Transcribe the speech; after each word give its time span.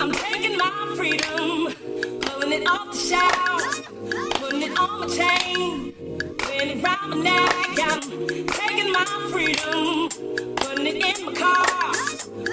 I'm 0.00 0.12
taking 0.12 0.56
my 0.58 0.94
freedom, 0.96 1.72
pulling 2.20 2.52
it 2.52 2.68
off 2.68 2.92
the 2.92 2.98
shelf, 2.98 3.62
putting 4.40 4.62
it 4.62 4.78
on 4.78 5.00
my 5.00 5.06
chain, 5.08 5.94
wearing 6.46 6.78
it 6.78 6.84
round 6.84 7.10
my 7.10 7.16
neck. 7.16 7.78
I'm 7.80 8.00
taking 8.48 8.92
my 8.92 9.04
freedom, 9.30 10.08
putting 10.56 10.86
it 10.86 11.18
in 11.18 11.24
my 11.26 11.32
car, 11.32 11.94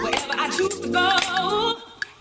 wherever 0.02 0.34
I 0.40 0.50
choose 0.56 0.80
to 0.80 0.88
go. 0.88 1.10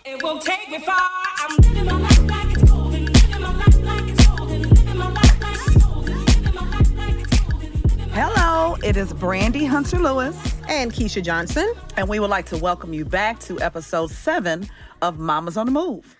It 0.04 0.22
won't 0.22 0.42
take 0.42 0.68
me 0.68 0.78
far. 0.80 1.10
I'm 1.38 1.56
living 1.58 1.84
my 1.86 2.00
life 2.00 2.18
like 2.28 2.56
it's 2.56 2.70
golden, 2.70 3.04
living 3.06 3.40
my 3.40 3.56
life 3.56 3.82
like 3.82 4.08
it's 4.10 4.26
golden, 4.26 4.62
living 4.62 4.98
my 4.98 5.08
life 5.10 5.40
like 5.40 5.66
it's 5.66 5.84
golden, 5.84 6.24
living 6.24 6.54
my 6.54 6.70
life 6.70 6.96
like 6.96 7.16
it's 7.20 7.40
golden. 7.40 7.72
Hello, 8.10 8.76
it 8.82 8.96
is 8.96 9.12
Brandy 9.12 9.64
Hunter 9.64 9.98
Lewis, 9.98 10.36
and 10.68 10.92
Keisha 10.92 11.22
Johnson. 11.22 11.72
and 11.96 12.08
we 12.08 12.18
would 12.18 12.30
like 12.30 12.46
to 12.46 12.56
welcome 12.58 12.92
you 12.92 13.04
back 13.04 13.38
to 13.40 13.60
episode 13.60 14.10
seven 14.10 14.68
of 15.02 15.18
Mamas 15.18 15.56
on 15.56 15.66
the 15.66 15.72
Move. 15.72 16.16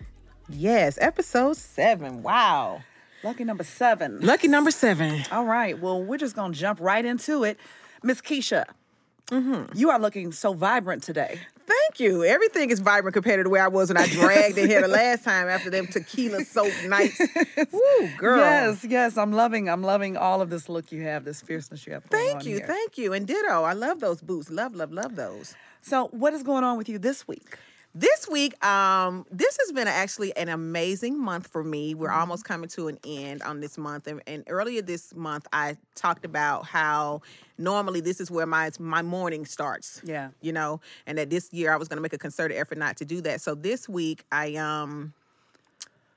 Yes, 0.49 0.97
episode 1.01 1.57
seven. 1.57 2.21
Wow. 2.23 2.81
Lucky 3.23 3.43
number 3.43 3.63
seven. 3.63 4.19
Lucky 4.21 4.47
number 4.47 4.71
seven. 4.71 5.23
All 5.31 5.45
right, 5.45 5.79
well, 5.79 6.01
we're 6.03 6.17
just 6.17 6.35
going 6.35 6.53
to 6.53 6.59
jump 6.59 6.79
right 6.79 7.03
into 7.03 7.43
it. 7.43 7.57
Miss 8.03 8.21
Keisha, 8.21 8.65
Mm-hmm. 9.31 9.75
you 9.75 9.89
are 9.89 9.99
looking 9.99 10.31
so 10.31 10.53
vibrant 10.53 11.01
today. 11.01 11.39
Thank 11.67 11.99
you. 11.99 12.23
Everything 12.23 12.69
is 12.69 12.79
vibrant 12.79 13.13
compared 13.13 13.39
to 13.39 13.43
the 13.43 13.49
way 13.49 13.59
I 13.59 13.67
was 13.67 13.89
when 13.89 13.97
I 13.97 14.07
dragged 14.07 14.57
it 14.57 14.69
here 14.69 14.81
the 14.81 14.87
last 14.87 15.23
time 15.23 15.47
after 15.47 15.69
them 15.69 15.87
tequila 15.87 16.43
soap 16.45 16.71
nights. 16.85 17.19
Woo, 17.71 18.09
girl. 18.17 18.39
Yes, 18.39 18.85
yes, 18.87 19.17
I'm 19.17 19.31
loving, 19.31 19.69
I'm 19.69 19.81
loving 19.81 20.17
all 20.17 20.41
of 20.41 20.49
this 20.49 20.69
look 20.69 20.91
you 20.91 21.01
have, 21.03 21.25
this 21.25 21.41
fierceness 21.41 21.87
you 21.87 21.93
have. 21.93 22.03
Thank 22.05 22.37
on 22.37 22.45
you. 22.45 22.57
here. 22.57 22.67
Thank 22.67 22.97
you. 22.97 23.13
And 23.13 23.25
ditto. 23.25 23.63
I 23.63 23.73
love 23.73 23.99
those 23.99 24.21
boots. 24.21 24.49
Love, 24.49 24.75
love, 24.75 24.91
love 24.91 25.15
those. 25.15 25.55
So, 25.81 26.07
what 26.07 26.33
is 26.33 26.43
going 26.43 26.63
on 26.63 26.77
with 26.77 26.89
you 26.89 26.97
this 26.99 27.27
week? 27.27 27.57
This 27.97 28.27
week, 28.27 28.61
um, 28.65 29.25
this 29.31 29.57
has 29.61 29.71
been 29.71 29.87
actually 29.87 30.35
an 30.35 30.49
amazing 30.49 31.17
month 31.17 31.47
for 31.47 31.63
me. 31.63 31.91
Mm-hmm. 31.91 32.01
We're 32.01 32.11
almost 32.11 32.43
coming 32.43 32.67
to 32.71 32.89
an 32.89 32.99
end 33.05 33.41
on 33.41 33.61
this 33.61 33.77
month, 33.77 34.07
and, 34.07 34.21
and 34.27 34.43
earlier 34.47 34.81
this 34.81 35.15
month, 35.15 35.47
I 35.53 35.77
talked 35.95 36.25
about 36.25 36.65
how 36.65 37.21
normally 37.57 38.01
this 38.01 38.19
is 38.19 38.29
where 38.29 38.45
my 38.45 38.69
my 38.79 39.01
morning 39.01 39.45
starts. 39.45 40.01
Yeah. 40.03 40.31
you 40.41 40.51
know, 40.51 40.81
and 41.07 41.17
that 41.17 41.29
this 41.29 41.53
year 41.53 41.71
I 41.71 41.77
was 41.77 41.87
going 41.87 41.95
to 41.95 42.01
make 42.01 42.11
a 42.11 42.17
concerted 42.17 42.57
effort 42.57 42.77
not 42.77 42.97
to 42.97 43.05
do 43.05 43.21
that. 43.21 43.39
So 43.39 43.55
this 43.55 43.87
week, 43.87 44.25
I 44.29 44.55
um, 44.55 45.13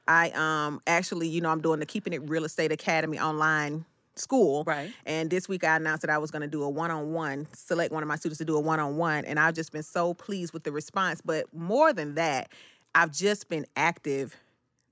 I 0.08 0.30
um 0.30 0.82
actually, 0.88 1.28
you 1.28 1.40
know, 1.40 1.50
I'm 1.50 1.60
doing 1.60 1.78
the 1.78 1.86
Keeping 1.86 2.12
It 2.12 2.28
Real 2.28 2.44
Estate 2.44 2.72
Academy 2.72 3.20
online 3.20 3.84
school. 4.20 4.64
Right. 4.64 4.92
And 5.06 5.30
this 5.30 5.48
week 5.48 5.64
I 5.64 5.76
announced 5.76 6.02
that 6.02 6.10
I 6.10 6.18
was 6.18 6.30
going 6.30 6.42
to 6.42 6.48
do 6.48 6.62
a 6.62 6.68
one-on-one, 6.68 7.48
select 7.52 7.92
one 7.92 8.02
of 8.02 8.08
my 8.08 8.16
students 8.16 8.38
to 8.38 8.44
do 8.44 8.56
a 8.56 8.60
one-on-one, 8.60 9.24
and 9.24 9.38
I've 9.38 9.54
just 9.54 9.72
been 9.72 9.82
so 9.82 10.14
pleased 10.14 10.52
with 10.52 10.64
the 10.64 10.72
response, 10.72 11.20
but 11.20 11.52
more 11.54 11.92
than 11.92 12.14
that, 12.14 12.50
I've 12.94 13.12
just 13.12 13.48
been 13.48 13.66
active 13.76 14.36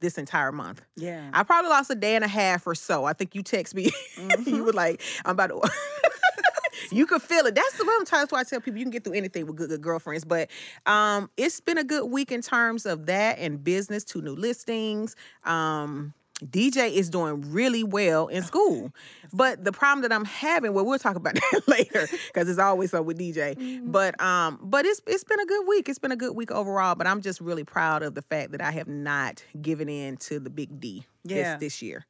this 0.00 0.18
entire 0.18 0.52
month. 0.52 0.82
Yeah. 0.96 1.30
I 1.32 1.42
probably 1.42 1.70
lost 1.70 1.90
a 1.90 1.94
day 1.94 2.14
and 2.16 2.24
a 2.24 2.28
half 2.28 2.66
or 2.66 2.74
so. 2.74 3.04
I 3.04 3.14
think 3.14 3.34
you 3.34 3.42
text 3.42 3.74
me. 3.74 3.90
you 4.46 4.62
were 4.62 4.72
like, 4.72 5.02
I'm 5.24 5.32
about 5.32 5.48
to 5.48 5.70
You 6.92 7.06
could 7.06 7.22
feel 7.22 7.46
it. 7.46 7.54
That's 7.54 7.78
the 7.78 7.84
sometimes 7.84 8.30
why 8.30 8.40
I 8.40 8.44
tell 8.44 8.60
people 8.60 8.78
you 8.78 8.84
can 8.84 8.90
get 8.90 9.04
through 9.04 9.14
anything 9.14 9.46
with 9.46 9.56
good, 9.56 9.70
good 9.70 9.80
girlfriends. 9.80 10.24
But 10.24 10.50
um, 10.84 11.30
it's 11.36 11.60
been 11.60 11.78
a 11.78 11.84
good 11.84 12.06
week 12.06 12.30
in 12.30 12.42
terms 12.42 12.86
of 12.86 13.06
that 13.06 13.38
and 13.38 13.62
business, 13.62 14.04
two 14.04 14.22
new 14.22 14.34
listings. 14.34 15.16
Um, 15.44 16.14
DJ 16.44 16.92
is 16.92 17.08
doing 17.08 17.50
really 17.52 17.82
well 17.82 18.26
in 18.26 18.42
school. 18.42 18.92
But 19.32 19.64
the 19.64 19.72
problem 19.72 20.02
that 20.02 20.12
I'm 20.12 20.24
having, 20.26 20.74
well, 20.74 20.84
we'll 20.84 20.98
talk 20.98 21.16
about 21.16 21.34
that 21.52 21.62
later 21.66 22.06
because 22.28 22.48
it's 22.48 22.58
always 22.58 22.90
so 22.90 23.00
with 23.02 23.18
DJ. 23.18 23.80
But 23.84 24.20
um, 24.20 24.58
but 24.62 24.84
it's 24.84 25.00
it's 25.06 25.24
been 25.24 25.40
a 25.40 25.46
good 25.46 25.66
week. 25.66 25.88
It's 25.88 25.98
been 25.98 26.12
a 26.12 26.16
good 26.16 26.36
week 26.36 26.50
overall. 26.50 26.94
But 26.94 27.06
I'm 27.06 27.20
just 27.22 27.40
really 27.40 27.64
proud 27.64 28.02
of 28.02 28.14
the 28.14 28.22
fact 28.22 28.52
that 28.52 28.60
I 28.60 28.70
have 28.72 28.88
not 28.88 29.42
given 29.62 29.88
in 29.88 30.16
to 30.18 30.38
the 30.38 30.50
big 30.50 30.78
D 30.80 31.04
Yeah. 31.24 31.54
this, 31.54 31.60
this 31.60 31.82
year. 31.82 32.04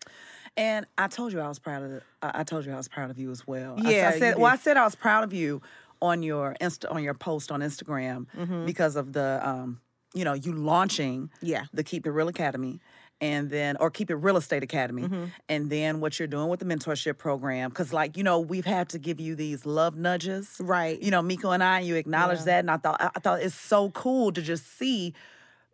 And 0.56 0.87
I 0.97 1.06
told 1.06 1.32
you 1.32 1.41
I 1.41 1.48
was 1.48 1.58
proud 1.58 1.82
of. 1.82 1.91
The, 1.91 2.03
I 2.22 2.41
I 2.41 2.44
told 2.44 2.64
you 2.66 2.72
I 2.72 2.76
was 2.76 2.88
proud 2.88 3.10
of 3.10 3.19
you 3.19 3.31
as 3.31 3.47
well. 3.47 3.76
I- 3.78 3.91
Yeah, 3.91 4.08
I, 4.10 4.12
you 4.14 4.19
said. 4.19 4.37
Well, 4.38 4.53
I 4.53 4.56
said 4.56 4.76
I 4.76 4.84
was 4.84 4.94
proud 4.97 5.22
of 5.25 5.32
you 5.32 5.62
on 6.03 6.22
your 6.22 6.56
Insta 6.60 6.91
on 6.91 7.03
your 7.04 7.14
post 7.14 7.53
on 7.53 7.60
Instagram 7.60 8.26
because 8.66 8.97
of 8.97 9.12
the 9.12 9.41
um, 9.43 9.81
you 10.14 10.25
know, 10.25 10.32
you 10.34 10.53
launching 10.53 11.31
Yeah. 11.43 11.64
the 11.75 11.82
Keep 11.84 12.06
It 12.06 12.10
Real 12.10 12.28
Academy. 12.28 12.81
And 13.19 13.49
then, 13.49 13.78
or 13.81 13.91
Keep 13.91 14.10
It 14.10 14.16
Real 14.16 14.37
Estate 14.37 14.62
Academy, 14.62 15.04
mm-hmm. 15.04 15.25
and 15.49 15.71
then 15.71 16.00
what 16.00 16.19
you're 16.19 16.28
doing 16.28 16.49
with 16.49 16.60
the 16.60 16.66
mentorship 16.66 17.16
program, 17.16 17.71
because 17.71 17.91
like 17.91 18.16
you 18.16 18.22
know, 18.22 18.41
we've 18.41 18.66
had 18.66 18.91
to 18.91 18.99
give 18.99 19.19
you 19.21 19.34
these 19.34 19.65
love 19.65 19.97
nudges, 19.97 20.56
Right. 20.60 21.00
You 21.00 21.10
know, 21.10 21.22
Miko 21.22 21.50
and 21.50 21.65
I, 21.65 21.81
you 21.81 21.94
acknowledge 21.97 22.41
Yeah. 22.41 22.44
that, 22.44 22.59
and 22.60 22.71
I 22.71 22.76
thought 22.76 23.00
I 23.00 23.19
thought 23.21 23.41
it's 23.41 23.55
so 23.55 23.88
cool 23.91 24.32
to 24.32 24.43
just 24.43 24.78
see 24.78 25.15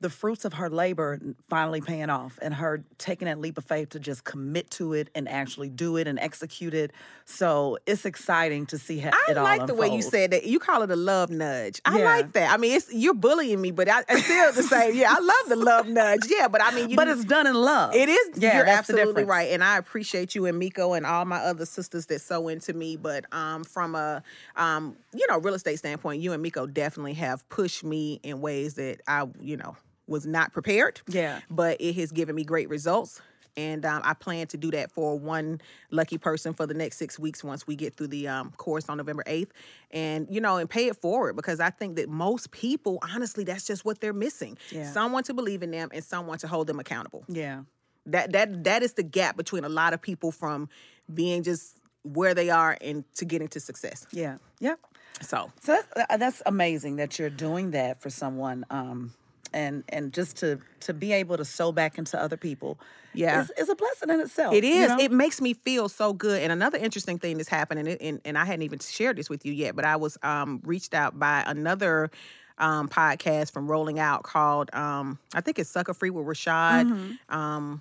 the 0.02 0.10
fruits 0.10 0.44
of 0.44 0.54
her 0.54 0.68
labor 0.68 1.18
finally 1.48 1.80
paying 1.80 2.10
off 2.10 2.38
and 2.42 2.52
her 2.54 2.82
taking 2.98 3.26
that 3.26 3.38
leap 3.38 3.56
of 3.56 3.64
faith 3.64 3.90
to 3.90 4.00
just 4.00 4.24
commit 4.24 4.68
to 4.72 4.92
it 4.92 5.08
and 5.14 5.28
actually 5.28 5.68
do 5.70 5.96
it 5.96 6.06
and 6.08 6.18
execute 6.18 6.74
it. 6.74 6.90
So 7.24 7.78
it's 7.86 8.04
exciting 8.04 8.66
to 8.66 8.78
see 8.78 8.98
how 8.98 9.10
I 9.12 9.30
it 9.30 9.38
all 9.38 9.46
I 9.46 9.56
like 9.58 9.66
the 9.68 9.74
way 9.74 9.88
you 9.94 10.02
said 10.02 10.32
that. 10.32 10.44
You 10.44 10.58
call 10.58 10.82
it 10.82 10.90
a 10.90 10.96
love 10.96 11.30
nudge. 11.30 11.80
I 11.84 11.98
Yeah. 11.98 12.04
like 12.04 12.32
that. 12.32 12.52
I 12.52 12.56
mean, 12.56 12.76
it's 12.76 12.92
you're 12.92 13.14
bullying 13.14 13.60
me, 13.60 13.70
but 13.70 13.88
I, 13.88 14.02
I 14.08 14.20
still 14.20 14.52
the 14.52 14.64
same. 14.64 14.94
Yeah, 14.96 15.14
I 15.16 15.20
love 15.20 15.48
the 15.48 15.56
love 15.56 15.86
nudge. 15.88 16.26
Yeah, 16.28 16.48
but 16.48 16.62
I 16.62 16.72
mean, 16.74 16.90
you 16.90 16.96
But 16.96 17.08
it's 17.08 17.24
done 17.24 17.46
in 17.46 17.54
love. 17.54 17.94
It 17.94 18.08
is. 18.08 18.30
Yeah, 18.36 18.56
you're 18.56 18.66
absolutely 18.66 19.24
right, 19.24 19.50
and 19.50 19.62
I 19.62 19.78
appreciate 19.78 20.34
you 20.34 20.46
and 20.46 20.58
Miko 20.58 20.94
and 20.94 21.06
all 21.06 21.24
my 21.24 21.38
other 21.38 21.64
sisters 21.64 22.06
that 22.06 22.20
sew 22.20 22.48
into 22.48 22.72
me. 22.72 22.96
But 22.96 23.32
um, 23.32 23.62
from 23.64 23.94
a 23.94 24.22
um, 24.56 24.96
you 25.14 25.26
know, 25.28 25.38
real 25.38 25.54
estate 25.54 25.78
standpoint, 25.78 26.20
you 26.20 26.32
and 26.32 26.42
Miko 26.42 26.66
definitely 26.66 27.14
have 27.14 27.48
pushed 27.48 27.84
me 27.84 28.19
in 28.24 28.40
ways 28.40 28.74
that 28.74 29.00
I, 29.06 29.26
you 29.40 29.56
know, 29.56 29.76
was 30.12 30.24
not 30.26 30.52
prepared. 30.52 31.00
Yeah. 31.08 31.40
But 31.50 31.80
it 31.80 31.94
has 31.96 32.12
given 32.12 32.36
me 32.36 32.44
great 32.44 32.68
results. 32.68 33.20
And 33.54 33.84
um, 33.84 34.00
I 34.02 34.14
plan 34.14 34.46
to 34.46 34.56
do 34.56 34.70
that 34.70 34.90
for 34.92 35.18
one 35.18 35.60
lucky 35.90 36.16
person 36.16 36.54
for 36.54 36.64
the 36.66 36.72
next 36.72 36.96
six 36.96 37.18
weeks 37.18 37.44
once 37.44 37.66
we 37.66 37.76
get 37.76 37.94
through 37.94 38.06
the 38.06 38.26
um, 38.26 38.52
course 38.56 38.88
on 38.88 38.96
November 38.96 39.22
8th. 39.26 39.50
And, 39.90 40.26
you 40.30 40.40
know, 40.40 40.56
and 40.56 40.70
pay 40.70 40.86
it 40.86 40.96
forward 40.96 41.36
because 41.36 41.60
I 41.60 41.68
think 41.68 41.96
that 41.96 42.08
most 42.08 42.50
people, 42.50 42.98
honestly, 43.02 43.44
that's 43.44 43.66
just 43.66 43.84
what 43.84 44.00
they're 44.00 44.14
missing. 44.14 44.56
Yeah. 44.70 44.90
Someone 44.90 45.22
to 45.25 45.34
believe 45.34 45.62
in 45.62 45.70
them 45.70 45.90
and 45.92 46.02
someone 46.02 46.38
to 46.38 46.48
hold 46.48 46.66
them 46.66 46.81
accountable 46.81 47.25
Yeah. 47.28 47.64
that 48.06 48.32
that 48.32 48.64
that 48.64 48.82
is 48.82 48.94
the 48.94 49.02
gap 49.02 49.37
between 49.37 49.64
a 49.64 49.69
lot 49.69 49.92
of 49.92 50.00
people 50.00 50.32
from 50.32 50.70
being 51.12 51.42
just 51.42 51.76
where 52.04 52.32
they 52.34 52.48
are 52.48 52.78
and 52.81 53.04
to 53.16 53.26
getting 53.26 53.48
to 53.48 53.60
success. 53.60 54.06
Yeah. 54.12 54.38
Yep. 54.60 54.81
So 55.20 55.52
So 55.60 55.72
that's, 55.94 56.10
uh, 56.10 56.16
that's 56.16 56.42
amazing 56.46 56.96
that 56.96 57.19
you're 57.19 57.28
doing 57.31 57.72
that 57.72 58.00
for 58.00 58.08
someone. 58.08 58.64
Um, 58.70 59.12
and 59.54 59.84
and 59.88 60.12
just 60.12 60.37
to 60.38 60.58
to 60.81 60.93
be 60.94 61.12
able 61.12 61.37
to 61.37 61.44
sow 61.44 61.72
back 61.72 61.99
into 61.99 62.20
other 62.20 62.37
people, 62.37 62.78
Yeah. 63.14 63.43
is, 63.43 63.50
is 63.58 63.69
a 63.69 63.75
blessing 63.75 64.10
in 64.10 64.20
itself. 64.20 64.54
it 64.54 64.64
is 64.64 64.75
you 64.82 64.88
know? 64.88 64.99
It 64.99 65.12
makes 65.12 65.40
me 65.40 65.54
feel 65.54 65.88
so 65.88 66.12
good. 66.12 66.43
And 66.43 66.50
another 66.52 66.78
interesting 66.78 67.19
thing 67.19 67.37
that's 67.37 67.49
happening, 67.49 67.87
and, 67.87 68.00
and, 68.02 68.20
and 68.25 68.38
I 68.38 68.44
hadn't 68.44 68.62
even 68.62 68.78
shared 68.81 69.16
this 69.16 69.31
with 69.31 69.46
you 69.46 69.52
yet, 69.52 69.76
but 69.76 69.84
I 69.84 69.96
was 69.96 70.19
um, 70.22 70.60
reached 70.64 70.94
out 70.94 71.19
by 71.19 71.44
another 71.46 72.10
um, 72.58 72.88
podcast 72.88 73.52
from 73.52 73.70
Rolling 73.70 73.99
Out 73.99 74.22
called 74.25 74.72
um, 74.75 75.19
I 75.34 75.40
think 75.40 75.58
it's 75.58 75.70
Sucker 75.70 75.94
Free 75.94 76.10
with 76.10 76.26
Rashad. 76.26 77.16
Um, 77.28 77.81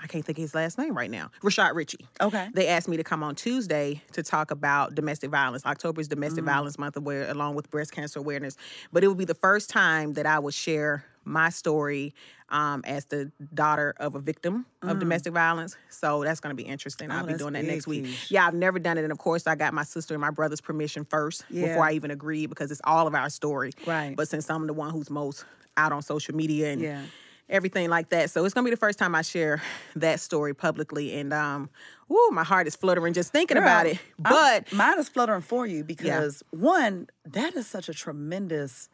I 0.00 0.06
can't 0.06 0.24
think 0.24 0.38
of 0.38 0.42
his 0.42 0.54
last 0.54 0.78
name 0.78 0.96
right 0.96 1.10
now. 1.10 1.30
Rashad 1.42 1.74
Richey. 1.74 2.06
Okay. 2.20 2.48
They 2.54 2.68
asked 2.68 2.88
me 2.88 2.96
to 2.96 3.04
come 3.04 3.22
on 3.22 3.34
Tuesday 3.34 4.02
to 4.12 4.22
talk 4.22 4.50
about 4.50 4.94
domestic 4.94 5.30
violence. 5.30 5.66
October 5.66 6.00
is 6.00 6.06
Mm. 6.08 6.10
Domestic 6.10 6.44
Violence 6.44 6.78
Month, 6.78 6.96
aware, 6.96 7.28
along 7.30 7.54
with 7.56 7.70
breast 7.70 7.92
cancer 7.92 8.18
awareness. 8.20 8.56
But 8.92 9.02
it 9.04 9.08
would 9.08 9.18
be 9.18 9.24
the 9.24 9.34
first 9.34 9.70
time 9.70 10.12
that 10.14 10.24
I 10.26 10.38
would 10.38 10.54
share 10.54 11.04
my 11.24 11.50
story 11.50 12.14
um, 12.50 12.82
as 12.86 13.04
the 13.06 13.30
daughter 13.52 13.92
of 13.98 14.14
a 14.14 14.20
victim 14.20 14.64
of 14.80 14.98
domestic 15.00 15.34
violence. 15.34 15.76
So 15.90 16.22
that's 16.24 16.40
going 16.40 16.56
to 16.56 16.62
be 16.62 16.66
interesting. 16.66 17.10
I'll 17.10 17.26
be 17.26 17.32
Mm. 17.32 17.34
Oh, 17.34 17.38
doing 17.38 17.52
that 17.54 17.64
next 17.64 17.86
week. 17.86 18.06
Yeah, 18.30 18.46
I've 18.46 18.54
never 18.54 18.78
done 18.78 18.96
it. 18.96 19.02
And 19.02 19.12
of 19.12 19.18
course, 19.18 19.46
I 19.46 19.54
got 19.54 19.74
my 19.74 19.82
sister 19.82 20.14
and 20.14 20.20
my 20.22 20.30
brother's 20.30 20.60
permission 20.62 21.04
first 21.04 21.44
Yeah. 21.50 21.66
before 21.66 21.84
I 21.84 21.92
even 21.92 22.10
agreed 22.10 22.46
because 22.46 22.70
it's 22.70 22.80
all 22.84 23.06
of 23.06 23.14
our 23.14 23.28
story. 23.28 23.72
Right. 23.86 24.14
But 24.16 24.28
since 24.28 24.48
I'm 24.48 24.66
the 24.66 24.72
one 24.72 24.90
who's 24.90 25.10
most 25.10 25.44
out 25.76 25.92
on 25.92 26.00
social 26.02 26.34
media 26.34 26.70
and 26.72 26.80
Yeah. 26.80 27.02
Everything 27.50 27.88
like 27.88 28.10
that. 28.10 28.30
So 28.30 28.44
it's 28.44 28.54
gonna 28.54 28.64
be 28.64 28.70
the 28.70 28.76
first 28.76 28.98
time 28.98 29.14
I 29.14 29.22
share 29.22 29.62
that 29.96 30.20
story 30.20 30.54
publicly. 30.54 31.18
And 31.18 31.32
um, 31.32 31.70
woo, 32.08 32.28
my 32.30 32.44
heart 32.44 32.66
is 32.66 32.76
fluttering 32.76 33.14
just 33.14 33.32
thinking 33.32 33.56
about 33.56 33.84
Girl, 33.84 33.92
it. 33.92 33.98
I'm- 34.24 34.34
But 34.66 34.72
mine 34.72 34.98
is 34.98 35.08
fluttering 35.08 35.40
for 35.42 35.66
you 35.66 35.84
because 35.84 36.42
one, 36.50 37.08
that 37.26 37.54
is 37.56 37.66
such 37.66 37.88
a 37.88 37.94
tremendous. 37.94 38.88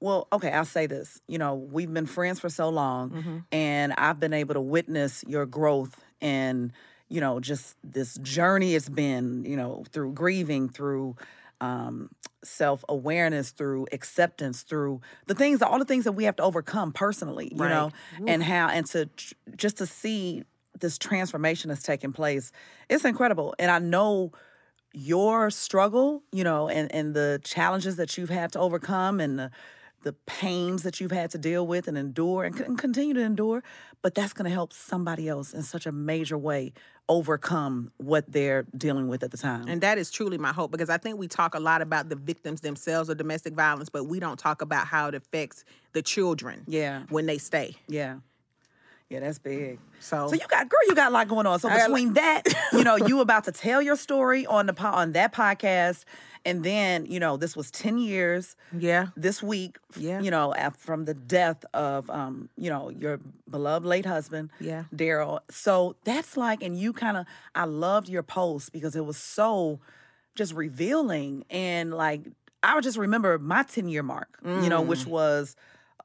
Well, 0.00 0.28
okay, 0.32 0.50
I'll 0.50 0.64
say 0.66 0.86
this. 0.86 1.20
You 1.26 1.38
know, 1.38 1.54
we've 1.54 1.92
been 1.92 2.06
friends 2.06 2.38
for 2.40 2.48
so 2.50 2.68
long, 2.68 3.10
Mm-hmm. 3.10 3.38
and 3.52 3.92
I've 3.94 4.20
been 4.20 4.34
able 4.34 4.54
to 4.54 4.60
witness 4.60 5.24
your 5.26 5.46
growth 5.46 5.96
and 6.20 6.72
you 7.08 7.20
know 7.20 7.38
just 7.40 7.76
this 7.84 8.16
journey 8.18 8.74
it's 8.74 8.88
been. 8.90 9.44
You 9.46 9.56
know, 9.56 9.84
through 9.92 10.12
grieving, 10.12 10.68
through 10.68 11.16
um, 11.62 12.10
self 12.46 12.84
awareness, 12.88 13.50
through 13.50 13.86
acceptance, 13.92 14.62
through 14.62 15.00
the 15.26 15.34
things, 15.34 15.62
all 15.62 15.78
the 15.78 15.84
things 15.84 16.04
that 16.04 16.12
we 16.12 16.24
have 16.24 16.36
to 16.36 16.42
overcome 16.42 16.92
personally. 16.92 17.52
You 17.54 17.68
Right. 17.68 17.68
know, 17.68 17.92
and 18.26 18.42
how 18.42 18.68
and 18.68 18.86
to 18.86 19.08
just 19.56 19.78
to 19.78 19.86
see 19.86 20.44
this 20.80 20.98
transformation 20.98 21.68
that's 21.68 21.82
taking 21.82 22.12
place, 22.12 22.52
it's 22.88 23.04
incredible. 23.04 23.54
And 23.58 23.70
I 23.70 23.78
know 23.78 24.32
your 24.92 25.50
struggle, 25.50 26.22
you 26.32 26.44
know, 26.44 26.68
and, 26.68 26.92
and 26.94 27.14
the 27.14 27.40
challenges 27.44 27.96
that 27.96 28.16
you've 28.16 28.30
had 28.30 28.52
to 28.52 28.58
overcome 28.60 29.20
and 29.20 29.38
the, 29.38 29.50
the 30.06 30.12
pains 30.12 30.84
that 30.84 31.00
you've 31.00 31.10
had 31.10 31.32
to 31.32 31.36
deal 31.36 31.66
with 31.66 31.88
and 31.88 31.98
endure 31.98 32.44
and, 32.44 32.60
and 32.60 32.78
continue 32.78 33.12
to 33.12 33.20
endure, 33.20 33.64
but 34.02 34.14
that's 34.14 34.32
going 34.32 34.48
to 34.48 34.54
help 34.54 34.72
somebody 34.72 35.28
else 35.28 35.52
in 35.52 35.64
such 35.64 35.84
a 35.84 35.90
major 35.90 36.38
way 36.38 36.72
overcome 37.08 37.90
what 37.96 38.24
they're 38.30 38.64
dealing 38.76 39.08
with 39.08 39.24
at 39.24 39.32
the 39.32 39.36
time. 39.36 39.66
and 39.66 39.80
that 39.80 39.98
is 39.98 40.12
truly 40.12 40.38
my 40.38 40.52
hope 40.52 40.70
because 40.70 40.88
I 40.88 40.96
think 40.96 41.18
we 41.18 41.26
talk 41.26 41.56
a 41.56 41.60
lot 41.60 41.82
about 41.82 42.08
the 42.08 42.14
victims 42.14 42.60
themselves 42.60 43.08
of 43.08 43.16
domestic 43.16 43.54
violence, 43.54 43.88
but 43.88 44.04
we 44.04 44.20
don't 44.20 44.38
talk 44.38 44.62
about 44.62 44.86
how 44.86 45.08
it 45.08 45.16
affects 45.16 45.64
the 45.92 46.02
children 46.02 46.62
yeah, 46.68 47.02
when 47.08 47.26
they 47.26 47.38
stay. 47.38 47.74
yeah. 47.88 48.18
Yeah, 49.08 49.20
that's 49.20 49.38
big. 49.38 49.78
So, 50.00 50.26
So 50.28 50.34
you 50.34 50.40
got, 50.48 50.68
girl, 50.68 50.80
you 50.88 50.94
got 50.96 51.10
a 51.12 51.14
lot 51.14 51.28
going 51.28 51.46
on. 51.46 51.60
So 51.60 51.68
I 51.68 51.76
got 51.76 51.84
a 51.90 51.92
between 51.92 52.14
that, 52.14 52.42
you 52.72 52.82
know, 52.82 52.96
you 53.06 53.20
about 53.20 53.44
to 53.44 53.52
tell 53.52 53.80
your 53.80 53.94
story 53.96 54.44
on 54.46 54.66
the 54.66 54.72
po- 54.72 54.88
on 54.88 55.12
that 55.12 55.32
podcast, 55.32 56.04
and 56.44 56.64
then 56.64 57.06
you 57.06 57.20
know, 57.20 57.36
this 57.36 57.54
was 57.56 57.70
ten 57.70 57.98
years. 57.98 58.56
yeah. 58.76 59.06
this 59.16 59.42
week, 59.42 59.78
Yeah. 59.96 60.20
you 60.20 60.30
know, 60.32 60.52
af- 60.56 60.76
from 60.76 61.04
the 61.04 61.14
death 61.14 61.64
of, 61.72 62.10
um, 62.10 62.48
you 62.56 62.68
know, 62.68 62.88
your 62.90 63.20
beloved 63.48 63.86
late 63.86 64.06
husband, 64.06 64.50
Yeah. 64.58 64.84
Daryl. 64.94 65.38
So 65.50 65.94
that's 66.04 66.36
like, 66.36 66.62
and 66.62 66.76
you 66.78 66.92
kind 66.92 67.16
of, 67.16 67.26
I 67.54 67.64
loved 67.64 68.08
your 68.08 68.24
post 68.24 68.72
because 68.72 68.96
it 68.96 69.04
was 69.04 69.16
so 69.16 69.78
just 70.34 70.52
revealing 70.52 71.44
and 71.48 71.94
like, 71.94 72.22
I 72.64 72.74
would 72.74 72.82
just 72.82 72.98
remember 72.98 73.38
my 73.38 73.62
ten 73.62 73.88
year 73.88 74.02
mark, 74.02 74.38
you 74.44 74.68
know, 74.68 74.82
Mm. 74.82 74.86
which 74.86 75.06
was 75.06 75.54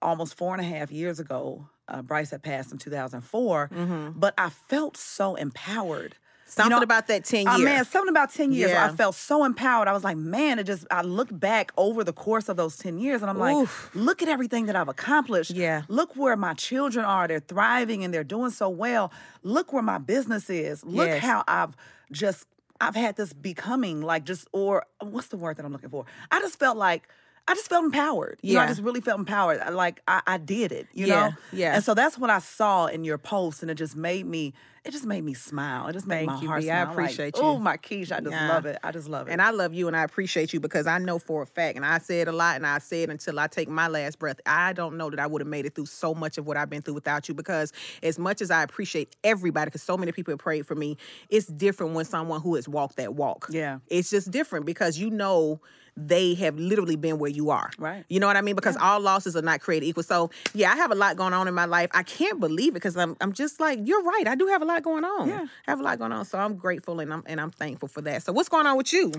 almost 0.04 0.36
four 0.38 0.54
and 0.56 0.62
a 0.64 0.68
half 0.68 0.92
years 0.92 1.20
ago. 1.20 1.68
Uh, 1.92 2.02
Bryce 2.02 2.32
had 2.32 2.42
passed 2.42 2.72
in 2.72 2.78
2004, 2.78 4.14
but 4.16 4.34
I 4.38 4.50
felt 4.50 4.96
so 4.98 5.36
empowered. 5.36 6.14
You 6.14 6.54
Something 6.56 6.78
know, 6.80 6.82
about 6.84 7.08
that 7.08 7.24
10 7.24 7.46
years. 7.46 7.56
Oh 7.60 7.64
man, 7.64 7.86
something 7.86 8.10
about 8.10 8.34
10 8.34 8.52
years. 8.52 8.72
where 8.72 8.82
I 8.84 8.90
felt 8.94 9.16
so 9.16 9.46
empowered. 9.46 9.88
I 9.88 9.94
was 9.94 10.04
like, 10.04 10.18
man, 10.18 10.60
it 10.60 10.66
just, 10.66 10.86
I 10.92 11.02
look 11.02 11.30
back 11.32 11.72
over 11.78 12.04
the 12.04 12.12
course 12.12 12.50
of 12.50 12.58
those 12.58 12.76
10 12.76 12.98
years 12.98 13.22
and 13.22 13.30
I'm 13.30 13.38
like, 13.40 13.56
Oof. 13.56 13.90
look 13.94 14.22
at 14.22 14.28
everything 14.28 14.66
that 14.66 14.76
I've 14.76 14.90
accomplished. 14.90 15.52
Yeah. 15.52 15.84
Look 15.88 16.18
where 16.18 16.36
my 16.36 16.54
children 16.54 17.06
are. 17.06 17.26
They're 17.30 17.40
thriving 17.40 18.04
and 18.04 18.14
they're 18.14 18.26
doing 18.26 18.52
so 18.52 18.68
well. 18.68 19.14
Look 19.44 19.72
where 19.72 19.82
my 19.84 19.98
business 19.98 20.50
is. 20.50 20.84
Look 20.84 21.08
Yes. 21.08 21.22
how 21.24 21.46
I've 21.48 21.74
just, 22.12 22.46
I've 22.82 22.96
had 22.96 23.16
this 23.16 23.32
becoming 23.32 24.02
like 24.02 24.26
just, 24.26 24.46
or 24.52 24.86
what's 25.00 25.28
the 25.28 25.38
word 25.38 25.56
that 25.56 25.66
I'm 25.66 25.72
looking 25.72 25.90
for? 25.90 26.06
I 26.32 26.42
just 26.42 26.60
felt 26.60 26.76
like, 26.78 27.08
I 27.48 27.54
just 27.56 27.68
felt 27.70 27.84
empowered. 27.84 28.40
You 28.44 28.54
know, 28.56 28.62
I 28.62 28.68
just 28.68 28.82
really 28.82 29.02
felt 29.02 29.20
empowered. 29.20 29.60
I- 29.60 29.70
Like 29.70 30.02
I, 30.08 30.22
I 30.28 30.38
did 30.38 30.72
it, 30.72 30.88
you 30.94 31.08
Yeah, 31.08 31.30
know? 31.30 31.34
yeah. 31.52 31.76
And 31.76 31.84
so 31.84 31.94
that's 31.94 32.18
what 32.18 32.30
I 32.30 32.40
saw 32.40 32.86
in 32.88 33.04
your 33.04 33.18
post, 33.18 33.62
and 33.62 33.72
it 33.72 33.76
just 33.76 33.96
made 33.96 34.26
me, 34.26 34.54
it 34.86 34.92
just 34.92 35.06
made 35.06 35.24
me 35.24 35.34
smile. 35.34 35.88
It 35.88 35.94
just 35.94 36.08
made 36.08 36.18
Thank 36.18 36.28
my 36.28 36.40
you, 36.40 36.48
heart 36.48 36.62
B. 36.62 36.70
I 36.70 36.74
smile. 36.74 36.86
Like, 36.86 36.92
appreciate 36.94 37.36
you. 37.36 37.42
Oh, 37.44 37.58
my 37.60 37.78
Keisha, 37.78 38.14
I 38.14 38.20
just 38.22 38.32
Yeah. 38.32 38.48
love 38.48 38.66
it. 38.66 38.78
I 38.84 38.92
just 38.92 39.08
love 39.10 39.28
it. 39.28 39.32
And 39.32 39.42
I 39.42 39.50
love 39.52 39.74
you 39.74 39.88
and 39.88 39.96
I 39.98 40.04
appreciate 40.04 40.54
you 40.54 40.60
because 40.60 40.88
I 40.88 40.98
know 41.00 41.20
for 41.20 41.42
a 41.42 41.46
fact, 41.46 41.76
and 41.78 41.86
I 41.86 41.98
say 41.98 42.22
it 42.22 42.28
a 42.28 42.32
lot 42.32 42.56
and 42.56 42.66
I 42.66 42.78
say 42.80 43.04
it 43.04 43.10
until 43.10 43.40
I 43.40 43.48
take 43.48 43.68
my 43.70 43.88
last 43.88 44.18
breath. 44.20 44.40
I 44.46 44.74
don't 44.74 44.98
know 44.98 45.10
that 45.10 45.20
I 45.20 45.28
would 45.28 45.42
have 45.42 45.48
made 45.48 45.66
it 45.66 45.76
through 45.76 45.88
so 45.88 46.14
much 46.14 46.38
of 46.38 46.46
what 46.46 46.58
I've 46.58 46.70
been 46.70 46.82
through 46.82 46.94
without 46.96 47.28
you 47.28 47.34
because 47.36 47.74
as 48.04 48.18
much 48.20 48.42
as 48.42 48.50
I 48.52 48.64
appreciate 48.64 49.16
everybody, 49.24 49.66
because 49.66 49.84
so 49.84 49.98
many 49.98 50.12
people 50.12 50.32
have 50.32 50.40
prayed 50.40 50.66
for 50.66 50.76
me, 50.76 50.98
it's 51.30 51.48
different 51.48 51.94
when 51.94 52.06
someone 52.06 52.42
who 52.42 52.56
has 52.56 52.68
walked 52.70 52.98
that 52.98 53.16
walk. 53.16 53.48
Yeah. 53.50 53.80
It's 53.88 54.10
just 54.10 54.32
different 54.32 54.66
because 54.66 54.98
you 54.98 55.10
know 55.10 55.60
they 55.98 56.34
have 56.36 56.58
literally 56.58 56.96
been 56.96 57.20
where 57.20 57.30
you 57.30 57.50
are. 57.50 57.70
Right. 57.78 58.06
You 58.10 58.20
know 58.20 58.28
what 58.28 58.38
I 58.38 58.42
mean? 58.42 58.56
Because 58.56 58.78
all 58.78 59.00
losses 59.02 59.36
are 59.36 59.42
not 59.42 59.60
created 59.60 59.86
equal. 59.88 60.04
So 60.04 60.30
yeah, 60.54 60.72
I 60.72 60.76
have 60.78 60.92
a 60.92 60.96
lot 60.96 61.18
going 61.18 61.34
on 61.34 61.48
in 61.48 61.54
my 61.54 61.66
life. 61.66 61.90
I 61.94 62.04
can't 62.04 62.40
believe 62.40 62.70
it 62.70 62.74
because 62.76 62.96
I'm 62.96 63.18
I'm 63.20 63.34
just 63.34 63.60
like, 63.60 63.80
you're 63.84 64.02
right. 64.04 64.28
I 64.28 64.36
do 64.36 64.48
have 64.48 64.62
a 64.62 64.66
lot 64.66 64.84
going 64.84 65.04
on. 65.04 65.28
Yeah. 65.28 65.46
I 65.68 65.72
have 65.72 65.80
a 65.80 65.84
lot 65.84 66.00
going 66.00 66.12
on. 66.12 66.26
So 66.26 66.40
I'm 66.40 66.56
grateful 66.56 67.00
and 67.02 67.14
I'm 67.14 67.24
and 67.26 67.42
I'm 67.42 67.52
thankful 67.52 67.88
for 67.90 68.02
that. 68.04 68.24
So 68.24 68.32
what's 68.32 68.50
going 68.50 68.66
on 68.66 68.78
with 68.78 68.94
you? 68.94 69.12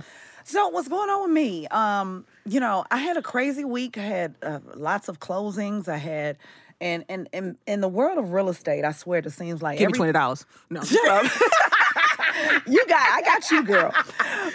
So 0.44 0.68
what's 0.68 0.88
going 0.88 1.08
on 1.10 1.22
with 1.24 1.30
me? 1.32 1.66
Um, 1.68 2.24
you 2.46 2.58
know, 2.58 2.84
I 2.90 2.98
had 2.98 3.16
a 3.16 3.22
crazy 3.22 3.64
week. 3.64 3.96
I 3.98 4.02
had 4.02 4.34
uh, 4.42 4.58
lots 4.74 5.08
of 5.08 5.20
closings. 5.20 5.88
I 5.88 5.98
had, 5.98 6.36
and 6.80 7.04
and 7.08 7.28
and 7.32 7.56
in 7.66 7.80
the 7.80 7.88
world 7.88 8.18
of 8.18 8.32
real 8.32 8.48
estate, 8.48 8.84
I 8.84 8.92
swear 8.92 9.20
it 9.20 9.30
seems 9.30 9.62
like 9.62 9.78
Give 9.78 9.86
me 9.86 9.90
every- 9.90 9.98
twenty 9.98 10.12
dollars. 10.12 10.44
No. 10.70 10.80
you 12.66 12.84
got, 12.86 13.00
I 13.00 13.22
got 13.24 13.50
you, 13.50 13.64
girl. 13.64 13.92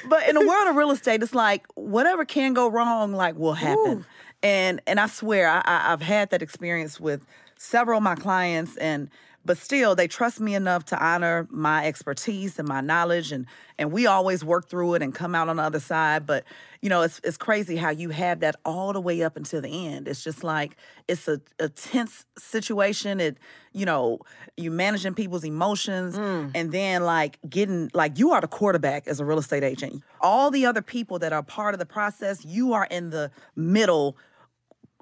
But 0.08 0.28
in 0.28 0.36
the 0.36 0.46
world 0.46 0.68
of 0.68 0.76
real 0.76 0.92
estate, 0.92 1.22
it's 1.24 1.36
like 1.36 1.66
whatever 1.76 2.26
can 2.26 2.54
go 2.54 2.70
wrong, 2.70 3.14
like 3.14 3.36
will 3.36 3.54
happen. 3.54 4.06
And 4.44 4.82
and 4.86 5.00
I 5.00 5.08
swear, 5.08 5.50
I, 5.50 5.62
I, 5.66 5.94
I've 5.94 6.02
had 6.02 6.30
that 6.30 6.42
experience 6.42 7.00
with 7.00 7.22
several 7.58 7.98
of 7.98 8.04
my 8.04 8.16
clients, 8.16 8.78
and 8.78 9.10
but 9.48 9.58
still, 9.58 9.96
they 9.96 10.08
trust 10.08 10.40
me 10.40 10.54
enough 10.54 10.86
to 10.86 11.04
honor 11.04 11.48
my 11.50 11.88
expertise 11.88 12.60
and 12.60 12.68
my 12.68 12.82
knowledge, 12.82 13.32
and 13.32 13.48
and 13.80 13.92
we 13.92 14.06
always 14.06 14.44
work 14.44 14.70
through 14.70 14.96
it 14.96 15.02
and 15.02 15.16
come 15.16 15.34
out 15.34 15.48
on 15.48 15.56
the 15.56 15.64
other 15.64 15.80
side. 15.80 16.26
But 16.26 16.44
you 16.82 16.90
know, 16.90 17.02
it's 17.02 17.22
it's 17.24 17.38
crazy 17.38 17.78
how 17.78 17.90
you 17.90 18.10
have 18.10 18.42
that 18.42 18.58
all 18.66 18.92
the 18.94 19.00
way 19.00 19.24
up 19.24 19.38
until 19.38 19.62
the 19.62 19.88
end. 19.88 20.08
It's 20.08 20.24
just 20.24 20.44
like 20.44 20.76
it's 21.08 21.28
a, 21.28 21.42
a 21.58 21.70
tense 21.70 22.26
situation. 22.38 23.20
It 23.22 23.38
you 23.72 23.86
know, 23.86 24.20
you 24.58 24.70
managing 24.70 25.14
people's 25.14 25.46
emotions, 25.46 26.18
mm. 26.18 26.52
and 26.54 26.72
then 26.72 27.04
like 27.04 27.40
getting 27.50 27.90
like 27.94 28.20
you 28.20 28.32
are 28.32 28.42
the 28.42 28.48
quarterback 28.48 29.08
as 29.08 29.22
a 29.22 29.26
real 29.26 29.40
estate 29.40 29.64
agent. 29.64 30.04
All 30.20 30.52
the 30.52 30.66
other 30.66 30.82
people 30.82 31.20
that 31.20 31.32
are 31.32 31.42
part 31.42 31.74
of 31.74 31.80
the 31.80 31.86
process, 31.86 32.44
you 32.44 32.74
are 32.74 32.86
in 32.92 33.12
the 33.12 33.32
middle, 33.56 34.18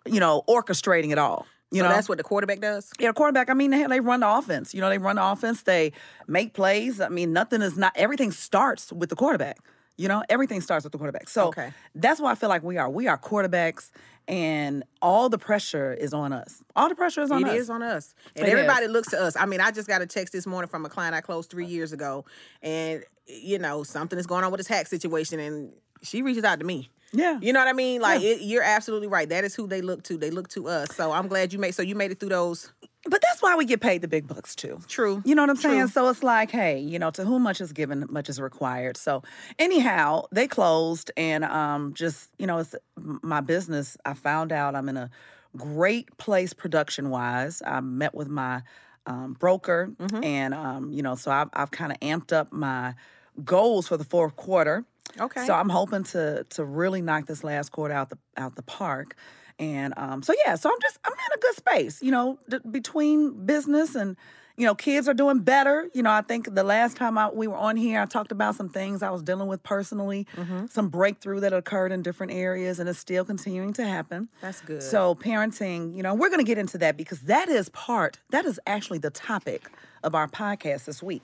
you 0.05 0.19
know, 0.19 0.43
orchestrating 0.47 1.11
it 1.11 1.17
all. 1.17 1.47
You 1.71 1.79
so 1.79 1.85
know, 1.89 1.93
that's 1.93 2.07
what 2.07 2.17
the 2.17 2.23
quarterback 2.23 2.59
does. 2.61 2.91
yeah, 2.99 3.11
quarterback. 3.11 3.49
I 3.49 3.53
mean, 3.53 3.71
they, 3.71 3.85
they 3.85 3.99
run 3.99 4.19
the 4.21 4.29
offense. 4.29 4.73
You 4.73 4.81
know, 4.81 4.89
they 4.89 4.97
run 4.99 5.15
the 5.17 5.25
offense. 5.25 5.63
They 5.63 5.91
make 6.27 6.53
plays. 6.53 7.01
I 7.01 7.09
mean, 7.09 7.33
nothing 7.33 7.61
is 7.61 7.75
not. 7.77 7.91
Everything 7.95 8.31
starts 8.31 8.93
with 8.93 9.09
the 9.09 9.15
quarterback. 9.15 9.57
You 9.97 10.07
know, 10.07 10.23
everything 10.29 10.61
starts 10.61 10.83
with 10.83 10.91
the 10.91 10.97
quarterback. 10.97 11.27
So 11.29 11.47
Okay. 11.47 11.71
that's 11.95 12.19
why 12.19 12.31
I 12.31 12.35
feel 12.35 12.49
like 12.49 12.63
we 12.63 12.77
are. 12.77 12.89
We 12.89 13.07
are 13.07 13.17
quarterbacks, 13.17 13.91
and 14.27 14.83
all 15.01 15.29
the 15.29 15.37
pressure 15.37 15.93
is 15.93 16.13
on 16.13 16.33
us. 16.33 16.61
All 16.75 16.87
the 16.89 16.95
pressure 16.95 17.21
is 17.21 17.31
on 17.31 17.41
It 17.43 17.49
us. 17.49 17.55
is 17.61 17.69
on 17.69 17.81
us. 17.81 18.13
And 18.35 18.45
It 18.45 18.51
everybody 18.51 18.85
is. 18.85 18.91
looks 18.91 19.09
to 19.11 19.21
us. 19.21 19.35
I 19.35 19.45
mean, 19.45 19.61
I 19.61 19.71
just 19.71 19.87
got 19.87 20.01
a 20.01 20.05
text 20.05 20.33
this 20.33 20.45
morning 20.45 20.67
from 20.69 20.85
a 20.85 20.89
client 20.89 21.15
I 21.15 21.21
closed 21.21 21.49
three 21.49 21.65
years 21.65 21.93
ago. 21.93 22.25
And, 22.61 23.03
you 23.27 23.57
know, 23.57 23.83
something 23.83 24.19
is 24.19 24.27
going 24.27 24.43
on 24.43 24.51
with 24.51 24.59
his 24.59 24.67
tax 24.67 24.89
situation. 24.89 25.39
And 25.39 25.71
she 26.05 26.21
reaches 26.21 26.43
out 26.43 26.59
to 26.59 26.65
me. 26.65 26.89
Yeah. 27.13 27.39
You 27.41 27.53
know 27.53 27.59
what 27.59 27.67
I 27.69 27.73
mean? 27.73 28.01
Like, 28.01 28.21
it, 28.21 28.41
you're 28.41 28.63
absolutely 28.63 29.07
right. 29.07 29.29
That 29.29 29.43
is 29.45 29.55
who 29.55 29.67
they 29.67 29.81
look 29.81 30.03
to. 30.03 30.17
They 30.17 30.31
look 30.31 30.49
to 30.49 30.67
us. 30.67 30.93
So 30.95 31.11
I'm 31.13 31.27
glad 31.27 31.53
you 31.53 31.59
made, 31.59 31.73
so 31.73 31.81
you 31.81 31.95
made 31.95 32.11
it 32.11 32.19
through 32.19 32.29
those. 32.29 32.73
But 33.07 33.21
that's 33.21 33.41
why 33.41 33.55
we 33.55 33.65
get 33.65 33.79
paid 33.81 34.01
the 34.01 34.07
big 34.07 34.27
bucks 34.27 34.55
too. 34.55 34.79
True. 34.87 35.21
You 35.23 35.35
know 35.35 35.43
what 35.43 35.51
I'm 35.51 35.55
saying? 35.57 35.87
So 35.89 36.09
it's 36.09 36.23
like, 36.23 36.49
hey, 36.51 36.79
you 36.79 36.97
know, 36.97 37.11
to 37.11 37.23
whom 37.23 37.43
much 37.43 37.61
is 37.61 37.71
given, 37.71 38.05
much 38.09 38.29
is 38.29 38.41
required. 38.41 38.97
So 38.97 39.21
anyhow, 39.59 40.25
they 40.31 40.47
closed 40.47 41.11
and 41.15 41.45
um 41.45 41.93
just, 41.93 42.31
you 42.39 42.47
know, 42.47 42.57
it's 42.57 42.75
my 42.95 43.41
business. 43.41 43.95
I 44.05 44.15
found 44.15 44.51
out 44.51 44.75
I'm 44.75 44.89
in 44.89 44.97
a 44.97 45.09
great 45.55 46.17
place 46.17 46.51
production 46.51 47.11
wise. 47.11 47.61
I 47.65 47.79
met 47.79 48.15
with 48.15 48.27
my 48.27 48.63
um, 49.05 49.33
broker 49.33 49.91
Mm-hmm. 49.99 50.23
and 50.23 50.53
um, 50.55 50.91
you 50.91 51.03
know, 51.03 51.13
so 51.15 51.29
I've 51.31 51.49
I've 51.53 51.69
kind 51.71 51.91
of 51.91 51.99
amped 51.99 52.33
up 52.33 52.51
my 52.51 52.95
goals 53.43 53.87
for 53.87 53.97
the 53.97 54.03
fourth 54.03 54.35
quarter. 54.35 54.83
Okay. 55.19 55.45
So 55.45 55.53
I'm 55.53 55.69
hoping 55.69 56.03
to 56.05 56.45
to 56.51 56.63
really 56.65 57.01
knock 57.01 57.25
this 57.25 57.43
last 57.43 57.71
quarter 57.71 57.93
out 57.93 58.09
the 58.09 58.17
out 58.37 58.55
the 58.55 58.63
park. 58.63 59.15
And 59.57 59.93
um, 59.97 60.21
so 60.21 60.33
yeah, 60.45 60.55
so 60.55 60.69
I'm 60.69 60.81
just 60.81 60.99
I'm 61.05 61.13
in 61.13 61.33
a 61.37 61.39
good 61.39 61.55
space, 61.55 62.01
you 62.01 62.11
know, 62.11 62.37
d- 62.49 62.57
between 62.69 63.45
business 63.45 63.95
and 63.95 64.17
you 64.57 64.65
know, 64.65 64.73
kids 64.73 65.09
are 65.09 65.13
doing 65.13 65.39
better. 65.39 65.89
You 65.93 66.01
know, 66.01 66.11
I 66.11 66.21
think 66.21 66.55
the 66.55 66.63
last 66.63 66.95
time 66.95 67.17
I, 67.17 67.29
we 67.29 67.45
were 67.45 67.57
on 67.57 67.75
here, 67.75 67.99
I 68.01 68.05
talked 68.05 68.31
about 68.31 68.55
some 68.55 68.69
things 68.69 69.03
I 69.03 69.09
was 69.09 69.21
dealing 69.21 69.49
with 69.49 69.61
personally, 69.63 70.25
Mm-hmm. 70.37 70.67
some 70.67 70.87
breakthrough 70.87 71.41
that 71.41 71.51
occurred 71.51 71.91
in 71.91 72.01
different 72.01 72.31
areas, 72.31 72.79
and 72.79 72.87
it's 72.87 72.97
still 72.97 73.25
continuing 73.25 73.73
to 73.73 73.85
happen. 73.85 74.29
That's 74.41 74.61
good. 74.61 74.81
So, 74.81 75.13
parenting, 75.15 75.93
you 75.93 76.01
know, 76.03 76.13
we're 76.13 76.29
going 76.29 76.39
to 76.39 76.45
get 76.45 76.57
into 76.57 76.77
that 76.77 76.95
because 76.95 77.19
that 77.23 77.49
is 77.49 77.67
part, 77.69 78.19
that 78.29 78.45
is 78.45 78.57
actually 78.65 78.99
the 78.99 79.09
topic 79.09 79.69
of 80.03 80.15
our 80.15 80.27
podcast 80.29 80.85
this 80.85 81.03
week. 81.03 81.23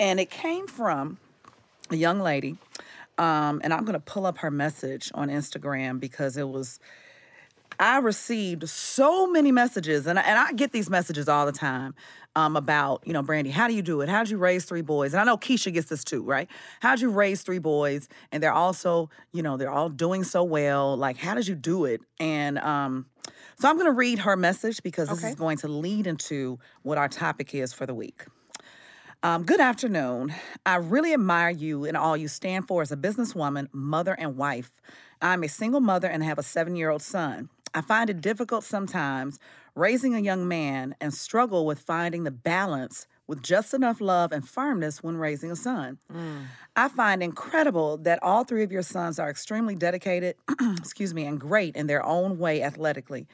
And 0.00 0.18
it 0.18 0.28
came 0.30 0.66
from 0.66 1.18
a 1.90 1.96
young 1.96 2.18
lady, 2.18 2.56
um, 3.18 3.60
and 3.64 3.72
I'm 3.72 3.84
going 3.84 3.94
to 3.94 4.00
pull 4.00 4.26
up 4.26 4.38
her 4.38 4.50
message 4.50 5.10
on 5.14 5.28
Instagram 5.28 6.00
because 6.00 6.36
it 6.36 6.48
was. 6.48 6.78
I 7.78 7.98
received 7.98 8.66
so 8.70 9.26
many 9.26 9.52
messages, 9.52 10.06
and 10.06 10.18
I, 10.18 10.22
and 10.22 10.38
I 10.38 10.52
get 10.52 10.72
these 10.72 10.88
messages 10.88 11.28
all 11.28 11.44
the 11.44 11.52
time 11.52 11.94
um, 12.34 12.56
about, 12.56 13.02
you 13.06 13.12
know, 13.12 13.22
Brandy, 13.22 13.50
how 13.50 13.68
do 13.68 13.74
you 13.74 13.82
do 13.82 14.00
it? 14.00 14.08
How 14.08 14.22
did 14.22 14.30
you 14.30 14.38
raise 14.38 14.64
three 14.64 14.80
boys? 14.80 15.12
And 15.12 15.20
I 15.20 15.24
know 15.24 15.36
Keisha 15.36 15.70
gets 15.74 15.88
this 15.90 16.02
too, 16.02 16.22
right? 16.22 16.48
How'd 16.80 17.00
you 17.02 17.10
raise 17.10 17.42
three 17.42 17.58
boys? 17.58 18.08
And 18.32 18.42
they're 18.42 18.52
also, 18.52 19.10
you 19.32 19.42
know, 19.42 19.58
they're 19.58 19.70
all 19.70 19.90
doing 19.90 20.24
so 20.24 20.42
well. 20.42 20.96
Like, 20.96 21.18
how 21.18 21.34
did 21.34 21.48
you 21.48 21.54
do 21.54 21.84
it? 21.84 22.00
And 22.18 22.58
um, 22.60 23.06
so 23.58 23.68
I'm 23.68 23.76
going 23.76 23.86
to 23.86 23.92
read 23.92 24.20
her 24.20 24.36
message 24.36 24.82
because 24.82 25.10
this 25.10 25.18
Okay. 25.18 25.28
is 25.28 25.34
going 25.34 25.58
to 25.58 25.68
lead 25.68 26.06
into 26.06 26.58
what 26.82 26.96
our 26.96 27.08
topic 27.08 27.54
is 27.54 27.74
for 27.74 27.84
the 27.84 27.94
week. 27.94 28.24
Um, 29.22 29.44
good 29.44 29.60
afternoon. 29.60 30.34
I 30.64 30.76
really 30.76 31.12
admire 31.12 31.50
you 31.50 31.84
and 31.84 31.96
all 31.96 32.16
you 32.16 32.28
stand 32.28 32.68
for 32.68 32.82
as 32.82 32.92
a 32.92 32.96
businesswoman, 32.96 33.68
mother, 33.72 34.14
and 34.18 34.36
wife. 34.36 34.70
I'm 35.22 35.42
a 35.42 35.48
single 35.48 35.80
mother 35.80 36.08
and 36.08 36.22
have 36.22 36.38
a 36.38 36.42
seven 36.42 36.76
year 36.76 36.90
old 36.90 37.02
son. 37.02 37.48
I 37.74 37.80
find 37.80 38.08
it 38.10 38.20
difficult 38.20 38.62
sometimes 38.62 39.38
raising 39.74 40.14
a 40.14 40.20
young 40.20 40.46
man 40.46 40.94
and 41.00 41.12
struggle 41.12 41.66
with 41.66 41.80
finding 41.80 42.24
the 42.24 42.30
balance 42.30 43.06
with 43.26 43.42
just 43.42 43.74
enough 43.74 44.00
love 44.00 44.32
and 44.32 44.48
firmness 44.48 45.02
when 45.02 45.16
raising 45.16 45.50
a 45.50 45.56
son. 45.56 45.98
I 46.76 46.88
find 46.88 47.22
incredible 47.22 47.96
that 47.98 48.22
all 48.22 48.44
three 48.44 48.62
of 48.62 48.70
your 48.70 48.82
sons 48.82 49.18
are 49.18 49.30
extremely 49.30 49.74
dedicated, 49.74 50.36
excuse 50.76 51.12
me, 51.14 51.24
and 51.24 51.40
great 51.40 51.74
in 51.74 51.86
their 51.86 52.04
own 52.04 52.38
way 52.38 52.62
athletically. 52.62 53.26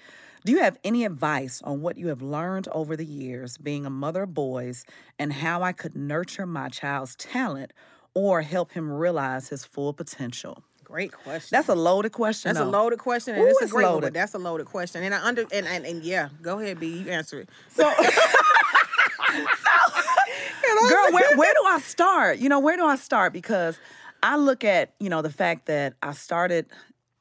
Do 0.45 0.53
you 0.53 0.59
have 0.59 0.79
any 0.83 1.05
advice 1.05 1.63
on 1.63 1.83
what 1.83 1.97
you 1.97 2.09
have 2.09 2.21
learned 2.21 2.67
over 2.73 2.97
the 2.97 3.05
years 3.05 3.59
being 3.59 3.87
a 3.87 3.91
mother 3.91 4.25
of 4.25 4.35
boys 4.35 4.85
and 5.19 5.33
how 5.33 5.63
I 5.63 5.73
could 5.73 5.95
nurture 5.95 6.47
my 6.47 6.69
child's 6.69 7.15
talent 7.15 7.73
or 8.15 8.43
help 8.43 8.73
him 8.73 8.91
realize 8.91 9.49
his 9.49 9.65
full 9.65 9.93
potential? 9.93 10.65
Great 10.83 11.13
question. 11.13 11.57
That's 11.57 11.69
a 11.69 11.75
loaded 11.75 12.13
question. 12.13 12.53
That's 12.53 12.65
a 12.65 12.69
loaded 12.69 12.99
question, 12.99 13.35
and 13.35 13.45
Ooh, 13.45 13.49
it's 13.49 13.63
a 13.63 13.69
great 13.69 13.85
one. 13.85 13.95
loaded. 13.95 14.07
But 14.09 14.15
that's 14.15 14.35
a 14.35 14.39
loaded 14.39 14.67
question, 14.67 15.03
and 15.03 15.15
I 15.15 15.25
under 15.25 15.47
and, 15.53 15.67
and 15.67 15.87
and 15.87 16.03
yeah, 16.03 16.29
go 16.43 16.59
ahead, 16.59 16.81
B. 16.81 16.99
You 16.99 17.11
answer 17.11 17.41
it. 17.41 17.49
So, 17.71 17.85
girl, 20.89 21.13
where, 21.13 21.37
where 21.37 21.55
do 21.55 21.65
I 21.67 21.79
start? 21.83 22.39
You 22.39 22.49
know, 22.49 22.59
where 22.59 22.77
do 22.77 22.85
I 22.85 22.97
start? 22.97 23.33
Because 23.33 23.79
I 24.23 24.37
look 24.37 24.65
at, 24.65 24.93
you 25.01 25.09
know, 25.09 25.23
the 25.23 25.31
fact 25.31 25.67
that 25.67 25.95
I 26.03 26.13
started, 26.13 26.67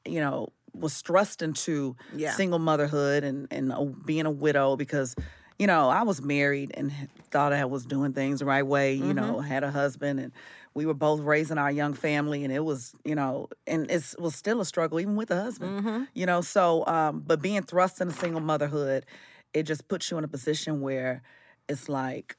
you 0.04 0.20
know, 0.20 0.50
was 0.74 1.00
thrust 1.02 1.42
into 1.42 1.96
Yeah. 2.14 2.34
single 2.34 2.58
motherhood 2.58 3.24
and, 3.24 3.46
and 3.50 3.72
uh, 3.72 3.84
being 3.84 4.26
a 4.26 4.30
widow 4.30 4.76
because, 4.76 5.14
you 5.58 5.66
know, 5.66 5.88
I 5.88 6.02
was 6.02 6.22
married 6.22 6.72
and 6.74 6.92
thought 7.30 7.52
I 7.52 7.64
was 7.64 7.84
doing 7.84 8.12
things 8.12 8.40
the 8.40 8.46
right 8.46 8.66
way, 8.66 8.94
you 8.94 9.14
know, 9.14 9.40
had 9.40 9.64
a 9.64 9.70
husband 9.70 10.20
and 10.20 10.32
we 10.74 10.86
were 10.86 10.94
both 10.94 11.20
raising 11.20 11.58
our 11.58 11.70
young 11.70 11.92
family 11.94 12.44
and 12.44 12.52
it 12.52 12.64
was, 12.64 12.94
you 13.04 13.14
know, 13.14 13.48
and 13.66 13.90
it's, 13.90 14.14
it 14.14 14.20
was 14.20 14.34
still 14.34 14.60
a 14.60 14.64
struggle 14.64 14.98
even 15.00 15.16
with 15.16 15.30
a 15.30 15.40
husband, 15.40 16.06
you 16.14 16.24
know, 16.26 16.40
so, 16.40 16.86
um, 16.86 17.22
but 17.26 17.42
being 17.42 17.62
thrust 17.62 18.00
into 18.00 18.14
single 18.14 18.40
motherhood, 18.40 19.04
it 19.52 19.64
just 19.64 19.88
puts 19.88 20.10
you 20.10 20.16
in 20.18 20.24
a 20.24 20.28
position 20.28 20.80
where 20.80 21.22
it's 21.68 21.88
like, 21.88 22.36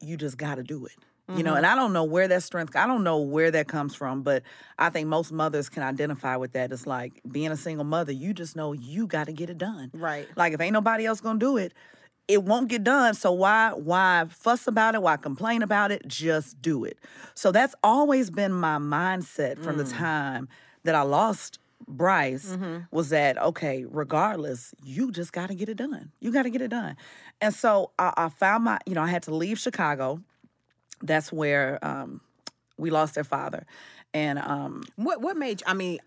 you 0.00 0.16
just 0.16 0.36
got 0.38 0.54
to 0.54 0.62
do 0.62 0.86
it. 0.86 0.92
You 1.36 1.42
know, 1.42 1.50
mm-hmm. 1.50 1.58
and 1.58 1.66
I 1.66 1.74
don't 1.74 1.92
know 1.92 2.04
where 2.04 2.26
that 2.26 2.42
strength, 2.42 2.74
I 2.74 2.86
don't 2.86 3.04
know 3.04 3.18
where 3.18 3.50
that 3.50 3.68
comes 3.68 3.94
from, 3.94 4.22
but 4.22 4.42
I 4.78 4.88
think 4.88 5.08
most 5.08 5.30
mothers 5.30 5.68
can 5.68 5.82
identify 5.82 6.36
with 6.36 6.52
that. 6.52 6.72
It's 6.72 6.86
like 6.86 7.20
being 7.30 7.50
a 7.50 7.56
single 7.56 7.84
mother, 7.84 8.12
you 8.12 8.32
just 8.32 8.56
know 8.56 8.72
you 8.72 9.06
got 9.06 9.26
to 9.26 9.32
get 9.32 9.50
it 9.50 9.58
done. 9.58 9.90
Right. 9.92 10.26
Like 10.36 10.54
if 10.54 10.60
ain't 10.60 10.72
nobody 10.72 11.04
else 11.04 11.20
going 11.20 11.38
to 11.38 11.44
do 11.44 11.56
it, 11.58 11.74
it 12.28 12.44
won't 12.44 12.68
get 12.68 12.82
done. 12.82 13.12
So 13.12 13.32
why 13.32 13.72
why 13.74 14.26
fuss 14.30 14.66
about 14.66 14.94
it? 14.94 15.02
Why 15.02 15.16
complain 15.18 15.62
about 15.62 15.90
it? 15.90 16.06
Just 16.06 16.62
do 16.62 16.84
it. 16.84 16.98
So 17.34 17.52
that's 17.52 17.74
always 17.82 18.30
been 18.30 18.52
my 18.52 18.78
mindset 18.78 19.62
from 19.62 19.76
the 19.76 19.84
mm. 19.84 19.96
time 19.96 20.48
that 20.84 20.94
I 20.94 21.02
lost 21.02 21.58
Bryce 21.86 22.50
mm-hmm. 22.50 22.80
was 22.90 23.10
that 23.10 23.38
okay, 23.38 23.84
regardless, 23.88 24.74
you 24.84 25.10
just 25.10 25.32
got 25.32 25.48
to 25.48 25.54
get 25.54 25.68
it 25.68 25.76
done. 25.76 26.10
You 26.20 26.32
got 26.32 26.42
to 26.42 26.50
get 26.50 26.60
it 26.60 26.68
done. 26.68 26.96
And 27.40 27.54
so 27.54 27.92
I, 27.98 28.12
I 28.16 28.28
found 28.28 28.64
my, 28.64 28.78
you 28.86 28.94
know, 28.94 29.02
I 29.02 29.08
had 29.08 29.22
to 29.24 29.34
leave 29.34 29.58
Chicago. 29.58 30.20
That's 31.02 31.32
where 31.32 31.78
um, 31.82 32.20
we 32.76 32.90
lost 32.90 33.14
their 33.14 33.24
father, 33.24 33.66
and 34.14 34.38
um, 34.38 34.84
What 34.96 35.20
what 35.20 35.36
made 35.36 35.60
you, 35.60 35.66
I 35.66 35.74
mean, 35.74 35.98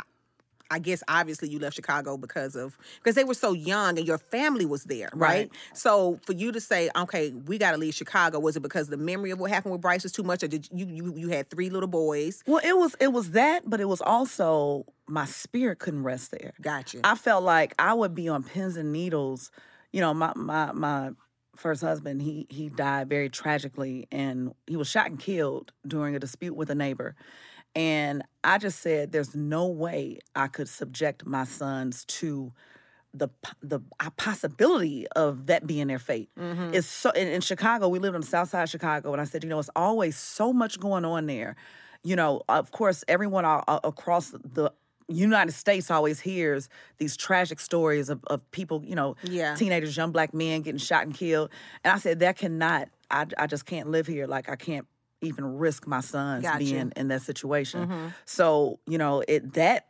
I 0.72 0.80
guess 0.80 1.04
obviously 1.10 1.50
you 1.50 1.60
left 1.60 1.76
Chicago 1.76 2.16
because 2.16 2.56
of 2.56 2.78
because 2.96 3.16
they 3.16 3.26
were 3.26 3.34
so 3.34 3.52
young 3.52 3.98
and 3.98 4.08
your 4.08 4.18
family 4.18 4.66
was 4.66 4.86
there, 4.86 5.10
right? 5.14 5.30
Right. 5.30 5.52
So 5.74 6.20
for 6.26 6.32
you 6.32 6.54
to 6.54 6.62
say, 6.62 6.90
okay, 6.96 7.32
we 7.32 7.58
got 7.58 7.72
to 7.72 7.78
leave 7.78 7.94
Chicago, 7.94 8.40
was 8.40 8.56
it 8.56 8.62
because 8.62 8.88
the 8.88 8.96
memory 8.98 9.32
of 9.32 9.40
what 9.40 9.52
happened 9.52 9.74
with 9.74 9.82
Bryce 9.82 10.04
was 10.04 10.14
too 10.14 10.24
much, 10.24 10.44
or 10.44 10.48
did 10.48 10.70
you 10.72 10.86
you 10.88 11.14
you 11.16 11.30
had 11.30 11.50
three 11.50 11.70
little 11.70 11.90
boys? 11.90 12.42
well, 12.48 12.62
it 12.64 12.78
was 12.78 12.96
it 13.02 13.12
was 13.12 13.32
that, 13.32 13.70
but 13.70 13.82
it 13.82 13.90
was 13.90 14.02
also 14.02 14.86
my 15.08 15.26
spirit 15.26 15.80
couldn't 15.80 16.04
rest 16.04 16.32
there. 16.32 16.54
Gotcha. 16.62 17.02
I 17.04 17.16
felt 17.16 17.44
like 17.44 17.76
I 17.78 17.94
would 17.94 18.16
be 18.16 18.30
on 18.30 18.44
pins 18.44 18.78
and 18.78 18.94
needles. 18.94 19.52
You 19.92 20.00
know, 20.00 20.14
my 20.14 20.32
my 20.38 20.72
my 20.72 21.12
first 21.62 21.82
husband, 21.82 22.22
he 22.22 22.48
he 22.50 22.70
died 22.70 23.10
very 23.10 23.30
tragically 23.30 24.08
and 24.12 24.54
he 24.68 24.76
was 24.76 24.90
shot 24.90 25.08
and 25.08 25.20
killed 25.20 25.72
during 25.88 26.16
a 26.16 26.20
dispute 26.20 26.56
with 26.56 26.70
a 26.70 26.76
neighbor. 26.76 27.16
And 27.76 28.24
I 28.44 28.58
just 28.58 28.80
said 28.82 29.12
there's 29.12 29.34
no 29.36 29.68
way 29.68 30.20
I 30.36 30.48
could 30.48 30.68
subject 30.68 31.26
my 31.26 31.46
sons 31.46 32.04
to 32.06 32.52
the 33.14 33.30
the 33.62 33.80
possibility 34.18 35.08
of 35.16 35.48
that 35.48 35.68
being 35.68 35.88
their 35.88 36.00
fate. 36.00 36.30
Mm-hmm. 36.38 36.74
It's 36.74 36.88
so 36.88 37.12
in, 37.12 37.28
in 37.28 37.42
Chicago, 37.42 37.88
we 37.88 38.00
lived 38.00 38.16
on 38.16 38.22
the 38.22 38.28
south 38.28 38.50
side 38.50 38.64
of 38.64 38.70
Chicago, 38.70 39.12
and 39.12 39.22
I 39.22 39.26
said, 39.26 39.44
you 39.44 39.50
know, 39.50 39.60
it's 39.60 39.70
always 39.76 40.18
so 40.18 40.54
much 40.54 40.80
going 40.80 41.06
on 41.06 41.26
there. 41.28 41.56
You 42.04 42.16
know, 42.16 42.42
of 42.50 42.72
course, 42.72 43.04
everyone 43.08 43.46
a- 43.46 43.64
a- 43.68 43.82
across 43.84 44.32
the 44.32 44.72
United 45.12 45.52
States 45.54 45.92
always 45.92 46.20
hears 46.20 46.70
these 46.98 47.16
tragic 47.18 47.60
stories 47.60 48.10
of, 48.10 48.24
of 48.28 48.50
people, 48.52 48.84
you 48.86 48.96
know, 48.96 49.16
Yeah. 49.24 49.56
teenagers, 49.56 49.96
young 49.96 50.12
black 50.12 50.34
men 50.34 50.62
getting 50.62 50.80
shot 50.80 51.04
and 51.04 51.14
killed. 51.14 51.50
And 51.84 51.94
I 51.94 51.98
said, 51.98 52.20
that 52.20 52.38
cannot, 52.38 52.90
I, 53.10 53.26
I 53.38 53.48
just 53.48 53.66
can't 53.66 53.90
live 53.90 54.08
here. 54.08 54.28
Like, 54.28 54.50
I 54.50 54.56
can't 54.56 54.88
even 55.22 55.58
risk 55.58 55.86
my 55.88 56.00
sons 56.02 56.44
Gotcha. 56.44 56.58
being 56.60 56.92
in 56.96 57.08
that 57.10 57.22
situation. 57.22 57.88
Mm-hmm. 57.88 58.08
So, 58.26 58.80
you 58.88 58.98
know, 58.98 59.24
it 59.28 59.54
that 59.54 59.88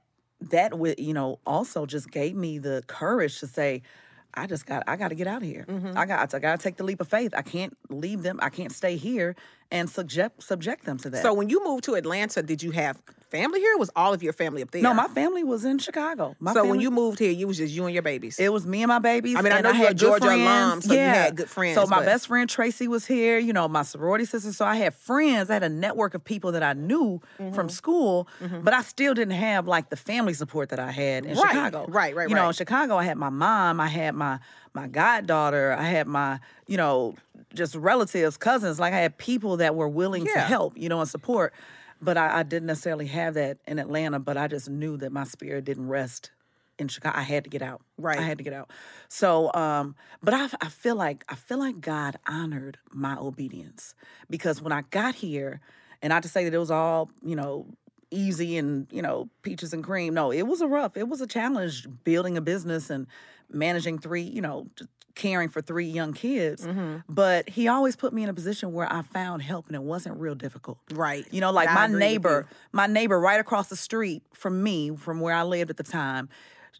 that 0.49 0.77
would, 0.77 0.99
you 0.99 1.13
know, 1.13 1.39
also 1.45 1.85
just 1.85 2.09
gave 2.11 2.35
me 2.35 2.57
the 2.57 2.83
courage 2.87 3.39
to 3.39 3.47
say, 3.47 3.81
I 4.33 4.47
just 4.47 4.65
got 4.65 4.83
I 4.87 4.95
got 4.95 5.09
to 5.09 5.15
get 5.15 5.27
out 5.27 5.41
of 5.41 5.47
here. 5.47 5.65
Mm-hmm. 5.67 5.97
I 5.97 6.05
got 6.05 6.33
I 6.33 6.39
got 6.39 6.59
to 6.59 6.63
take 6.63 6.77
the 6.77 6.83
leap 6.83 6.99
of 6.99 7.07
faith. 7.07 7.33
I 7.35 7.41
can't 7.43 7.77
leave 7.89 8.23
them. 8.23 8.39
I 8.41 8.49
can't 8.49 8.71
stay 8.71 8.95
here 8.97 9.35
and 9.71 9.89
subject 9.89 10.41
subject 10.43 10.85
them 10.85 10.97
to 10.99 11.09
that. 11.11 11.21
so 11.21 11.33
when 11.33 11.49
you 11.49 11.63
moved 11.63 11.83
to 11.85 11.95
Atlanta, 11.95 12.41
did 12.41 12.61
you 12.63 12.71
have 12.71 13.01
family 13.31 13.59
here? 13.59 13.77
Was 13.77 13.89
all 13.95 14.13
of 14.13 14.21
your 14.21 14.33
family 14.33 14.61
up 14.61 14.69
there? 14.71 14.81
no, 14.83 14.93
my 14.93 15.07
family 15.07 15.43
was 15.43 15.65
in 15.65 15.79
Chicago. 15.79 16.35
My 16.39 16.53
so 16.53 16.65
when 16.65 16.79
you 16.81 16.91
moved 16.91 17.17
here, 17.17 17.31
you 17.31 17.47
was 17.47 17.57
just 17.57 17.73
you 17.73 17.85
and 17.85 17.93
your 17.93 18.03
babies. 18.03 18.38
It 18.39 18.51
was 18.53 18.67
me 18.67 18.83
and 18.83 18.89
my 18.89 19.00
babies. 19.00 19.38
I 19.38 19.41
mean, 19.41 19.53
I 19.53 19.61
know 19.61 19.71
a 19.71 19.73
had 19.73 19.88
good 19.89 19.97
Georgia 19.97 20.25
friends. 20.25 20.41
alum, 20.41 20.81
so 20.81 20.93
you 20.93 21.00
yeah. 21.00 21.13
had 21.13 21.35
good 21.38 21.50
friends, 21.50 21.75
So 21.75 21.88
my 21.88 21.97
but- 22.00 22.05
best 22.05 22.27
friend 22.27 22.50
Tracy 22.50 22.88
was 22.88 23.05
here. 23.05 23.39
You 23.39 23.53
know, 23.53 23.67
my 23.67 23.81
sorority 23.83 24.25
sister. 24.25 24.51
So 24.53 24.65
I 24.65 24.75
had 24.75 24.93
friends. 24.93 25.50
I 25.50 25.53
had 25.53 25.63
a 25.63 25.69
network 25.69 26.13
of 26.13 26.23
people 26.23 26.51
that 26.51 26.61
I 26.63 26.73
knew 26.73 27.21
Mm-hmm. 27.39 27.55
from 27.55 27.69
school, 27.69 28.27
but 28.61 28.73
I 28.73 28.81
still 28.83 29.13
didn't 29.13 29.33
have 29.35 29.67
like 29.67 29.89
the 29.89 29.95
family 29.95 30.33
support 30.33 30.69
that 30.69 30.79
I 30.79 30.91
had 30.91 31.25
in 31.25 31.38
Right, 31.38 31.47
Chicago. 31.50 31.85
right, 31.88 31.91
right, 31.93 32.15
right. 32.15 32.29
You 32.29 32.35
know, 32.35 32.47
in 32.47 32.53
Chicago, 32.53 32.97
I 32.97 33.03
had 33.05 33.17
my 33.17 33.29
mom. 33.29 33.79
I 33.79 33.88
had 33.88 34.13
my 34.15 34.39
my 34.73 34.88
goddaughter. 34.88 35.73
I 35.77 35.83
had 35.83 36.07
my 36.07 36.39
you 36.67 36.77
know 36.77 37.15
just 37.53 37.75
relatives, 37.75 38.38
cousins. 38.38 38.79
Like 38.79 38.93
I 38.93 39.00
had 39.00 39.17
people 39.17 39.57
that 39.57 39.75
were 39.75 39.88
willing 39.88 40.25
to 40.25 40.39
help. 40.39 40.77
You 40.77 40.89
know, 40.89 41.00
and 41.00 41.09
support. 41.09 41.53
But 42.01 42.17
I, 42.17 42.39
I 42.39 42.43
didn't 42.43 42.67
necessarily 42.67 43.08
have 43.08 43.36
that 43.36 43.60
in 43.67 43.79
Atlanta. 43.79 44.20
But 44.20 44.38
I 44.38 44.48
just 44.48 44.70
knew 44.70 44.98
that 44.98 45.12
my 45.12 45.24
spirit 45.24 45.65
didn't 45.65 45.88
rest 45.88 46.31
in 46.79 46.88
Chicago. 46.88 47.17
I 47.17 47.22
had 47.22 47.43
to 47.43 47.50
get 47.50 47.62
out. 47.62 47.81
Right. 47.98 48.20
I 48.20 48.24
had 48.24 48.38
to 48.39 48.43
get 48.43 48.53
out. 48.53 48.72
So, 49.08 49.53
um, 49.53 49.96
but 50.22 50.34
I, 50.34 50.50
I 50.60 50.67
feel 50.70 50.96
like 50.96 51.24
I 51.29 51.36
feel 51.36 51.60
like 51.60 51.79
God 51.79 52.17
honored 52.27 52.77
my 52.91 53.15
obedience 53.15 53.93
because 54.29 54.62
when 54.62 54.72
I 54.72 54.81
got 54.89 55.15
here, 55.15 55.62
and 56.01 56.10
not 56.10 56.24
to 56.24 56.29
say 56.29 56.43
that 56.43 56.53
it 56.53 56.58
was 56.58 56.72
all 56.72 57.10
you 57.24 57.36
know 57.36 57.67
easy 58.10 58.58
and 58.58 58.88
you 58.91 59.01
know 59.01 59.29
peaches 59.41 59.74
and 59.74 59.84
cream. 59.84 60.13
No, 60.13 60.31
it 60.31 60.43
was 60.43 60.62
a 60.62 60.67
rough. 60.67 60.98
It 60.98 61.08
was 61.08 61.22
a 61.22 61.27
challenge 61.27 61.88
building 62.03 62.38
a 62.38 62.41
business 62.41 62.89
and 62.89 63.08
managing 63.53 64.00
three. 64.00 64.24
You 64.24 64.41
know. 64.41 64.67
Caring 65.13 65.50
for 65.50 65.62
three 65.62 65.88
young 65.88 66.13
kids, 66.13 66.65
Mm-hmm. 66.65 67.00
but 67.13 67.50
he 67.50 67.67
always 67.67 67.98
put 67.98 68.13
me 68.13 68.24
in 68.24 68.29
a 68.29 68.34
position 68.34 68.72
where 68.72 68.91
I 68.91 69.01
found 69.01 69.41
help 69.41 69.67
and 69.67 69.75
it 69.75 69.84
wasn't 69.84 70.17
real 70.22 70.36
difficult. 70.36 70.77
Right. 70.89 71.25
You 71.31 71.41
know, 71.41 71.51
like 71.51 71.67
I 71.70 71.74
my 71.75 71.88
neighbor, 71.88 72.48
my 72.72 72.88
neighbor 72.88 73.20
right 73.20 73.39
across 73.39 73.67
the 73.67 73.75
street 73.75 74.24
from 74.34 74.63
me, 74.63 74.96
from 74.96 75.20
where 75.20 75.34
I 75.36 75.43
lived 75.43 75.70
at 75.70 75.75
the 75.75 75.84
time, 75.84 76.29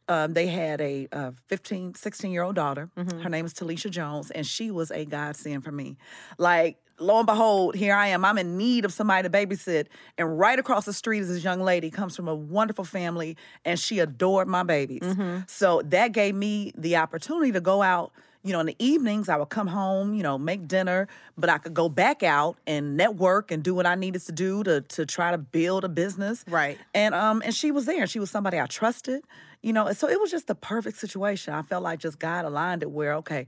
Um, 0.08 0.34
they 0.34 0.48
had 0.48 0.80
a, 0.80 1.10
uh 1.12 1.32
15, 1.48 1.96
16 1.96 2.32
year 2.32 2.44
old 2.44 2.56
daughter. 2.56 2.90
Mm-hmm. 2.98 3.20
Her 3.20 3.30
name 3.30 3.46
is 3.46 3.54
Talisha 3.54 3.90
Jones, 3.92 4.32
and 4.32 4.48
she 4.48 4.72
was 4.72 4.92
a 4.92 5.04
godsend 5.04 5.66
for 5.66 5.74
me. 5.74 5.98
Like, 6.38 6.78
lo 7.02 7.18
and 7.18 7.26
behold, 7.26 7.76
here 7.76 7.96
I 7.96 8.08
am. 8.08 8.24
I'm 8.24 8.38
in 8.38 8.58
need 8.58 8.86
of 8.86 8.94
somebody 8.94 9.28
to 9.28 9.30
babysit. 9.30 9.88
And 10.18 10.40
right 10.40 10.58
across 10.58 10.86
the 10.86 10.94
street 10.94 11.20
is 11.20 11.30
this 11.30 11.44
young 11.44 11.62
lady, 11.62 11.90
comes 11.90 12.16
from 12.16 12.28
a 12.28 12.36
wonderful 12.36 12.86
family, 12.86 13.36
and 13.66 13.80
she 13.80 14.00
adored 14.00 14.48
my 14.48 14.64
babies. 14.64 15.04
So 15.48 15.82
that 15.86 16.12
gave 16.14 16.36
me 16.36 16.72
the 16.78 16.96
opportunity 16.98 17.52
to 17.52 17.62
go 17.62 17.82
out. 17.82 18.12
You 18.44 18.54
know, 18.54 18.60
in 18.60 18.66
the 18.66 18.76
evenings, 18.80 19.30
I 19.30 19.38
would 19.38 19.50
come 19.50 19.68
home, 19.68 20.16
you 20.16 20.24
know, 20.24 20.36
make 20.40 20.68
dinner, 20.68 21.08
but 21.38 21.50
I 21.50 21.60
could 21.60 21.76
go 21.76 21.90
back 21.90 22.24
out 22.24 22.58
and 22.66 22.98
network 22.98 23.52
and 23.52 23.62
do 23.62 23.76
what 23.76 23.86
I 23.86 23.94
needed 23.94 24.24
to 24.24 24.32
do 24.32 24.64
to 24.64 24.82
to 24.82 25.06
try 25.06 25.30
to 25.30 25.38
build 25.38 25.84
a 25.84 25.90
business. 25.90 26.44
Right. 26.48 26.80
And 26.96 27.14
um 27.14 27.44
and 27.46 27.54
she 27.54 27.70
was 27.72 27.86
there. 27.86 28.08
She 28.08 28.20
was 28.20 28.32
somebody 28.32 28.60
I 28.60 28.66
trusted. 28.66 29.24
You 29.62 29.74
know, 29.74 29.94
so 29.94 30.10
it 30.10 30.20
was 30.20 30.32
just 30.32 30.48
the 30.48 30.56
perfect 30.56 30.98
situation. 30.98 31.54
I 31.54 31.62
felt 31.62 31.84
like 31.84 32.00
just 32.00 32.18
God 32.18 32.46
aligned 32.46 32.82
it 32.82 32.90
where 32.90 33.14
okay, 33.16 33.46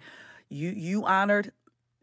you 0.50 0.70
you 0.70 1.06
honored 1.06 1.52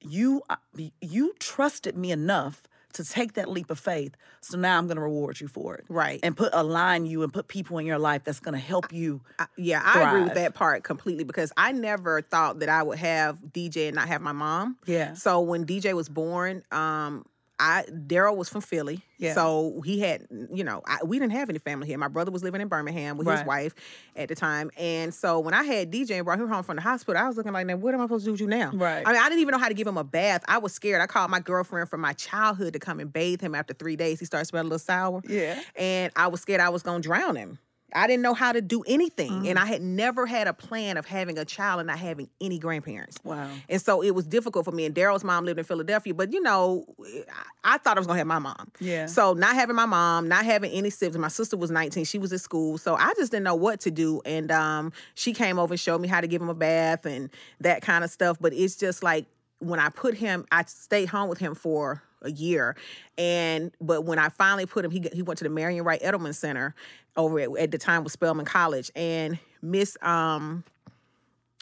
you 0.01 0.43
uh, 0.51 0.57
you 1.01 1.35
trusted 1.39 1.97
me 1.97 2.11
enough 2.13 2.63
to 2.93 3.05
take 3.05 3.35
that 3.35 3.49
leap 3.49 3.71
of 3.71 3.79
faith. 3.79 4.17
So 4.41 4.59
now 4.59 4.77
I'm 4.77 4.87
going 4.89 4.97
to 4.97 5.03
reward 5.03 5.41
you 5.41 5.47
for 5.47 5.77
it. 5.77 5.85
Right. 5.89 6.19
And 6.25 6.37
put 6.37 6.51
align 6.53 7.07
you 7.07 7.23
and 7.23 7.33
put 7.33 7.47
people 7.47 7.79
in 7.79 7.87
your 7.87 7.99
life 8.01 8.25
that's 8.25 8.41
going 8.41 8.55
to 8.55 8.59
help 8.61 8.93
you. 8.93 9.21
I- 9.39 9.47
yeah, 9.57 9.81
I 9.85 10.09
agree 10.09 10.23
with 10.25 10.35
that 10.35 10.55
part 10.55 10.83
completely 10.83 11.23
because 11.23 11.53
I 11.57 11.71
never 11.71 12.21
thought 12.21 12.59
that 12.59 12.69
I 12.69 12.83
would 12.83 12.99
have 12.99 13.39
DJ 13.53 13.87
and 13.87 13.95
not 13.95 14.09
have 14.09 14.21
my 14.23 14.33
mom. 14.33 14.77
Yeah. 14.87 15.15
So 15.15 15.41
when 15.41 15.65
DJ 15.67 15.93
was 15.95 16.09
born, 16.09 16.65
um, 16.73 17.25
I 17.61 17.85
Daryl 17.91 18.37
was 18.37 18.49
from 18.49 18.63
Philly. 18.63 19.03
Yeah. 19.19 19.35
So 19.35 19.83
he 19.85 20.01
had, 20.01 20.27
you 20.53 20.65
know, 20.65 20.83
I, 20.87 20.99
we 21.05 21.19
didn't 21.19 21.35
have 21.35 21.51
any 21.51 21.59
family 21.59 21.87
here. 21.87 21.99
My 21.99 22.09
brother 22.09 22.31
was 22.31 22.43
living 22.43 22.63
in 22.63 22.69
Birmingham 22.69 23.19
with 23.19 23.29
his 23.29 23.45
wife 23.45 23.75
at 24.17 24.29
the 24.29 24.35
time, 24.35 24.71
and 24.79 25.13
so 25.13 25.39
when 25.41 25.53
I 25.53 25.63
had 25.63 25.93
DJ 25.93 26.17
and 26.17 26.25
brought 26.25 26.41
him 26.41 26.49
home 26.49 26.65
from 26.65 26.77
the 26.77 26.83
hospital, 26.83 27.23
I 27.23 27.29
was 27.29 27.37
looking 27.37 27.53
like, 27.53 27.67
now 27.67 27.77
what 27.77 27.95
am 27.95 28.01
I 28.01 28.05
supposed 28.05 28.25
to 28.25 28.29
do 28.29 28.33
with 28.33 28.41
you 28.41 28.47
now? 28.47 28.71
Right. 28.73 29.07
I 29.07 29.13
mean, 29.13 29.23
I 29.23 29.29
didn't 29.29 29.41
even 29.41 29.53
know 29.53 29.59
how 29.59 29.69
to 29.69 29.75
give 29.75 29.87
him 29.87 29.99
a 29.99 30.05
bath. 30.05 30.43
I 30.49 30.59
was 30.59 30.73
scared. 30.73 31.03
I 31.03 31.07
called 31.07 31.31
my 31.31 31.41
girlfriend 31.41 31.91
from 31.91 32.01
my 32.01 32.15
childhood 32.15 32.73
to 32.73 32.79
come 32.79 32.99
and 32.99 33.13
bathe 33.13 33.43
him 33.43 33.55
after 33.55 33.75
three 33.75 33.97
days. 33.97 34.19
He 34.19 34.25
started 34.25 34.47
smelling 34.47 34.67
a 34.67 34.71
little 34.71 34.79
sour. 34.79 35.21
Yeah. 35.29 35.61
And 35.77 36.13
I 36.17 36.29
was 36.29 36.41
scared 36.41 36.61
I 36.61 36.71
was 36.71 36.83
gonna 36.83 37.01
drown 37.01 37.37
him. 37.37 37.59
I 37.95 38.07
didn't 38.07 38.23
know 38.23 38.35
how 38.35 38.53
to 38.53 38.61
do 38.61 38.83
anything. 38.87 39.49
And 39.49 39.59
I 39.59 39.67
had 39.67 39.83
never 39.83 40.27
had 40.27 40.47
a 40.47 40.53
plan 40.53 40.97
of 40.97 41.07
having 41.07 41.39
a 41.39 41.45
child 41.45 41.81
and 41.81 41.87
not 41.87 41.99
having 41.99 42.29
any 42.41 42.59
grandparents. 42.59 43.19
Wow. 43.25 43.51
And 43.69 43.81
so 43.81 44.03
it 44.03 44.13
was 44.13 44.27
difficult 44.27 44.65
for 44.65 44.73
me. 44.73 44.85
And 44.85 44.95
Daryl's 44.95 45.25
mom 45.25 45.45
lived 45.45 45.59
in 45.59 45.65
Philadelphia, 45.65 46.15
but 46.15 46.33
you 46.33 46.41
know, 46.41 46.85
I, 47.65 47.75
I 47.75 47.79
thought 47.79 47.97
I 47.97 48.01
was 48.01 48.07
gonna 48.07 48.19
have 48.19 48.27
my 48.27 48.39
mom. 48.39 48.71
Yeah. 48.81 49.07
So 49.07 49.33
not 49.35 49.55
having 49.55 49.77
my 49.77 49.87
mom, 49.87 50.29
not 50.29 50.45
having 50.45 50.71
any 50.73 50.91
siblings. 50.91 51.19
My 51.19 51.29
sister 51.29 51.57
was 51.57 51.71
19, 51.71 52.05
she 52.05 52.19
was 52.19 52.33
at 52.33 52.41
school. 52.41 52.79
So 52.79 52.95
I 52.95 53.13
just 53.17 53.31
didn't 53.33 53.45
know 53.45 53.55
what 53.55 53.81
to 53.81 53.91
do. 53.91 54.21
And 54.25 54.51
um, 54.51 54.93
she 55.15 55.33
came 55.33 55.59
over 55.59 55.75
and 55.75 55.81
showed 55.81 56.01
me 56.01 56.09
how 56.09 56.21
to 56.21 56.27
give 56.27 56.43
him 56.43 56.49
a 56.49 56.55
bath 56.55 57.07
and 57.07 57.31
that 57.61 57.83
kind 57.83 58.05
of 58.05 58.11
stuff. 58.11 58.39
But 58.41 58.53
it's 58.53 58.77
just 58.77 59.03
like 59.03 59.27
when 59.61 59.79
I 59.79 59.91
put 59.91 60.15
him, 60.15 60.47
I 60.51 60.65
stayed 60.65 61.07
home 61.07 61.29
with 61.29 61.39
him 61.39 61.55
for 61.55 62.03
a 62.23 62.31
year. 62.31 62.77
And 63.17 63.73
but 63.81 64.03
when 64.05 64.19
I 64.19 64.29
finally 64.29 64.67
put 64.67 64.85
him, 64.85 64.91
he 64.91 65.05
he 65.13 65.23
went 65.23 65.39
to 65.39 65.45
the 65.45 65.51
Marian 65.51 65.85
Wright 65.85 66.01
Edelman 66.03 66.35
Center 66.35 66.75
over 67.17 67.41
at, 67.41 67.49
at 67.59 67.71
the 67.71 67.79
time 67.79 68.05
was 68.05 68.13
Spelman 68.13 68.47
College. 68.47 68.91
And 68.95 69.39
Miss 69.63 69.97
um 70.03 70.65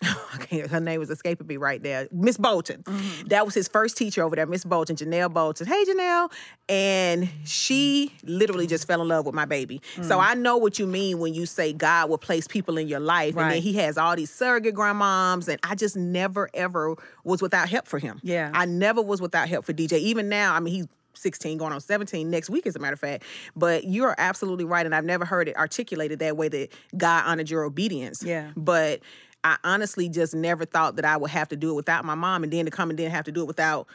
I 0.03 0.37
can't, 0.39 0.71
her 0.71 0.79
name 0.79 1.01
was 1.01 1.11
escaping 1.11 1.49
me 1.49 1.57
right 1.57 1.83
there. 1.83 2.07
Miss 2.13 2.37
Bolton. 2.37 2.85
That 3.27 3.45
was 3.45 3.55
his 3.55 3.67
first 3.67 3.97
teacher 3.97 4.23
over 4.23 4.37
there, 4.37 4.47
Miss 4.47 4.65
Bolton, 4.65 4.95
Janelle 4.95 5.33
Bolton. 5.33 5.67
Hey, 5.67 5.85
Janelle. 5.85 6.31
And 6.69 7.29
she 7.45 8.13
literally 8.23 8.69
just 8.69 8.87
fell 8.87 9.03
in 9.03 9.09
love 9.09 9.27
with 9.27 9.35
my 9.35 9.45
baby. 9.45 9.81
So 10.03 10.21
I 10.21 10.35
know 10.35 10.57
what 10.57 10.79
you 10.79 10.87
mean 10.87 11.19
when 11.19 11.35
you 11.35 11.47
say 11.47 11.73
God 11.73 12.11
will 12.11 12.19
place 12.19 12.47
people 12.47 12.79
in 12.79 12.87
your 12.87 13.01
life. 13.01 13.37
And 13.37 13.51
then 13.51 13.63
he 13.63 13.73
has 13.75 13.99
all 13.99 14.15
these 14.15 14.31
surrogate 14.31 14.75
grandmoms. 14.75 15.49
And 15.49 15.59
I 15.65 15.75
just 15.75 15.97
never, 15.97 16.49
ever 16.55 16.95
was 17.25 17.43
without 17.43 17.69
help 17.69 17.89
for 17.89 17.99
him. 17.99 18.21
Yeah. 18.23 18.53
I 18.55 18.67
never 18.67 19.03
was 19.03 19.21
without 19.21 19.49
help 19.49 19.65
for 19.65 19.73
DJ. 19.73 19.95
Even 19.95 20.29
now, 20.29 20.55
I 20.55 20.61
mean, 20.61 20.75
he's 20.75 20.87
16 21.15 21.59
going 21.59 21.73
on 21.73 21.81
17 21.81 22.31
next 22.31 22.49
week 22.51 22.67
as 22.67 22.77
a 22.77 22.79
matter 22.79 22.93
of 22.95 23.01
fact 23.01 23.25
but 23.57 23.85
you're 23.85 24.15
absolutely 24.19 24.65
right 24.65 24.87
and 24.87 24.95
i've 24.95 25.05
never 25.05 25.25
heard 25.25 25.49
it 25.49 25.57
articulated 25.57 26.19
that 26.21 26.37
way 26.37 26.49
that 26.49 26.69
god 26.97 27.25
honored 27.27 27.51
your 27.51 27.65
obedience 27.65 28.23
Yeah. 28.23 28.51
but 28.57 29.01
I 29.45 29.57
honestly 29.63 30.09
just 30.09 30.35
never 30.35 30.65
thought 30.65 30.97
that 30.97 31.05
I 31.05 31.17
would 31.17 31.31
have 31.31 31.49
to 31.51 31.57
do 31.57 31.71
it 31.71 31.75
without 31.75 32.05
my 32.05 32.17
mom, 32.17 32.43
and 32.43 32.53
then 32.53 32.65
to 32.65 32.73
come 32.73 32.91
and 32.91 32.99
then 32.99 33.09
have 33.13 33.25
to 33.27 33.33
do 33.33 33.43
it 33.43 33.47
without 33.47 33.87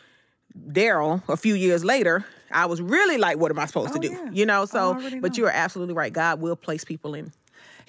Daryl 0.70 1.22
a 1.28 1.36
few 1.36 1.54
years 1.54 1.84
later. 1.84 2.26
I 2.50 2.66
was 2.66 2.82
really 2.82 3.18
like, 3.18 3.38
what 3.38 3.52
am 3.52 3.60
I 3.60 3.66
supposed 3.66 3.92
to 3.94 4.00
Oh, 4.00 4.02
do? 4.02 4.08
yeah. 4.10 4.30
You 4.32 4.46
know, 4.46 4.66
so 4.66 4.98
but 5.22 5.38
you 5.38 5.46
are 5.46 5.52
absolutely 5.52 5.96
right. 5.96 6.14
God 6.14 6.40
will 6.40 6.56
place 6.56 6.86
people 6.86 7.14
in. 7.14 7.32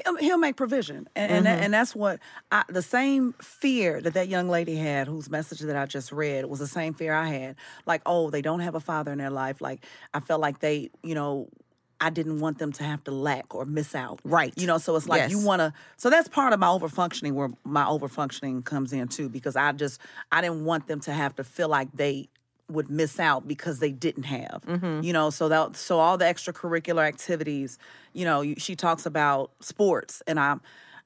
He'll, 0.05 0.17
he'll 0.17 0.39
make 0.39 0.57
provision, 0.57 1.09
and 1.15 1.31
and, 1.31 1.47
that- 1.47 1.57
mm-hmm. 1.57 1.65
and 1.65 1.75
that's 1.75 1.95
what 1.95 2.21
I, 2.51 2.65
the 2.69 2.83
same 2.83 3.35
fear 3.41 4.01
that 4.01 4.15
that 4.15 4.29
young 4.29 4.49
lady 4.49 4.77
had, 4.77 5.07
whose 5.07 5.31
message 5.31 5.61
that 5.61 5.77
I 5.77 5.87
just 5.87 6.13
read, 6.13 6.47
was 6.47 6.59
the 6.59 6.67
same 6.67 6.95
fear 6.95 7.13
I 7.15 7.29
had. 7.29 7.57
Like, 7.87 8.03
oh, 8.07 8.31
they 8.31 8.43
don't 8.43 8.61
have 8.61 8.75
a 8.75 8.81
father 8.81 9.13
in 9.13 9.19
their 9.19 9.31
life. 9.31 9.61
Like, 9.61 9.85
I 10.13 10.21
felt 10.21 10.41
like 10.41 10.61
they, 10.61 10.91
you 11.03 11.15
know. 11.15 11.49
I 12.01 12.11
didn't 12.11 12.41
want 12.41 12.59
them 12.59 12.71
to 12.73 12.85
have 12.85 13.03
to 13.05 13.13
lack 13.13 13.55
or 13.55 13.65
miss 13.65 13.95
out. 13.95 14.21
Right. 14.25 14.53
You 14.57 14.67
know, 14.67 14.77
so 14.79 14.95
it's 14.97 15.09
like 15.09 15.31
you 15.31 15.43
want 15.43 15.61
to. 15.61 15.73
So 15.97 16.11
that's 16.11 16.29
part 16.29 16.53
of 16.53 16.59
my 16.59 16.67
overfunctioning, 16.67 17.33
where 17.33 17.51
my 17.63 17.85
overfunctioning 17.85 18.65
comes 18.65 18.93
in 18.93 19.09
too, 19.09 19.31
because 19.31 19.57
I 19.57 19.73
just 19.73 20.01
I 20.31 20.43
didn't 20.43 20.65
want 20.65 20.87
them 20.87 21.01
to 21.01 21.13
have 21.13 21.37
to 21.37 21.45
feel 21.45 21.69
like 21.69 21.89
they 21.95 22.29
would 22.71 22.91
miss 22.91 23.21
out 23.21 23.47
because 23.47 23.79
they 23.79 23.93
didn't 23.93 24.25
have. 24.25 24.63
Mm-hmm. 24.67 25.03
You 25.03 25.13
know, 25.13 25.31
so 25.31 25.49
that 25.49 25.77
so 25.77 25.99
all 25.99 26.17
the 26.17 26.25
extracurricular 26.25 27.07
activities. 27.07 27.79
You 28.13 28.25
know, 28.25 28.55
she 28.59 28.77
talks 28.77 29.07
about 29.07 29.51
sports, 29.61 30.23
and 30.27 30.39
I, 30.41 30.57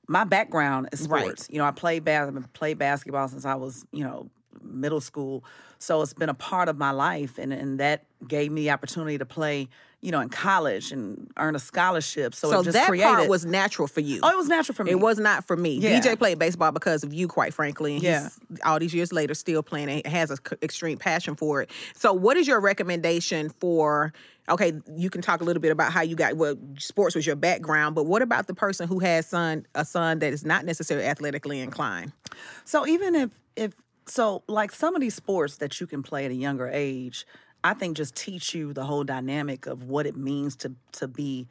my 0.07 0.25
background 0.25 0.89
is 0.93 1.09
Right. 1.09 1.23
sports. 1.23 1.49
You 1.51 1.59
know, 1.59 1.65
I 1.65 1.71
played 1.73 2.05
bas- 2.05 2.31
played 2.53 2.79
basketball 2.79 3.29
since 3.29 3.45
I 3.45 3.55
was 3.55 3.85
you 3.93 4.05
know 4.05 4.31
middle 4.63 5.01
school, 5.01 5.45
so 5.79 6.03
it's 6.03 6.13
been 6.15 6.29
a 6.29 6.35
part 6.35 6.69
of 6.69 6.77
my 6.77 6.91
life, 6.91 7.39
and 7.39 7.53
and 7.53 7.81
that 7.81 8.05
gave 8.27 8.53
me 8.53 8.63
the 8.63 8.71
opportunity 8.71 9.19
to 9.19 9.27
play. 9.27 9.69
You 10.01 10.13
know, 10.13 10.21
in 10.21 10.29
college 10.29 10.93
and 10.93 11.29
earn 11.39 11.57
a 11.57 11.59
scholarship. 11.59 12.33
So, 12.33 12.51
So 12.51 12.61
it 12.61 12.65
just 12.65 12.75
that 12.75 12.87
created. 12.89 13.05
part 13.09 13.29
was 13.29 13.45
natural 13.45 13.89
for 13.89 13.99
you. 14.01 14.21
oh, 14.23 14.31
it 14.31 14.37
was 14.37 14.47
natural 14.47 14.77
for 14.77 14.85
me. 14.85 14.93
It 14.93 15.01
was 15.01 15.19
not 15.19 15.45
for 15.45 15.57
me. 15.57 15.79
Yeah. 15.79 15.99
DJ 15.99 16.17
played 16.17 16.39
baseball 16.39 16.71
because 16.71 17.03
of 17.03 17.13
you, 17.13 17.27
quite 17.27 17.53
frankly. 17.53 17.95
And 17.95 18.03
Yeah. 18.05 18.23
he's 18.49 18.61
all 18.65 18.79
these 18.79 18.95
years 18.95 19.13
later 19.13 19.35
still 19.35 19.61
playing 19.61 19.89
and 19.91 20.07
has 20.07 20.31
an 20.31 20.39
extreme 20.63 20.99
passion 20.99 21.35
for 21.35 21.63
it. 21.63 21.71
So, 21.97 22.13
what 22.13 22.37
is 22.37 22.47
your 22.47 22.61
recommendation 22.61 23.51
for? 23.51 24.13
Okay, 24.49 24.73
you 24.97 25.11
can 25.11 25.21
talk 25.21 25.41
a 25.41 25.45
little 25.45 25.61
bit 25.61 25.73
about 25.73 25.93
how 25.93 26.01
you 26.03 26.15
got 26.15 26.37
well, 26.37 26.55
sports 26.79 27.17
was 27.17 27.27
your 27.27 27.37
background, 27.37 27.97
but 27.97 28.05
what 28.07 28.23
about 28.23 28.47
the 28.47 28.55
person 28.55 28.87
who 28.87 29.01
has 29.01 29.27
son 29.27 29.67
a 29.75 29.85
son 29.85 30.21
that 30.21 30.33
is 30.33 30.45
not 30.45 30.65
necessarily 30.65 31.07
athletically 31.07 31.59
inclined? 31.61 32.13
So 32.65 32.87
even 32.87 33.17
if 33.17 33.31
if 33.57 33.73
so 34.07 34.45
like 34.47 34.71
some 34.73 34.95
of 34.95 35.01
these 35.01 35.15
sports 35.17 35.57
that 35.57 35.81
you 35.81 35.87
can 35.89 36.03
play 36.05 36.25
at 36.25 36.31
a 36.31 36.35
younger 36.35 36.69
age, 36.73 37.27
I 37.69 37.75
think 37.75 37.97
just 37.97 38.15
teach 38.15 38.55
you 38.55 38.73
the 38.73 38.85
whole 38.85 39.05
dynamic 39.05 39.67
of 39.67 39.85
what 39.85 40.07
it 40.07 40.17
means 40.17 40.57
to 40.57 40.73
to 40.93 41.07
be 41.07 41.47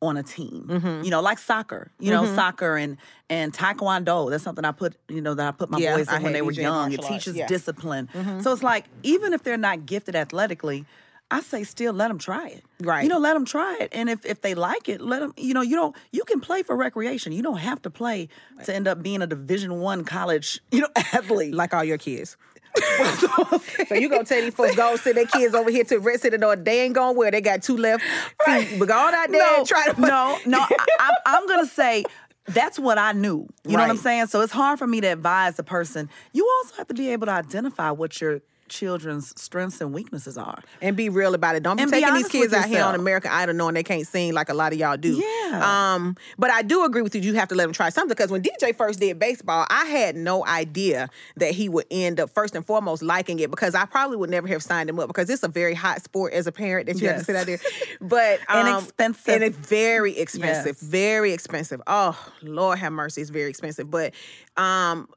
on 0.00 0.16
a 0.16 0.22
team. 0.22 0.66
Mm-hmm. 0.68 1.04
You 1.04 1.10
know, 1.10 1.20
like 1.20 1.38
soccer. 1.38 1.90
You 2.00 2.10
know, 2.10 2.26
soccer 2.34 2.76
and 2.76 2.96
and 3.30 3.52
taekwondo. 3.52 4.30
That's 4.30 4.42
something 4.42 4.64
I 4.64 4.72
put, 4.72 4.96
you 5.08 5.20
know, 5.22 5.34
that 5.34 5.46
I 5.48 5.52
put 5.52 5.70
my 5.70 5.78
Yeah, 5.78 5.96
boys 5.96 6.08
I 6.08 6.16
in 6.16 6.24
when 6.24 6.32
they 6.32 6.42
were 6.42 6.52
young. 6.52 6.92
It 6.92 7.02
teaches 7.02 7.36
yeah. 7.36 7.44
Mm-hmm. 7.44 7.54
discipline. 7.54 8.08
So 8.42 8.52
it's 8.52 8.62
like 8.62 8.86
even 9.02 9.32
if 9.32 9.42
they're 9.44 9.56
not 9.56 9.86
gifted 9.86 10.16
athletically, 10.16 10.84
I 11.32 11.40
say 11.40 11.64
still 11.64 11.94
let 11.94 12.08
them 12.08 12.18
try 12.18 12.48
it. 12.48 12.62
Right. 12.78 13.02
You 13.02 13.08
know, 13.08 13.18
let 13.18 13.32
them 13.32 13.46
try 13.46 13.78
it. 13.80 13.88
And 13.92 14.10
if, 14.10 14.26
if 14.26 14.42
they 14.42 14.54
like 14.54 14.86
it, 14.90 15.00
let 15.00 15.20
them, 15.20 15.32
you 15.38 15.54
know, 15.54 15.62
you 15.62 15.76
don't, 15.76 15.96
you 16.10 16.24
can 16.24 16.40
play 16.40 16.62
for 16.62 16.76
recreation. 16.76 17.32
You 17.32 17.42
don't 17.42 17.56
have 17.56 17.80
to 17.82 17.90
play 17.90 18.28
to 18.64 18.74
end 18.74 18.86
up 18.86 19.02
being 19.02 19.22
a 19.22 19.26
division 19.26 19.80
one 19.80 20.04
college, 20.04 20.60
you 20.70 20.82
know, 20.82 20.88
athlete. 20.94 21.54
Like 21.54 21.72
all 21.72 21.84
your 21.84 21.96
kids. 21.96 22.36
so 23.18 23.94
you 23.94 24.08
gonna 24.08 24.24
tell 24.24 24.40
these 24.40 24.54
folks 24.54 24.74
go 24.76 24.96
send 24.96 25.16
their 25.16 25.26
kids 25.26 25.54
over 25.54 25.70
here 25.70 25.84
to 25.84 25.98
Red 25.98 26.20
the 26.20 26.38
door. 26.38 26.56
They 26.56 26.82
ain't 26.82 26.94
going 26.94 27.16
where 27.16 27.30
they 27.30 27.40
got 27.42 27.62
two 27.62 27.76
left 27.76 28.02
feet. 28.46 28.78
But 28.78 28.88
go 28.88 28.96
on 28.96 29.14
out 29.14 29.30
there 29.30 29.58
and 29.58 29.66
try 29.66 29.92
to 29.92 30.00
no, 30.00 30.38
no. 30.46 30.58
I, 30.58 31.10
I'm, 31.26 31.46
gonna 31.46 31.66
say 31.66 32.04
that's 32.46 32.78
what 32.78 32.96
I 32.96 33.12
knew. 33.12 33.46
You 33.64 33.76
know 33.76 33.82
what 33.82 33.90
I'm 33.90 33.98
saying? 33.98 34.28
So 34.28 34.40
it's 34.40 34.52
hard 34.52 34.78
for 34.78 34.86
me 34.86 35.02
to 35.02 35.08
advise 35.08 35.58
a 35.58 35.62
person. 35.62 36.08
You 36.32 36.48
also 36.58 36.76
have 36.76 36.88
to 36.88 36.94
be 36.94 37.10
able 37.10 37.26
to 37.26 37.32
identify 37.32 37.90
what 37.90 38.22
your 38.22 38.40
children's 38.72 39.38
strengths 39.40 39.80
and 39.80 39.92
weaknesses 39.92 40.38
are. 40.38 40.62
and 40.80 40.96
be 40.96 41.08
real 41.08 41.34
about 41.34 41.54
it. 41.56 41.62
Don't 41.62 41.76
be 41.76 41.82
And 41.82 41.92
be 41.92 42.00
taking 42.00 42.14
these 42.14 42.28
kids 42.28 42.52
out 42.52 42.66
here 42.66 42.82
on. 42.82 42.94
American 42.94 43.30
Idol 43.30 43.54
knowing 43.54 43.74
they 43.74 43.82
can't 43.82 44.06
sing 44.06 44.32
like 44.32 44.48
a 44.48 44.54
lot 44.54 44.72
of 44.72 44.78
y'all 44.78 44.96
do. 44.96 45.14
Yeah. 45.14 45.92
Um, 45.94 46.16
but 46.38 46.50
I 46.50 46.62
do 46.62 46.84
agree 46.84 47.02
with 47.02 47.14
you. 47.14 47.20
You 47.20 47.34
have 47.34 47.48
to 47.48 47.54
let 47.54 47.64
them 47.64 47.72
try 47.72 47.90
something 47.90 48.08
because 48.08 48.30
when 48.30 48.42
DJ 48.42 48.74
first 48.76 49.00
did 49.00 49.18
baseball, 49.18 49.66
I 49.68 49.84
had 49.86 50.16
no 50.16 50.44
idea 50.46 51.08
that 51.36 51.52
he 51.52 51.68
would 51.68 51.86
end 51.90 52.18
up 52.20 52.30
first 52.30 52.54
and 52.54 52.64
foremost 52.66 53.02
liking 53.02 53.38
it 53.40 53.50
because 53.50 53.74
I 53.74 53.84
probably 53.84 54.16
would 54.16 54.30
never 54.30 54.48
have 54.48 54.62
signed 54.62 54.88
him 54.88 54.98
up 54.98 55.08
because 55.08 55.28
it's 55.28 55.42
a 55.42 55.48
very 55.48 55.74
hot 55.74 56.02
sport 56.02 56.32
as 56.32 56.46
a 56.46 56.52
parent 56.52 56.86
that 56.86 57.00
you 57.00 57.08
have 57.08 57.18
to 57.18 57.24
sit 57.24 57.36
out 57.36 57.46
there. 57.46 57.58
But 58.00 58.40
um, 58.48 58.66
Inexpensive. 58.66 59.34
and 59.34 59.44
it's 59.44 59.56
very 59.56 60.16
expensive, 60.18 60.76
Yes. 60.80 60.82
very 60.82 61.32
expensive. 61.32 61.82
Oh 61.86 62.18
Lord 62.42 62.78
have 62.78 62.92
mercy, 62.92 63.20
it's 63.20 63.30
very 63.30 63.50
expensive. 63.50 63.90
But 63.90 64.14
um, 64.56 65.08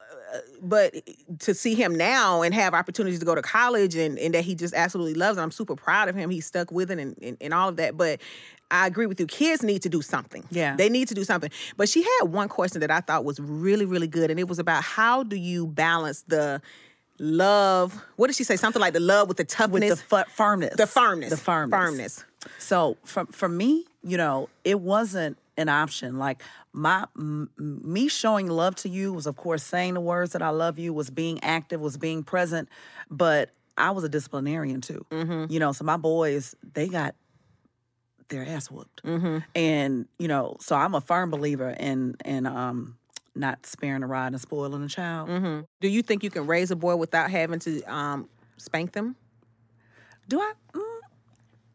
but 0.62 0.94
to 1.40 1.54
see 1.54 1.74
him 1.74 1.94
now 1.94 2.42
and 2.42 2.54
have 2.54 2.74
opportunities 2.74 3.18
to 3.20 3.24
go 3.24 3.34
to 3.34 3.42
college 3.42 3.94
and, 3.94 4.18
and 4.18 4.34
that 4.34 4.44
he 4.44 4.54
just 4.54 4.74
absolutely 4.74 5.14
loves 5.14 5.38
it, 5.38 5.42
I'm 5.42 5.50
super 5.50 5.76
proud 5.76 6.08
of 6.08 6.14
him. 6.14 6.30
He 6.30 6.40
stuck 6.40 6.70
with 6.70 6.90
it 6.90 6.98
and, 6.98 7.16
and, 7.22 7.36
and 7.40 7.54
all 7.54 7.68
of 7.68 7.76
that. 7.76 7.96
But 7.96 8.20
I 8.70 8.86
agree 8.86 9.06
with 9.06 9.20
you. 9.20 9.26
Kids 9.26 9.62
need 9.62 9.82
to 9.82 9.88
do 9.88 10.02
something. 10.02 10.44
Yeah. 10.50 10.76
They 10.76 10.88
need 10.88 11.08
to 11.08 11.14
do 11.14 11.24
something. 11.24 11.50
But 11.76 11.88
she 11.88 12.02
had 12.02 12.24
one 12.24 12.48
question 12.48 12.80
that 12.80 12.90
I 12.90 13.00
thought 13.00 13.24
was 13.24 13.38
really, 13.38 13.84
really 13.84 14.08
good. 14.08 14.30
And 14.30 14.40
it 14.40 14.48
was 14.48 14.58
about 14.58 14.82
how 14.82 15.22
do 15.22 15.36
you 15.36 15.66
balance 15.66 16.22
the 16.26 16.60
love? 17.18 18.02
What 18.16 18.26
did 18.26 18.36
she 18.36 18.44
say? 18.44 18.56
Something 18.56 18.80
like 18.80 18.92
the 18.92 19.00
love 19.00 19.28
with 19.28 19.36
the 19.36 19.44
toughness. 19.44 19.90
with 19.90 20.08
the 20.08 20.24
fu- 20.24 20.30
firmness. 20.30 20.74
The 20.76 20.86
firmness. 20.86 21.30
The 21.30 21.36
firmness. 21.36 21.78
Firmness. 21.78 22.24
So 22.58 22.96
for 23.04 23.26
for 23.26 23.48
me, 23.48 23.86
you 24.02 24.16
know, 24.16 24.48
it 24.64 24.80
wasn't 24.80 25.36
an 25.56 25.68
option. 25.68 26.18
Like 26.18 26.42
my 26.76 27.06
m- 27.16 27.50
me 27.58 28.06
showing 28.08 28.48
love 28.48 28.76
to 28.76 28.88
you 28.88 29.12
was, 29.12 29.26
of 29.26 29.34
course, 29.36 29.62
saying 29.62 29.94
the 29.94 30.00
words 30.00 30.32
that 30.32 30.42
I 30.42 30.50
love 30.50 30.78
you, 30.78 30.92
was 30.92 31.10
being 31.10 31.42
active, 31.42 31.80
was 31.80 31.96
being 31.96 32.22
present. 32.22 32.68
But 33.10 33.50
I 33.76 33.90
was 33.90 34.04
a 34.04 34.08
disciplinarian 34.08 34.80
too. 34.82 35.04
You 35.50 35.58
know, 35.58 35.72
so 35.72 35.84
my 35.84 35.96
boys 35.96 36.54
they 36.74 36.88
got 36.88 37.14
their 38.28 38.44
ass 38.46 38.70
whooped, 38.70 39.02
and 39.54 40.06
you 40.18 40.28
know, 40.28 40.56
so 40.60 40.76
I'm 40.76 40.94
a 40.94 41.00
firm 41.00 41.30
believer 41.30 41.70
in 41.70 42.16
in 42.24 42.46
um 42.46 42.96
not 43.34 43.64
sparing 43.66 44.02
a 44.02 44.06
rod 44.06 44.32
and 44.32 44.40
spoiling 44.40 44.82
a 44.82 44.88
child. 44.88 45.28
Do 45.80 45.88
you 45.88 46.02
think 46.02 46.24
you 46.24 46.30
can 46.30 46.46
raise 46.46 46.70
a 46.70 46.76
boy 46.76 46.96
without 46.96 47.30
having 47.30 47.58
to 47.60 47.82
um, 47.82 48.28
spank 48.56 48.92
them? 48.92 49.14
Do 50.28 50.40
I? 50.40 50.52
Mm, 50.72 50.95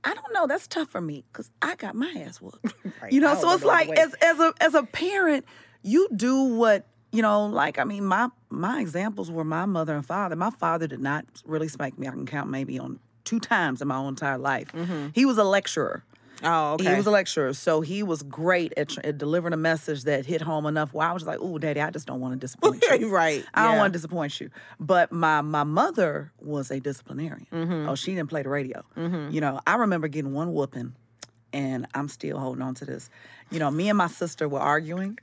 I 0.03 0.13
don't 0.13 0.33
know. 0.33 0.47
That's 0.47 0.67
tough 0.67 0.89
for 0.89 1.01
me 1.01 1.23
because 1.31 1.51
I 1.61 1.75
got 1.75 1.95
my 1.95 2.11
ass 2.25 2.41
whooped. 2.41 2.73
Right. 3.01 3.11
You 3.11 3.19
know, 3.21 3.33
so 3.35 3.51
it's 3.51 3.63
like 3.63 3.89
as 3.97 4.13
as 4.15 4.39
a 4.39 4.53
as 4.61 4.75
a 4.75 4.83
parent, 4.83 5.45
you 5.81 6.07
do 6.15 6.43
what 6.43 6.85
you 7.11 7.21
know. 7.23 7.45
Like 7.47 7.79
I 7.79 7.83
mean, 7.83 8.05
my 8.05 8.29
my 8.49 8.79
examples 8.79 9.31
were 9.31 9.43
my 9.43 9.65
mother 9.65 9.95
and 9.95 10.05
father. 10.05 10.35
My 10.35 10.51
father 10.51 10.85
did 10.87 10.99
not 10.99 11.25
really 11.45 11.67
spank 11.67 11.97
me. 11.97 12.07
I 12.07 12.11
can 12.11 12.25
count 12.27 12.49
maybe 12.49 12.77
on 12.77 12.99
two 13.23 13.39
times 13.39 13.81
in 13.81 13.87
my 13.87 13.99
entire 14.07 14.37
life. 14.37 14.69
He 15.13 15.25
was 15.25 15.37
a 15.39 15.43
lecturer. 15.43 16.03
Oh, 16.43 16.73
okay. 16.73 16.89
He 16.89 16.95
was 16.95 17.05
a 17.05 17.11
lecturer, 17.11 17.53
so 17.53 17.81
he 17.81 18.03
was 18.03 18.23
great 18.23 18.73
at, 18.77 18.97
at 19.05 19.17
delivering 19.17 19.53
a 19.53 19.57
message 19.57 20.03
that 20.03 20.25
hit 20.25 20.41
home 20.41 20.65
enough. 20.65 20.93
Where 20.93 21.07
I 21.07 21.13
was 21.13 21.25
like, 21.25 21.39
"Oh, 21.41 21.57
Daddy, 21.57 21.81
I 21.81 21.91
just 21.91 22.07
don't 22.07 22.19
want 22.19 22.33
to 22.33 22.39
disappoint 22.39 22.83
you." 22.99 23.09
right. 23.13 23.45
I 23.53 23.67
don't 23.67 23.77
want 23.77 23.93
to 23.93 23.97
disappoint 23.97 24.39
you. 24.41 24.49
But 24.79 25.11
my 25.11 25.41
my 25.41 25.63
mother 25.63 26.31
was 26.41 26.71
a 26.71 26.79
disciplinarian. 26.79 27.47
Mm-hmm. 27.51 27.89
Oh, 27.89 27.95
she 27.95 28.15
didn't 28.15 28.29
play 28.29 28.43
the 28.43 28.49
radio. 28.49 28.83
You 29.31 29.41
know, 29.41 29.59
I 29.67 29.75
remember 29.75 30.07
getting 30.07 30.33
one 30.33 30.53
whooping, 30.53 30.93
and 31.53 31.87
I'm 31.93 32.07
still 32.07 32.39
holding 32.39 32.61
on 32.63 32.75
to 32.75 32.85
this. 32.85 33.09
You 33.51 33.59
know, 33.59 33.69
me 33.69 33.89
and 33.89 33.97
my 33.97 34.07
sister 34.07 34.47
were 34.49 34.59
arguing, 34.59 35.19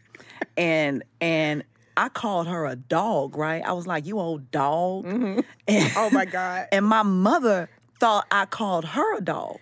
and 0.57 1.03
and 1.21 1.65
I 1.97 2.09
called 2.11 2.47
her 2.47 2.65
a 2.67 2.77
dog. 2.77 3.37
Right? 3.37 3.63
I 3.65 3.73
was 3.73 3.87
like, 3.87 4.07
"You 4.07 4.19
old 4.21 4.51
dog." 4.51 5.07
And, 5.07 5.45
Oh 5.97 6.11
my 6.11 6.25
God. 6.27 6.69
and 6.73 6.87
my 6.87 7.03
mother 7.03 7.69
thought 7.99 8.27
I 8.31 8.47
called 8.47 8.85
her 8.85 9.17
a 9.17 9.21
dog. 9.21 9.59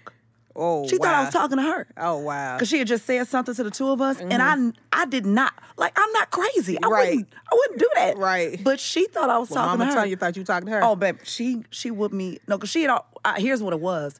Oh, 0.58 0.88
She 0.88 0.96
thought 0.96 1.14
I 1.14 1.22
was 1.24 1.32
talking 1.32 1.58
to 1.58 1.62
her. 1.62 1.86
Oh 1.98 2.18
wow. 2.18 2.56
Because 2.56 2.68
she 2.68 2.78
had 2.78 2.86
just 2.88 3.04
said 3.04 3.26
something 3.28 3.54
to 3.54 3.62
the 3.64 3.70
two 3.70 3.88
of 3.90 4.00
us, 4.00 4.18
and 4.20 4.42
I 4.42 4.56
I 4.92 5.04
did 5.06 5.26
not 5.26 5.52
like 5.76 5.92
I'm 5.96 6.10
not 6.12 6.30
crazy. 6.30 6.78
I 6.82 6.88
Right. 6.88 7.08
wouldn't 7.10 7.28
I 7.52 7.54
wouldn't 7.54 7.78
do 7.78 7.90
that. 7.96 8.16
Right. 8.18 8.58
But 8.64 8.80
she 8.80 9.06
thought 9.06 9.28
I 9.30 9.38
was 9.38 9.50
Well, 9.50 9.64
talking 9.64 9.78
Mama 9.78 9.84
to 9.90 9.94
her. 9.94 10.00
tell 10.02 10.06
you 10.06 10.16
thought 10.16 10.36
you 10.36 10.44
talking 10.44 10.66
to 10.66 10.72
her. 10.72 10.82
Oh, 10.84 10.96
babe, 10.96 11.18
she 11.24 11.62
she 11.70 11.90
whooped 11.90 12.14
me. 12.14 12.38
No, 12.48 12.56
because 12.56 12.70
she 12.70 12.82
had. 12.82 12.90
al- 12.90 13.06
I, 13.24 13.38
here's 13.40 13.62
what 13.62 13.72
it 13.74 13.80
was. 13.80 14.18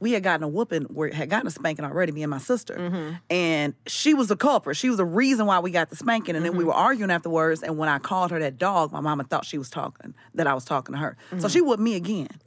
We 0.00 0.12
had 0.12 0.22
gotten 0.22 0.44
a 0.44 0.48
whooping. 0.48 0.86
We 0.90 1.12
had 1.12 1.28
gotten 1.28 1.48
a 1.48 1.50
spanking 1.50 1.84
already. 1.84 2.12
Me 2.12 2.22
and 2.22 2.30
my 2.30 2.38
sister, 2.38 2.74
Mm-hmm. 2.76 3.14
and 3.30 3.74
she 3.86 4.14
was 4.14 4.28
the 4.28 4.36
culprit. 4.36 4.76
She 4.76 4.88
was 4.88 4.96
the 4.98 5.04
reason 5.04 5.46
why 5.46 5.58
we 5.58 5.72
got 5.72 5.90
the 5.90 5.96
spanking. 5.96 6.36
And 6.36 6.44
then 6.44 6.52
Mm-hmm. 6.52 6.58
we 6.58 6.64
were 6.64 6.72
arguing 6.72 7.10
afterwards. 7.10 7.64
And 7.64 7.78
when 7.78 7.88
I 7.88 7.98
called 7.98 8.30
her 8.30 8.38
that 8.38 8.58
dog, 8.58 8.92
my 8.92 9.00
mama 9.00 9.24
thought 9.24 9.44
she 9.44 9.58
was 9.58 9.68
talking 9.70 10.14
that 10.34 10.46
I 10.46 10.54
was 10.54 10.64
talking 10.64 10.92
to 10.94 10.98
her. 11.00 11.16
Mm-hmm. 11.30 11.40
So 11.40 11.48
she 11.48 11.60
whooped 11.60 11.82
me 11.82 11.96
again. 11.96 12.28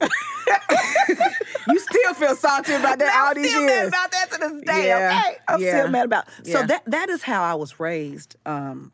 still 2.02 2.14
feel 2.14 2.36
salty 2.36 2.74
about 2.74 2.98
that 2.98 3.14
all 3.14 3.28
I'm 3.36 3.42
these 3.42 3.50
still 3.50 3.62
years. 3.62 3.90
mad 3.90 4.08
about 4.08 4.10
that 4.12 4.30
to 4.32 4.38
this 4.38 4.62
day. 4.62 4.86
Yeah, 4.88 5.20
Okay, 5.26 5.36
I'm 5.48 5.60
yeah, 5.60 5.78
still 5.80 5.90
mad 5.90 6.04
about. 6.06 6.24
So 6.44 6.60
yeah. 6.60 6.66
that 6.66 6.82
that 6.86 7.08
is 7.08 7.22
how 7.22 7.42
I 7.42 7.54
was 7.54 7.78
raised, 7.80 8.36
um, 8.46 8.92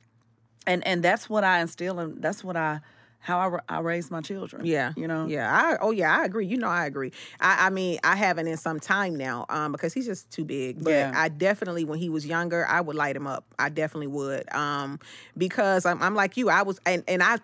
and 0.67 0.87
and 0.87 1.03
that's 1.03 1.29
what 1.29 1.45
I 1.45 1.61
instill, 1.61 1.99
and 1.99 2.23
that's 2.23 2.43
what 2.45 2.57
I 2.57 2.81
how 3.21 3.61
I, 3.69 3.77
I 3.77 3.81
raised 3.81 4.11
my 4.11 4.21
children. 4.21 4.65
Yeah, 4.65 4.93
you 4.97 5.07
know. 5.09 5.27
Yeah. 5.27 5.53
I, 5.53 5.77
oh 5.81 5.91
yeah, 5.91 6.17
I 6.19 6.25
agree. 6.25 6.47
You 6.47 6.57
know, 6.57 6.69
I 6.69 6.87
agree. 6.87 7.13
I, 7.41 7.67
I 7.67 7.71
mean, 7.71 7.99
I 8.05 8.15
haven't 8.17 8.47
in 8.47 8.57
some 8.57 8.79
time 8.81 9.17
now, 9.17 9.45
um, 9.49 9.73
because 9.73 9.93
he's 9.93 10.07
just 10.07 10.31
too 10.31 10.45
big. 10.45 10.83
But 10.83 10.91
Yeah. 10.93 11.13
I 11.15 11.29
definitely, 11.29 11.85
when 11.85 11.99
he 11.99 12.09
was 12.09 12.25
younger, 12.27 12.65
I 12.67 12.81
would 12.81 12.97
light 12.97 13.17
him 13.17 13.27
up. 13.27 13.45
I 13.59 13.71
definitely 13.71 14.07
would, 14.07 14.51
um, 14.55 15.01
because 15.37 15.85
I'm, 15.85 16.01
I'm 16.01 16.15
like 16.15 16.37
you. 16.37 16.49
I 16.49 16.63
was, 16.63 16.81
and 16.87 17.03
and 17.09 17.23
I 17.23 17.39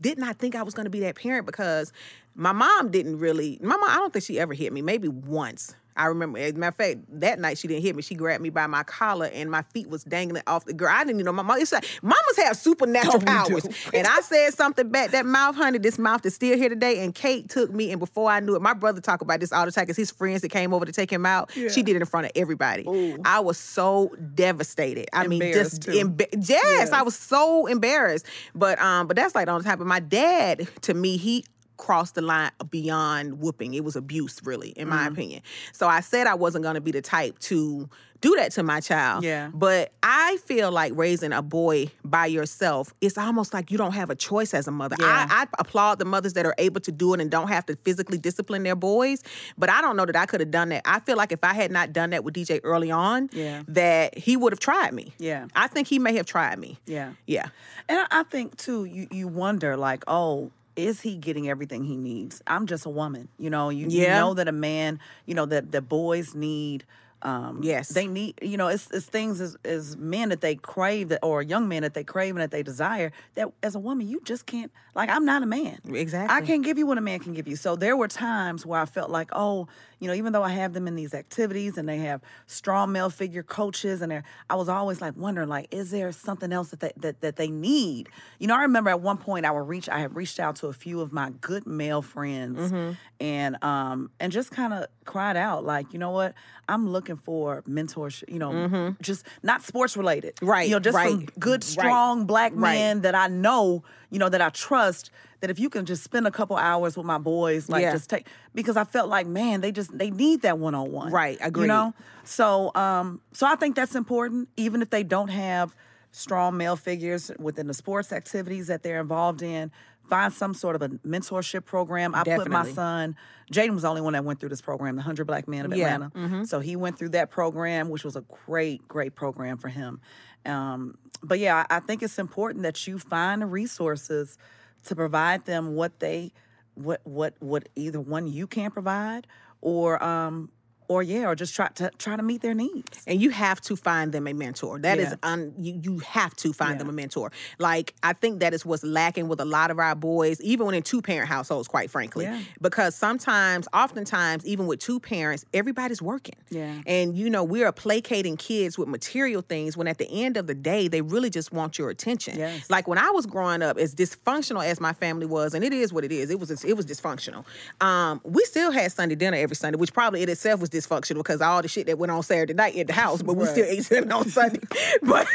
did 0.00 0.18
not 0.18 0.38
think 0.38 0.54
I 0.54 0.62
was 0.62 0.74
going 0.74 0.84
to 0.84 0.90
be 0.90 1.00
that 1.00 1.16
parent 1.16 1.46
because 1.46 1.92
my 2.34 2.52
mom 2.52 2.90
didn't 2.90 3.18
really. 3.18 3.58
My 3.62 3.76
mom, 3.76 3.88
I 3.88 3.96
don't 3.96 4.12
think 4.12 4.24
she 4.24 4.38
ever 4.38 4.54
hit 4.54 4.72
me. 4.72 4.82
Maybe 4.82 5.08
once. 5.08 5.74
I 5.98 6.06
remember, 6.06 6.38
as 6.38 6.52
a 6.52 6.54
matter 6.54 6.68
of 6.68 6.76
fact, 6.76 7.20
that 7.20 7.40
night 7.40 7.58
she 7.58 7.66
didn't 7.68 7.82
hit 7.82 7.96
me. 7.96 8.02
She 8.02 8.14
grabbed 8.14 8.42
me 8.42 8.50
by 8.50 8.66
my 8.66 8.84
collar 8.84 9.26
and 9.26 9.50
my 9.50 9.62
feet 9.62 9.88
was 9.90 10.04
dangling 10.04 10.44
off 10.46 10.64
the 10.64 10.72
girl. 10.72 10.90
I 10.90 11.00
didn't 11.00 11.16
even 11.16 11.26
know 11.26 11.32
my 11.32 11.42
mom. 11.42 11.58
It's 11.58 11.72
like 11.72 11.84
mamas 12.02 12.36
have 12.36 12.56
supernatural 12.56 13.18
we 13.18 13.24
powers. 13.24 13.66
and 13.92 14.06
I 14.06 14.20
said 14.20 14.54
something 14.54 14.88
back. 14.88 15.10
That 15.10 15.26
mouth, 15.26 15.56
honey, 15.56 15.78
this 15.78 15.98
mouth 15.98 16.24
is 16.24 16.34
still 16.34 16.56
here 16.56 16.68
today. 16.68 17.02
And 17.04 17.14
Kate 17.14 17.48
took 17.48 17.72
me, 17.72 17.90
and 17.90 17.98
before 17.98 18.30
I 18.30 18.40
knew 18.40 18.54
it, 18.54 18.62
my 18.62 18.74
brother 18.74 19.00
talked 19.00 19.22
about 19.22 19.40
this 19.40 19.52
all 19.52 19.66
the 19.66 19.72
time 19.72 19.82
because 19.82 19.96
his 19.96 20.10
friends 20.10 20.42
that 20.42 20.50
came 20.50 20.72
over 20.72 20.84
to 20.84 20.92
take 20.92 21.10
him 21.12 21.26
out, 21.26 21.50
she 21.52 21.82
did 21.82 21.96
it 21.96 22.00
in 22.00 22.06
front 22.06 22.26
of 22.26 22.32
everybody. 22.36 22.86
I 23.24 23.40
was 23.40 23.58
so 23.58 24.14
devastated. 24.34 25.08
I 25.12 25.26
mean, 25.26 25.40
just 25.52 25.82
emba- 25.82 26.48
yes, 26.48 26.92
I 26.92 27.02
was 27.02 27.16
so 27.16 27.66
embarrassed. 27.66 28.24
But 28.54 28.80
um, 28.80 29.08
but 29.08 29.16
that's 29.16 29.34
like 29.34 29.48
on 29.48 29.62
top 29.64 29.80
of 29.80 29.86
my 29.86 30.00
dad. 30.00 30.68
To 30.82 30.94
me, 30.94 31.16
he 31.16 31.44
crossed 31.78 32.14
the 32.16 32.22
line 32.22 32.50
beyond 32.70 33.40
whooping. 33.40 33.74
It 33.74 33.84
was 33.84 33.96
abuse, 33.96 34.40
really, 34.44 34.70
in 34.70 34.86
Mm. 34.86 34.90
my 34.90 35.06
opinion. 35.06 35.42
So 35.72 35.88
I 35.88 36.00
said 36.00 36.26
I 36.26 36.34
wasn't 36.34 36.62
going 36.64 36.74
to 36.74 36.80
be 36.80 36.90
the 36.92 37.00
type 37.02 37.38
to 37.40 37.88
do 38.20 38.34
that 38.34 38.50
to 38.50 38.64
my 38.64 38.80
child. 38.80 39.22
Yeah. 39.22 39.48
But 39.54 39.92
I 40.02 40.38
feel 40.44 40.72
like 40.72 40.92
raising 40.96 41.32
a 41.32 41.40
boy 41.40 41.92
by 42.04 42.26
yourself, 42.26 42.92
it's 43.00 43.16
almost 43.16 43.54
like 43.54 43.70
you 43.70 43.78
don't 43.78 43.92
have 43.92 44.10
a 44.10 44.16
choice 44.16 44.54
as 44.54 44.66
a 44.66 44.72
mother. 44.72 44.96
Yeah. 44.98 45.26
I, 45.30 45.42
I 45.42 45.46
applaud 45.60 46.00
the 46.00 46.04
mothers 46.04 46.32
that 46.32 46.44
are 46.44 46.54
able 46.58 46.80
to 46.80 46.90
do 46.90 47.14
it 47.14 47.20
and 47.20 47.30
don't 47.30 47.46
have 47.46 47.64
to 47.66 47.76
physically 47.84 48.18
discipline 48.18 48.64
their 48.64 48.74
boys. 48.74 49.22
But 49.56 49.70
I 49.70 49.80
don't 49.80 49.96
know 49.96 50.04
that 50.04 50.16
I 50.16 50.26
could 50.26 50.40
have 50.40 50.50
done 50.50 50.70
that. 50.70 50.82
I 50.84 50.98
feel 50.98 51.16
like 51.16 51.30
if 51.30 51.38
I 51.44 51.54
had 51.54 51.70
not 51.70 51.92
done 51.92 52.10
that 52.10 52.24
with 52.24 52.34
DJ 52.34 52.58
early 52.64 52.90
on, 52.90 53.30
Yeah. 53.32 53.62
that 53.68 54.18
he 54.18 54.36
would 54.36 54.52
have 54.52 54.58
tried 54.60 54.94
me. 54.94 55.12
Yeah. 55.18 55.46
I 55.54 55.68
think 55.68 55.86
he 55.86 56.00
may 56.00 56.16
have 56.16 56.26
tried 56.26 56.58
me. 56.58 56.80
Yeah. 56.86 57.12
Yeah. 57.28 57.46
And 57.88 58.00
I, 58.00 58.06
I 58.10 58.22
think 58.24 58.56
too, 58.56 58.84
you 58.84 59.06
you 59.12 59.28
wonder 59.28 59.76
like, 59.76 60.02
oh, 60.08 60.50
is 60.78 61.00
he 61.00 61.16
getting 61.16 61.50
everything 61.50 61.84
he 61.84 61.96
needs? 61.96 62.40
I'm 62.46 62.66
just 62.66 62.86
a 62.86 62.88
woman, 62.88 63.28
you 63.36 63.50
know. 63.50 63.68
You, 63.68 63.88
you 63.88 64.06
know 64.06 64.32
that 64.34 64.46
a 64.46 64.52
man, 64.52 65.00
you 65.26 65.34
know 65.34 65.44
that 65.46 65.72
the 65.72 65.82
boys 65.82 66.34
need. 66.34 66.84
Um, 67.22 67.60
Yes. 67.62 67.88
they 67.88 68.06
need. 68.06 68.38
You 68.42 68.56
know, 68.56 68.68
it's 68.68 68.90
it's 68.90 69.06
things 69.06 69.40
as 69.40 69.56
as 69.64 69.96
men 69.96 70.28
that 70.28 70.40
they 70.40 70.54
crave 70.54 71.08
that, 71.08 71.20
or 71.22 71.42
young 71.42 71.68
men 71.68 71.82
that 71.82 71.94
they 71.94 72.04
crave 72.04 72.34
and 72.36 72.40
that 72.42 72.50
they 72.50 72.62
desire. 72.62 73.12
That 73.34 73.48
as 73.62 73.74
a 73.74 73.78
woman, 73.78 74.06
you 74.08 74.20
just 74.24 74.46
can't. 74.46 74.70
Like, 74.94 75.10
I'm 75.10 75.24
not 75.24 75.42
a 75.44 75.46
man. 75.46 75.78
Exactly. 75.92 76.34
I 76.36 76.40
can't 76.40 76.64
give 76.64 76.76
you 76.76 76.84
what 76.86 76.98
a 76.98 77.00
man 77.00 77.20
can 77.20 77.32
give 77.32 77.46
you. 77.46 77.54
So 77.54 77.76
there 77.76 77.96
were 77.96 78.08
times 78.08 78.66
where 78.66 78.80
I 78.80 78.84
felt 78.84 79.10
like, 79.10 79.30
oh, 79.32 79.68
you 80.00 80.08
know, 80.08 80.14
even 80.14 80.32
though 80.32 80.42
I 80.42 80.48
have 80.50 80.72
them 80.72 80.88
in 80.88 80.96
these 80.96 81.14
activities 81.14 81.78
and 81.78 81.88
they 81.88 81.98
have 81.98 82.20
strong 82.48 82.90
male 82.90 83.08
figure 83.10 83.44
coaches, 83.44 84.02
and 84.02 84.10
they're, 84.10 84.24
I 84.50 84.56
was 84.56 84.68
always 84.68 85.00
like 85.00 85.16
wondering, 85.16 85.48
like, 85.48 85.68
is 85.72 85.90
there 85.92 86.10
something 86.10 86.52
else 86.52 86.70
that 86.70 86.80
they, 86.80 86.92
that 86.96 87.20
that 87.20 87.36
they 87.36 87.48
need? 87.48 88.08
You 88.40 88.48
know, 88.48 88.56
I 88.56 88.62
remember 88.62 88.90
at 88.90 89.00
one 89.00 89.18
point 89.18 89.46
I 89.46 89.52
would 89.52 89.68
reach, 89.68 89.88
I 89.88 90.00
had 90.00 90.16
reached 90.16 90.40
out 90.40 90.56
to 90.56 90.66
a 90.68 90.72
few 90.72 91.00
of 91.00 91.12
my 91.12 91.30
good 91.40 91.66
male 91.66 92.02
friends, 92.02 92.58
Mm-hmm. 92.72 92.92
and 93.20 93.62
um 93.64 94.10
and 94.20 94.32
just 94.32 94.50
kind 94.50 94.72
of 94.72 94.86
cried 95.08 95.36
out, 95.36 95.64
like, 95.64 95.92
you 95.92 95.98
know 95.98 96.10
what, 96.10 96.34
I'm 96.68 96.88
looking 96.88 97.16
for 97.16 97.62
mentorship. 97.62 98.28
You 98.28 98.38
know, 98.38 98.94
just 99.02 99.24
not 99.42 99.62
sports 99.62 99.96
related, 99.96 100.36
Mm-hmm. 100.36 100.46
Right, 100.46 100.68
You 100.68 100.74
know, 100.74 100.80
just 100.80 100.96
some 100.98 101.20
right, 101.20 101.40
good, 101.40 101.62
right, 101.62 101.64
strong 101.64 102.26
black 102.26 102.52
right. 102.54 103.00
that 103.02 103.14
I 103.14 103.26
know, 103.28 103.82
you 104.10 104.18
know, 104.18 104.28
that 104.28 104.40
I 104.40 104.50
trust, 104.50 105.10
that 105.40 105.50
if 105.50 105.58
you 105.58 105.70
can 105.70 105.84
just 105.86 106.02
spend 106.04 106.26
a 106.26 106.30
couple 106.30 106.56
hours 106.56 106.96
with 106.96 107.06
my 107.06 107.18
boys, 107.18 107.68
like 107.68 107.82
Yeah. 107.82 107.92
just 107.92 108.10
take 108.10 108.26
because 108.54 108.76
I 108.76 108.84
felt 108.84 109.08
like, 109.08 109.26
man, 109.26 109.60
they 109.60 109.72
just 109.72 109.96
they 109.96 110.10
need 110.10 110.42
that 110.42 110.58
one 110.58 110.74
on 110.74 110.92
one. 110.92 111.10
Right, 111.12 111.38
I 111.42 111.46
agree. 111.46 111.62
You 111.62 111.68
know? 111.68 111.94
So 112.24 112.70
um 112.74 113.20
so 113.32 113.46
I 113.46 113.56
think 113.56 113.76
that's 113.76 113.94
important, 113.94 114.48
even 114.56 114.82
if 114.82 114.90
they 114.90 115.04
don't 115.04 115.28
have 115.28 115.74
strong 116.10 116.56
male 116.56 116.76
figures 116.76 117.30
within 117.38 117.66
the 117.66 117.74
sports 117.74 118.12
activities 118.12 118.66
that 118.66 118.82
they're 118.82 119.00
involved 119.00 119.42
in. 119.42 119.70
Find 120.08 120.32
some 120.32 120.54
sort 120.54 120.74
of 120.74 120.82
a 120.82 120.88
mentorship 120.88 121.64
program. 121.64 122.14
I 122.14 122.24
put 122.24 122.48
my 122.50 122.70
son, 122.70 123.16
Jaden 123.52 123.74
was 123.74 123.82
the 123.82 123.88
only 123.88 124.00
one 124.00 124.14
that 124.14 124.24
went 124.24 124.40
through 124.40 124.48
this 124.48 124.60
program, 124.60 124.96
the 124.96 125.00
100 125.00 125.26
Black 125.26 125.46
Men 125.46 125.66
of 125.66 125.76
Yeah, 125.76 125.96
mm-hmm. 125.96 126.18
Atlanta. 126.18 126.46
So 126.46 126.60
he 126.60 126.76
went 126.76 126.98
through 126.98 127.10
that 127.10 127.30
program, 127.30 127.88
which 127.90 128.04
was 128.04 128.16
a 128.16 128.24
great, 128.46 128.86
great 128.88 129.14
program 129.14 129.58
for 129.58 129.68
him. 129.68 130.00
Um, 130.46 130.96
but 131.22 131.38
yeah, 131.38 131.66
I 131.68 131.76
I 131.76 131.80
think 131.80 132.02
it's 132.02 132.18
important 132.18 132.62
that 132.62 132.86
you 132.86 132.98
find 132.98 133.42
the 133.42 133.46
resources 133.46 134.38
to 134.84 134.96
provide 134.96 135.44
them 135.44 135.74
what 135.74 136.00
they, 136.00 136.32
what 136.74 137.00
what 137.04 137.34
what 137.40 137.68
either 137.76 138.00
one 138.00 138.26
you 138.26 138.46
can 138.46 138.70
provide, 138.70 139.26
or 139.60 140.02
um, 140.02 140.50
or 140.88 141.02
yeah, 141.02 141.26
or 141.28 141.34
just 141.34 141.54
try 141.54 141.68
to 141.76 141.90
try 141.98 142.16
to 142.16 142.22
meet 142.22 142.40
their 142.42 142.54
needs. 142.54 143.02
and 143.06 143.20
you 143.20 143.30
have 143.30 143.60
to 143.60 143.76
find 143.76 144.12
them 144.12 144.26
a 144.26 144.32
mentor. 144.34 144.78
That 144.78 144.98
is 144.98 145.10
Yeah. 145.10 145.16
un, 145.32 145.52
you, 145.58 145.80
you 145.82 145.98
have 146.00 146.34
to 146.36 146.52
find 146.52 146.72
Yeah. 146.74 146.78
them 146.78 146.88
a 146.88 146.92
mentor. 146.92 147.30
Like 147.58 147.94
I 148.02 148.12
think 148.14 148.40
that 148.40 148.54
is 148.54 148.64
what's 148.66 148.82
lacking 148.84 149.28
with 149.28 149.40
a 149.40 149.44
lot 149.44 149.70
of 149.70 149.78
our 149.78 149.94
boys, 149.94 150.40
even 150.40 150.66
when 150.66 150.74
in 150.74 150.82
two 150.82 151.02
parent 151.02 151.28
households, 151.28 151.68
quite 151.68 151.90
frankly. 151.90 152.24
Yeah. 152.24 152.40
Because 152.60 152.94
sometimes, 152.94 153.68
oftentimes, 153.72 154.44
even 154.46 154.66
with 154.66 154.80
two 154.80 154.98
parents, 155.00 155.44
everybody's 155.54 156.00
working. 156.02 156.36
Yeah. 156.50 156.80
And 156.86 157.16
you 157.16 157.28
know, 157.30 157.44
we 157.44 157.64
are 157.64 157.72
placating 157.72 158.36
kids 158.36 158.78
with 158.78 158.88
material 158.88 159.42
things 159.42 159.76
when 159.76 159.86
at 159.88 159.98
the 159.98 160.08
end 160.10 160.36
of 160.36 160.46
the 160.46 160.54
day, 160.54 160.88
they 160.88 161.02
really 161.02 161.30
just 161.30 161.52
want 161.52 161.78
your 161.78 161.90
attention. 161.90 162.38
Yes. 162.38 162.68
Like 162.70 162.88
when 162.88 162.98
I 162.98 163.10
was 163.10 163.26
growing 163.26 163.62
up, 163.62 163.76
as 163.78 163.94
dysfunctional 163.94 164.64
as 164.64 164.80
my 164.80 164.92
family 164.92 165.26
was, 165.26 165.54
and 165.54 165.64
it 165.64 165.72
is 165.72 165.92
what 165.92 166.04
it 166.04 166.12
is, 166.12 166.30
it 166.30 166.40
was 166.40 166.50
it 166.64 166.76
was 166.76 166.86
dysfunctional. 166.86 167.44
Um, 167.80 168.20
we 168.24 168.42
still 168.44 168.70
had 168.70 168.90
Sunday 168.92 169.14
dinner 169.14 169.36
every 169.36 169.56
Sunday, 169.56 169.76
which 169.78 169.92
probably 169.92 170.22
in 170.22 170.28
itself 170.28 170.60
was 170.60 170.70
dysfunctional 170.78 171.18
because 171.18 171.40
all 171.40 171.62
the 171.62 171.68
shit 171.68 171.86
that 171.86 171.98
went 171.98 172.12
on 172.12 172.22
Saturday 172.22 172.54
night 172.54 172.76
at 172.76 172.86
the 172.86 172.92
house, 172.92 173.22
but 173.22 173.34
we 173.34 173.46
still 173.46 173.66
ate 173.66 173.88
dinner 173.88 174.14
on 174.14 174.28
Sunday. 174.28 174.60
but 175.02 175.26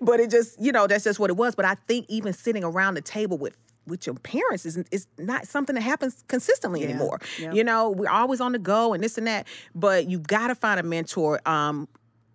but 0.00 0.20
it 0.20 0.30
just 0.30 0.60
you 0.60 0.72
know 0.72 0.86
that's 0.86 1.04
just 1.04 1.18
what 1.18 1.30
it 1.30 1.36
was. 1.36 1.54
But 1.54 1.64
I 1.64 1.74
think 1.86 2.06
even 2.08 2.32
sitting 2.32 2.64
around 2.64 2.94
the 2.94 3.02
table 3.02 3.38
with 3.38 3.56
with 3.86 4.06
your 4.06 4.14
parents 4.16 4.66
is 4.66 4.76
is 4.90 5.06
not 5.18 5.46
something 5.46 5.74
that 5.74 5.82
happens 5.82 6.24
consistently 6.28 6.84
anymore. 6.84 7.20
Yeah. 7.38 7.52
You 7.52 7.64
know, 7.64 7.90
we're 7.90 8.10
always 8.10 8.40
on 8.40 8.52
the 8.52 8.58
go 8.58 8.92
and 8.92 9.02
this 9.02 9.18
and 9.18 9.26
that, 9.26 9.46
but 9.74 10.08
you've 10.08 10.26
got 10.26 10.48
to 10.48 10.54
find 10.54 10.80
a 10.80 10.82
mentor. 10.82 11.40
Um, 11.46 11.88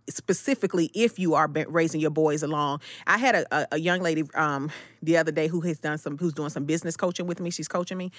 specifically 0.08 0.91
if 0.94 1.18
you 1.18 1.34
are 1.34 1.50
raising 1.68 2.00
your 2.00 2.12
boys 2.12 2.44
along. 2.44 2.80
I 3.08 3.18
had 3.18 3.36
a, 3.36 3.46
a, 3.56 3.68
a 3.72 3.80
young 3.80 4.02
lady 4.02 4.24
um, 4.36 4.72
the 5.02 5.18
other 5.18 5.32
day 5.32 5.48
who 5.48 5.62
has 5.62 5.80
done 5.80 5.98
some 5.98 6.18
who's 6.18 6.34
doing 6.34 6.50
some 6.50 6.65
business 6.65 6.96
coaching 6.96 7.26
with 7.26 7.39
me. 7.39 7.50
She's 7.50 7.68
coaching 7.68 7.98
me, 7.98 8.12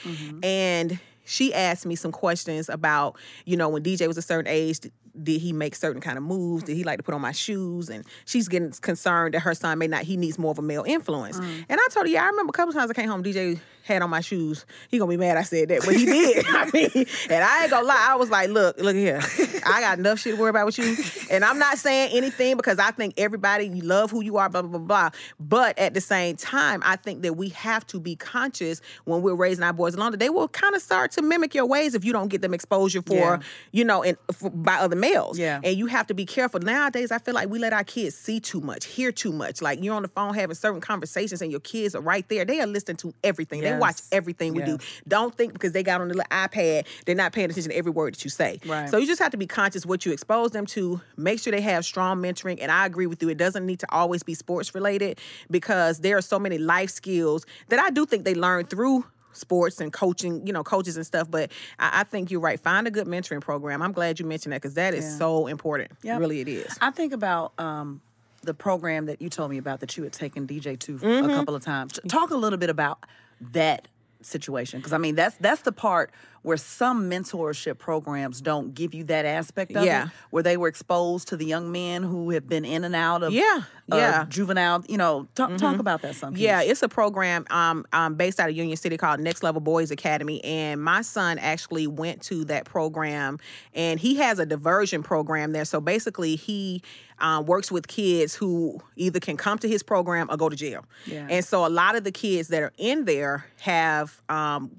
and 0.43 0.99
she 1.27 1.53
asked 1.53 1.85
me 1.85 1.95
some 1.95 2.13
questions 2.13 2.69
about 2.69 3.17
you 3.45 3.57
know 3.57 3.69
when 3.69 3.83
DJ 3.83 4.07
was 4.09 4.17
a 4.17 4.23
certain 4.23 4.51
age. 4.51 4.81
Did 5.23 5.41
he 5.41 5.55
make 5.55 5.75
certain 5.75 6.03
kind 6.03 6.19
of 6.19 6.25
moves? 6.25 6.65
Did 6.65 6.77
he 6.77 6.85
like 6.85 6.99
to 6.99 7.03
put 7.03 7.15
on 7.15 7.23
my 7.23 7.33
shoes? 7.33 7.89
And 7.89 8.05
she's 8.27 8.49
getting 8.49 8.71
concerned 8.73 9.33
that 9.33 9.41
her 9.41 9.55
son 9.55 9.79
may 9.79 9.87
not. 9.87 10.03
He 10.03 10.19
needs 10.19 10.39
more 10.39 10.51
of 10.51 10.59
a 10.59 10.63
male 10.63 10.85
influence. 10.87 11.41
Mm. 11.41 11.65
And 11.71 11.81
I 11.81 11.89
told 11.91 12.05
her, 12.05 12.13
yeah, 12.13 12.25
I 12.25 12.27
remember 12.27 12.51
a 12.51 12.53
couple 12.53 12.75
times 12.75 12.91
I 12.91 12.93
came 12.93 13.09
home. 13.09 13.25
DJ 13.25 13.59
had 13.87 14.03
on 14.03 14.11
my 14.11 14.21
shoes. 14.21 14.67
He 14.91 14.99
gonna 14.99 15.09
be 15.09 15.17
mad 15.17 15.37
I 15.37 15.43
said 15.43 15.69
that, 15.69 15.83
but 15.85 15.95
he 15.95 16.05
did. 16.05 16.45
I 16.49 16.71
mean, 16.73 17.07
and 17.31 17.45
I 17.45 17.63
ain't 17.63 17.71
gonna 17.71 17.87
lie. 17.87 18.07
I 18.11 18.17
was 18.17 18.31
like, 18.31 18.51
look, 18.51 18.79
look 18.79 18.97
here. 18.97 19.21
I 19.65 19.81
got 19.81 19.99
enough 19.99 20.19
shit 20.19 20.35
to 20.35 20.41
worry 20.41 20.51
about 20.51 20.67
with 20.67 20.79
you. 20.79 20.97
And 21.31 21.45
I'm 21.45 21.59
not 21.59 21.79
saying 21.79 22.11
anything 22.13 22.57
because 22.57 22.79
I 22.79 22.91
think 22.91 23.15
everybody 23.17 23.67
you 23.69 23.83
love 23.83 24.11
who 24.11 24.23
you 24.23 24.37
are, 24.37 24.49
blah 24.49 24.63
blah 24.63 24.79
blah 24.79 25.11
blah. 25.11 25.11
But 25.39 25.79
at 25.79 25.95
the 25.95 26.01
same 26.01 26.37
time, 26.37 26.83
I 26.85 26.97
think 26.97 27.23
that 27.23 27.37
we 27.37 27.51
have 27.51 27.87
to 27.89 28.01
be 28.01 28.17
conscious 28.17 28.81
when 29.05 29.23
we're 29.23 29.35
raising 29.35 29.65
our 29.65 29.73
boys 29.73 29.95
along 29.95 30.11
that 30.13 30.21
they 30.21 30.31
will 30.31 30.49
kind 30.49 30.75
of 30.75 30.83
start 30.83 31.13
to 31.17 31.23
mimic 31.23 31.55
your 31.55 31.67
ways 31.67 31.95
if 31.95 32.05
you 32.05 32.13
don't 32.13 32.29
get 32.29 32.41
them 32.43 32.55
exposure 32.55 33.03
for, 33.03 33.15
Yeah. 33.15 33.39
you 33.73 33.85
know, 33.85 34.03
and 34.03 34.17
for, 34.33 34.49
by 34.51 34.77
other 34.77 34.97
males. 34.97 35.39
Yeah. 35.39 35.61
And 35.63 35.77
you 35.77 35.87
have 35.87 36.07
to 36.07 36.15
be 36.15 36.25
careful. 36.25 36.61
Nowadays, 36.61 37.11
I 37.11 37.19
feel 37.19 37.35
like 37.35 37.49
we 37.49 37.59
let 37.59 37.73
our 37.73 37.85
kids 37.85 38.15
see 38.17 38.41
too 38.41 38.61
much, 38.61 38.85
hear 38.87 39.13
too 39.13 39.33
much. 39.33 39.61
Like 39.61 39.83
you're 39.83 39.95
on 39.95 40.03
the 40.03 40.09
phone 40.09 40.35
having 40.35 40.55
certain 40.55 40.81
conversations 40.81 41.43
and 41.43 41.51
your 41.51 41.61
kids 41.61 41.95
are 41.95 42.01
right 42.01 42.27
there. 42.29 42.45
They 42.45 42.61
are 42.61 42.67
listening 42.67 42.97
to 42.99 43.13
everything. 43.25 43.61
They 43.61 43.77
watch 43.77 43.97
everything 44.13 44.55
we 44.55 44.63
do. 44.63 44.79
Don't 45.09 45.35
think 45.35 45.53
because 45.53 45.73
they 45.73 45.83
got 45.83 46.01
on 46.01 46.09
the 46.09 46.15
little 46.15 46.31
iPad, 46.31 46.87
they're 47.05 47.15
not 47.15 47.33
paying 47.33 47.51
attention 47.51 47.71
to 47.73 47.77
every 47.77 47.91
word 47.93 48.15
that 48.15 48.25
you 48.25 48.31
say. 48.31 48.61
Right. 48.65 48.89
So 48.89 48.97
you 48.99 49.07
just 49.07 49.21
have 49.21 49.33
to 49.33 49.37
be 49.37 49.47
conscious 49.47 49.85
what 49.85 50.07
you 50.07 50.13
expose 50.13 50.53
them 50.53 50.67
to. 50.67 51.01
Make 51.17 51.41
sure 51.41 51.51
they 51.51 51.61
have 51.61 51.85
strong 51.85 52.21
mentoring. 52.23 52.59
And 52.61 52.71
I 52.71 52.87
agree 52.87 53.07
with 53.07 53.23
you. 53.23 53.29
It 53.29 53.39
doesn't 53.39 53.67
need 53.67 53.81
to 53.81 53.87
always 53.91 54.23
be 54.23 54.35
sports 54.35 54.75
related 54.75 55.19
because 55.51 56.01
there 56.01 56.17
are 56.17 56.23
so 56.23 56.39
many 56.39 56.59
life 56.59 56.91
skills 56.91 57.47
that 57.69 57.79
I 57.79 57.91
do 57.91 58.07
think 58.07 58.25
they 58.25 58.35
learn 58.35 58.67
through 58.67 59.05
sports 59.37 59.81
and 59.81 59.93
coaching, 59.93 60.47
you 60.47 60.53
know, 60.53 60.63
coaches 60.65 60.97
and 60.97 61.07
stuff. 61.07 61.31
But 61.31 61.53
I, 61.79 62.01
I 62.01 62.05
think 62.05 62.31
you're 62.31 62.41
right. 62.41 62.59
Find 62.59 62.87
a 62.87 62.91
good 62.91 63.07
mentoring 63.07 63.41
program. 63.41 63.83
I'm 63.83 63.93
glad 63.93 64.19
you 64.19 64.27
mentioned 64.27 64.53
that 64.53 64.63
because 64.63 64.75
that 64.75 64.95
is 64.95 65.05
Yeah. 65.05 65.19
so 65.19 65.47
important. 65.47 65.93
Yep. 66.03 66.21
Really, 66.21 66.41
it 66.41 66.49
is. 66.49 66.77
I 66.81 66.91
think 66.91 67.13
about 67.13 67.53
um, 67.59 68.01
the 68.43 68.55
program 68.55 69.07
that 69.07 69.21
you 69.23 69.29
told 69.29 69.51
me 69.51 69.59
about 69.59 69.81
that 69.81 69.97
you 69.97 70.03
had 70.05 70.13
taken 70.13 70.47
DJ 70.47 70.79
to 70.81 70.99
Mm-hmm. 70.99 71.31
a 71.31 71.35
couple 71.35 71.55
of 71.55 71.63
times. 71.65 71.99
Talk 72.09 72.31
a 72.31 72.37
little 72.37 72.59
bit 72.59 72.71
about 72.71 73.05
that 73.53 73.89
situation 74.23 74.81
because 74.81 74.93
I 74.93 74.99
mean 74.99 75.15
that's 75.15 75.37
that's 75.37 75.63
the 75.63 75.71
part 75.73 76.11
where 76.47 76.57
some 76.57 77.11
mentorship 77.11 77.77
programs 77.77 78.41
don't 78.41 78.73
give 78.73 78.95
you 78.95 79.03
that 79.03 79.25
aspect 79.25 79.75
of 79.75 79.85
Yeah. 79.85 80.05
it, 80.05 80.11
where 80.31 80.45
they 80.45 80.57
were 80.57 80.69
exposed 80.69 81.27
to 81.29 81.37
the 81.37 81.45
young 81.45 81.73
men 81.73 82.05
who 82.05 82.31
have 82.31 82.49
been 82.49 82.65
in 82.65 82.85
and 82.85 82.95
out 82.95 83.25
of 83.25 83.33
Yeah, 83.33 83.63
uh, 83.91 83.97
yeah. 83.97 84.13
Mm-hmm. 84.21 84.31
juvenile. 84.31 84.85
You 84.89 84.97
know, 84.97 85.27
talk 85.35 85.57
talk 85.57 85.81
about 85.81 86.03
that 86.03 86.15
some. 86.15 86.37
Yeah, 86.37 86.63
it's 86.63 86.85
a 86.85 86.89
program 86.89 87.47
um, 87.51 87.85
um, 87.93 88.15
based 88.15 88.39
out 88.39 88.49
of 88.49 88.55
Union 88.55 88.77
City 88.77 88.97
called 88.97 89.19
Next 89.19 89.43
Level 89.43 89.61
Boys 89.61 89.91
Academy, 89.91 90.43
and 90.45 90.81
my 90.81 91.03
son 91.03 91.39
actually 91.39 91.89
went 91.89 92.23
to 92.23 92.45
that 92.45 92.65
program, 92.65 93.41
and 93.75 93.99
he 93.99 94.15
has 94.15 94.39
a 94.39 94.47
diversion 94.47 95.03
program 95.03 95.51
there. 95.51 95.65
So 95.65 95.81
basically, 95.81 96.37
he 96.37 96.81
um, 97.19 97.45
works 97.47 97.73
with 97.73 97.89
kids 97.89 98.37
who 98.37 98.81
either 98.95 99.19
can 99.19 99.37
come 99.37 99.59
to 99.59 99.69
his 99.69 99.83
program 99.83 100.31
or 100.31 100.37
go 100.37 100.49
to 100.49 100.55
jail. 100.55 100.85
Yeah. 101.07 101.27
And 101.29 101.45
so 101.45 101.67
a 101.67 101.69
lot 101.71 101.97
of 101.97 102.05
the 102.05 102.13
kids 102.13 102.47
that 102.49 102.63
are 102.63 102.73
in 102.79 103.05
there 103.05 103.47
have. 103.63 104.23
Um, 104.29 104.79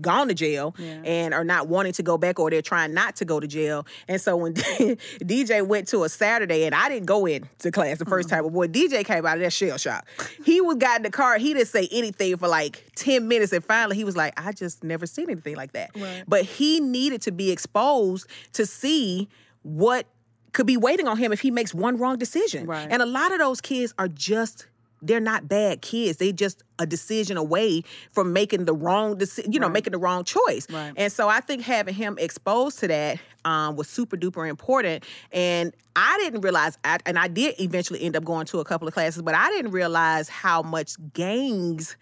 gone 0.00 0.28
to 0.28 0.34
jail 0.34 0.74
Yeah. 0.78 1.00
and 1.04 1.34
are 1.34 1.44
not 1.44 1.68
wanting 1.68 1.92
to 1.94 2.02
go 2.02 2.16
back 2.18 2.38
or 2.38 2.50
they're 2.50 2.62
trying 2.62 2.94
not 2.94 3.16
to 3.16 3.24
go 3.24 3.40
to 3.40 3.46
jail. 3.46 3.86
And 4.08 4.20
so 4.20 4.36
when 4.36 4.54
DJ 4.54 5.66
went 5.66 5.88
to 5.88 6.04
a 6.04 6.08
Saturday 6.08 6.64
and 6.64 6.74
I 6.74 6.88
didn't 6.88 7.06
go 7.06 7.26
in 7.26 7.48
to 7.60 7.70
class 7.70 7.98
the 7.98 8.04
1st 8.04 8.16
Mm-hmm. 8.16 8.28
time, 8.28 8.42
but 8.44 8.52
boy, 8.52 8.66
DJ 8.68 9.04
came 9.04 9.24
out 9.26 9.36
of 9.36 9.42
that 9.42 9.52
shell 9.52 9.78
shock. 9.78 10.06
He 10.44 10.60
was 10.60 10.76
got 10.76 10.98
in 10.98 11.02
the 11.02 11.10
car, 11.10 11.38
he 11.38 11.52
didn't 11.54 11.68
say 11.68 11.88
anything 11.92 12.36
for 12.36 12.48
like 12.48 12.84
10 12.96 13.28
minutes 13.28 13.52
and 13.52 13.64
finally 13.64 13.96
he 13.96 14.04
was 14.04 14.16
like, 14.16 14.32
I 14.40 14.52
just 14.52 14.82
never 14.84 15.06
seen 15.06 15.30
anything 15.30 15.56
like 15.56 15.72
that. 15.72 15.90
Right. 15.96 16.24
But 16.26 16.44
he 16.44 16.80
needed 16.80 17.22
to 17.22 17.32
be 17.32 17.50
exposed 17.50 18.26
to 18.54 18.66
see 18.66 19.28
what 19.62 20.06
could 20.52 20.66
be 20.66 20.76
waiting 20.76 21.06
on 21.06 21.18
him 21.18 21.32
if 21.32 21.40
he 21.40 21.50
makes 21.50 21.74
one 21.74 21.98
wrong 21.98 22.16
decision. 22.18 22.66
Right. 22.66 22.88
And 22.90 23.02
a 23.02 23.06
lot 23.06 23.32
of 23.32 23.38
those 23.38 23.60
kids 23.60 23.92
are 23.98 24.08
just 24.08 24.66
they're 25.02 25.20
not 25.20 25.48
bad 25.48 25.82
kids. 25.82 26.18
They 26.18 26.32
just 26.32 26.62
a 26.78 26.86
decision 26.86 27.36
away 27.36 27.82
from 28.12 28.32
making 28.32 28.64
the 28.64 28.74
wrong 28.74 29.16
decision, 29.16 29.52
you 29.52 29.60
know, 29.60 29.68
making 29.68 29.92
the 29.92 29.98
wrong 29.98 30.24
choice. 30.24 30.66
Right. 30.70 30.92
And 30.96 31.12
so 31.12 31.28
I 31.28 31.40
think 31.40 31.62
having 31.62 31.94
him 31.94 32.16
exposed 32.18 32.78
to 32.80 32.88
that 32.88 33.18
um, 33.44 33.76
was 33.76 33.88
super 33.88 34.16
duper 34.16 34.48
important. 34.48 35.04
And 35.32 35.74
I 35.94 36.18
didn't 36.18 36.40
realize, 36.42 36.78
I, 36.84 36.98
and 37.06 37.18
I 37.18 37.28
did 37.28 37.60
eventually 37.60 38.02
end 38.02 38.16
up 38.16 38.24
going 38.24 38.46
to 38.46 38.58
a 38.60 38.64
couple 38.64 38.88
of 38.88 38.94
classes, 38.94 39.22
but 39.22 39.34
I 39.34 39.48
didn't 39.50 39.70
realize 39.70 40.28
how 40.28 40.62
much 40.62 40.94
gangs 41.12 41.96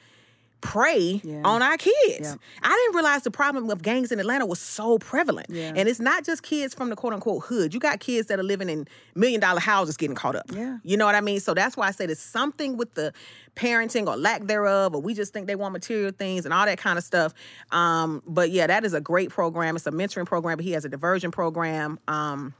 prey 0.64 1.20
Yeah. 1.22 1.42
on 1.44 1.62
our 1.62 1.76
kids. 1.76 1.94
Yeah. 2.22 2.34
I 2.62 2.68
didn't 2.70 2.94
realize 2.96 3.22
the 3.22 3.30
problem 3.30 3.70
of 3.70 3.82
gangs 3.82 4.10
in 4.10 4.18
Atlanta 4.18 4.46
was 4.46 4.58
so 4.58 4.98
prevalent. 4.98 5.46
Yeah. 5.50 5.72
And 5.76 5.88
it's 5.88 6.00
not 6.00 6.24
just 6.24 6.42
kids 6.42 6.74
from 6.74 6.88
the 6.90 6.96
quote 6.96 7.12
unquote 7.12 7.44
hood. 7.44 7.74
You 7.74 7.78
got 7.78 8.00
kids 8.00 8.28
that 8.28 8.40
are 8.40 8.42
living 8.42 8.68
in 8.70 8.88
million 9.14 9.40
dollar 9.40 9.60
houses 9.60 9.96
getting 9.96 10.16
caught 10.16 10.34
up. 10.34 10.46
Yeah. 10.52 10.78
You 10.82 10.96
know 10.96 11.04
what 11.04 11.14
I 11.14 11.20
mean? 11.20 11.38
So 11.38 11.52
that's 11.54 11.76
why 11.76 11.86
I 11.86 11.90
said 11.90 12.10
it's 12.10 12.20
something 12.20 12.76
with 12.78 12.94
the 12.94 13.12
parenting 13.54 14.08
or 14.08 14.16
lack 14.16 14.44
thereof, 14.46 14.94
or 14.94 15.00
we 15.02 15.14
just 15.14 15.32
think 15.32 15.46
they 15.46 15.54
want 15.54 15.72
material 15.74 16.10
things 16.10 16.44
and 16.46 16.52
all 16.54 16.64
that 16.66 16.78
kind 16.78 16.98
of 16.98 17.04
stuff. 17.04 17.34
Um, 17.70 18.22
but 18.26 18.50
yeah, 18.50 18.66
that 18.66 18.84
is 18.84 18.94
a 18.94 19.00
great 19.00 19.30
program. 19.30 19.76
It's 19.76 19.86
a 19.86 19.92
mentoring 19.92 20.26
program, 20.26 20.56
but 20.56 20.64
he 20.64 20.72
has 20.72 20.84
a 20.84 20.88
diversion 20.88 21.30
program. 21.30 22.00
Um, 22.08 22.54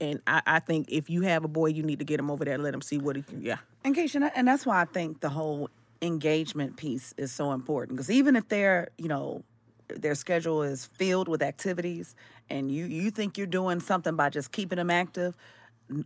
and 0.00 0.20
I, 0.26 0.42
I 0.46 0.58
think 0.58 0.86
if 0.90 1.08
you 1.08 1.22
have 1.22 1.44
a 1.44 1.48
boy, 1.48 1.66
you 1.66 1.82
need 1.84 2.00
to 2.00 2.04
get 2.04 2.18
him 2.18 2.30
over 2.30 2.44
there, 2.44 2.54
and 2.54 2.62
let 2.64 2.74
him 2.74 2.80
see 2.82 2.98
what 2.98 3.14
he 3.14 3.22
can. 3.22 3.42
Yeah. 3.42 3.58
And 3.84 3.94
Keisha, 3.94 4.16
and 4.16 4.24
I- 4.24 4.32
and 4.34 4.48
that's 4.48 4.64
why 4.66 4.80
I 4.80 4.84
think 4.86 5.20
the 5.20 5.28
whole 5.28 5.68
engagement 6.02 6.76
piece 6.76 7.14
is 7.16 7.32
so 7.32 7.52
important 7.52 7.96
because 7.96 8.10
even 8.10 8.36
if 8.36 8.48
they're, 8.48 8.88
you 8.98 9.08
know, 9.08 9.42
their 9.88 10.14
schedule 10.14 10.62
is 10.62 10.84
filled 10.84 11.28
with 11.28 11.42
activities 11.42 12.14
and 12.50 12.70
you 12.72 12.84
you 12.86 13.10
think 13.10 13.38
you're 13.38 13.46
doing 13.46 13.78
something 13.80 14.16
by 14.16 14.28
just 14.30 14.50
keeping 14.52 14.76
them 14.76 14.90
active, 14.90 15.34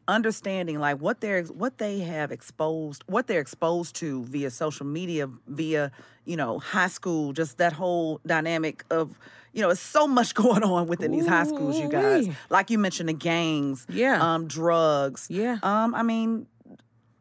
understanding 0.09 0.79
like 0.79 0.99
what 0.99 1.21
they're 1.21 1.45
what 1.45 1.79
they 1.79 2.01
have 2.01 2.31
exposed, 2.33 3.03
what 3.07 3.27
they're 3.27 3.41
exposed 3.41 3.95
to 3.97 4.25
via 4.25 4.51
social 4.51 4.87
media, 4.87 5.29
via, 5.47 5.91
you 6.25 6.37
know, 6.37 6.59
high 6.59 6.89
school, 6.89 7.33
just 7.33 7.59
that 7.59 7.73
whole 7.73 8.21
dynamic 8.27 8.85
of 8.91 9.19
you 9.53 9.63
know, 9.63 9.71
it's 9.71 9.81
so 9.81 10.07
much 10.07 10.35
going 10.43 10.63
on 10.63 10.87
within 10.87 11.13
these 11.13 11.27
high 11.27 11.45
schools, 11.45 11.79
you 11.79 11.89
guys. 11.89 12.29
Like 12.51 12.69
you 12.71 12.79
mentioned, 12.79 13.09
the 13.09 13.15
gangs, 13.15 13.87
Yeah. 13.89 14.19
um, 14.35 14.47
drugs, 14.49 15.29
Yeah. 15.31 15.59
Um, 15.63 15.95
I 15.95 16.03
mean, 16.03 16.47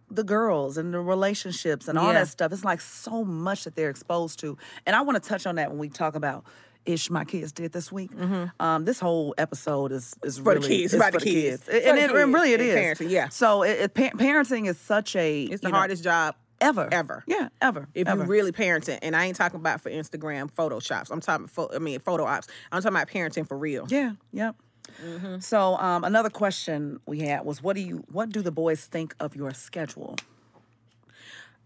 the 0.10 0.24
girls 0.24 0.78
and 0.78 0.94
the 0.94 1.00
relationships 1.00 1.88
and 1.88 1.98
all 1.98 2.08
Yeah. 2.08 2.20
that 2.20 2.28
stuff. 2.28 2.52
It's 2.52 2.64
like 2.64 2.82
so 2.82 3.24
much 3.24 3.64
that 3.64 3.76
they're 3.76 3.90
exposed 3.90 4.40
to. 4.40 4.58
And 4.86 4.96
I 4.96 5.02
want 5.02 5.22
to 5.22 5.28
touch 5.30 5.46
on 5.48 5.56
that 5.56 5.70
when 5.70 5.80
we 5.80 5.90
talk 5.90 6.16
about 6.16 6.46
ish 6.86 7.10
my 7.10 7.26
kids 7.26 7.52
did 7.52 7.72
this 7.72 7.92
week. 7.92 8.12
Um, 8.60 8.86
this 8.86 9.00
whole 9.00 9.34
episode 9.40 9.92
is 9.92 10.14
is 10.24 10.36
Mm-hmm. 10.36 10.44
For 10.44 10.54
the 10.54 10.60
really 10.60 10.78
kids, 10.82 10.94
it's 10.94 11.02
about 11.02 11.14
for 11.14 11.20
the 11.20 11.26
the 11.26 11.32
kids. 11.32 11.64
kids, 11.66 11.68
and 11.86 11.98
the 11.98 12.04
it, 12.04 12.10
kids 12.12 12.14
really 12.34 12.54
it 12.54 12.62
and 12.62 12.70
is. 12.70 12.76
parenting, 13.00 13.10
yeah. 13.10 13.30
So 13.30 13.64
it, 13.64 13.80
it, 13.80 13.94
pa- 13.96 14.16
parenting 14.18 14.68
is 14.68 14.78
such 14.78 15.16
a 15.16 15.44
It's 15.46 15.62
the 15.62 15.68
you 15.70 15.72
know, 15.72 15.78
hardest 15.80 16.04
job 16.04 16.36
ever 16.62 16.88
ever. 16.92 17.24
Yeah, 17.26 17.50
ever. 17.60 17.88
If 17.96 18.08
ever. 18.08 18.24
you 18.24 18.30
really 18.30 18.52
parenting, 18.52 19.00
and 19.02 19.16
I 19.16 19.26
ain't 19.26 19.36
talking 19.36 19.60
about 19.60 19.82
for 19.82 19.90
Instagram 19.90 20.52
photoshops. 20.52 21.10
I'm 21.12 21.22
talking, 21.22 21.48
pho- 21.48 21.72
I 21.74 21.80
mean, 21.80 22.00
photo 22.02 22.26
ops. 22.26 22.48
I'm 22.72 22.84
talking 22.84 22.96
about 22.96 23.10
parenting 23.10 23.48
for 23.48 23.58
real. 23.58 23.88
Yeah, 23.90 24.12
yep. 24.32 24.56
Mm-hmm. 25.04 25.40
So 25.40 25.78
um, 25.78 26.04
another 26.04 26.30
question 26.30 27.00
we 27.06 27.20
had 27.20 27.46
was, 27.46 27.62
what 27.62 27.76
do 27.76 27.82
you, 27.82 28.04
what 28.12 28.30
do 28.30 28.42
the 28.42 28.52
boys 28.52 28.86
think 28.86 29.16
of 29.20 29.36
your 29.36 29.54
schedule? 29.54 30.16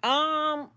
Um, 0.04 0.70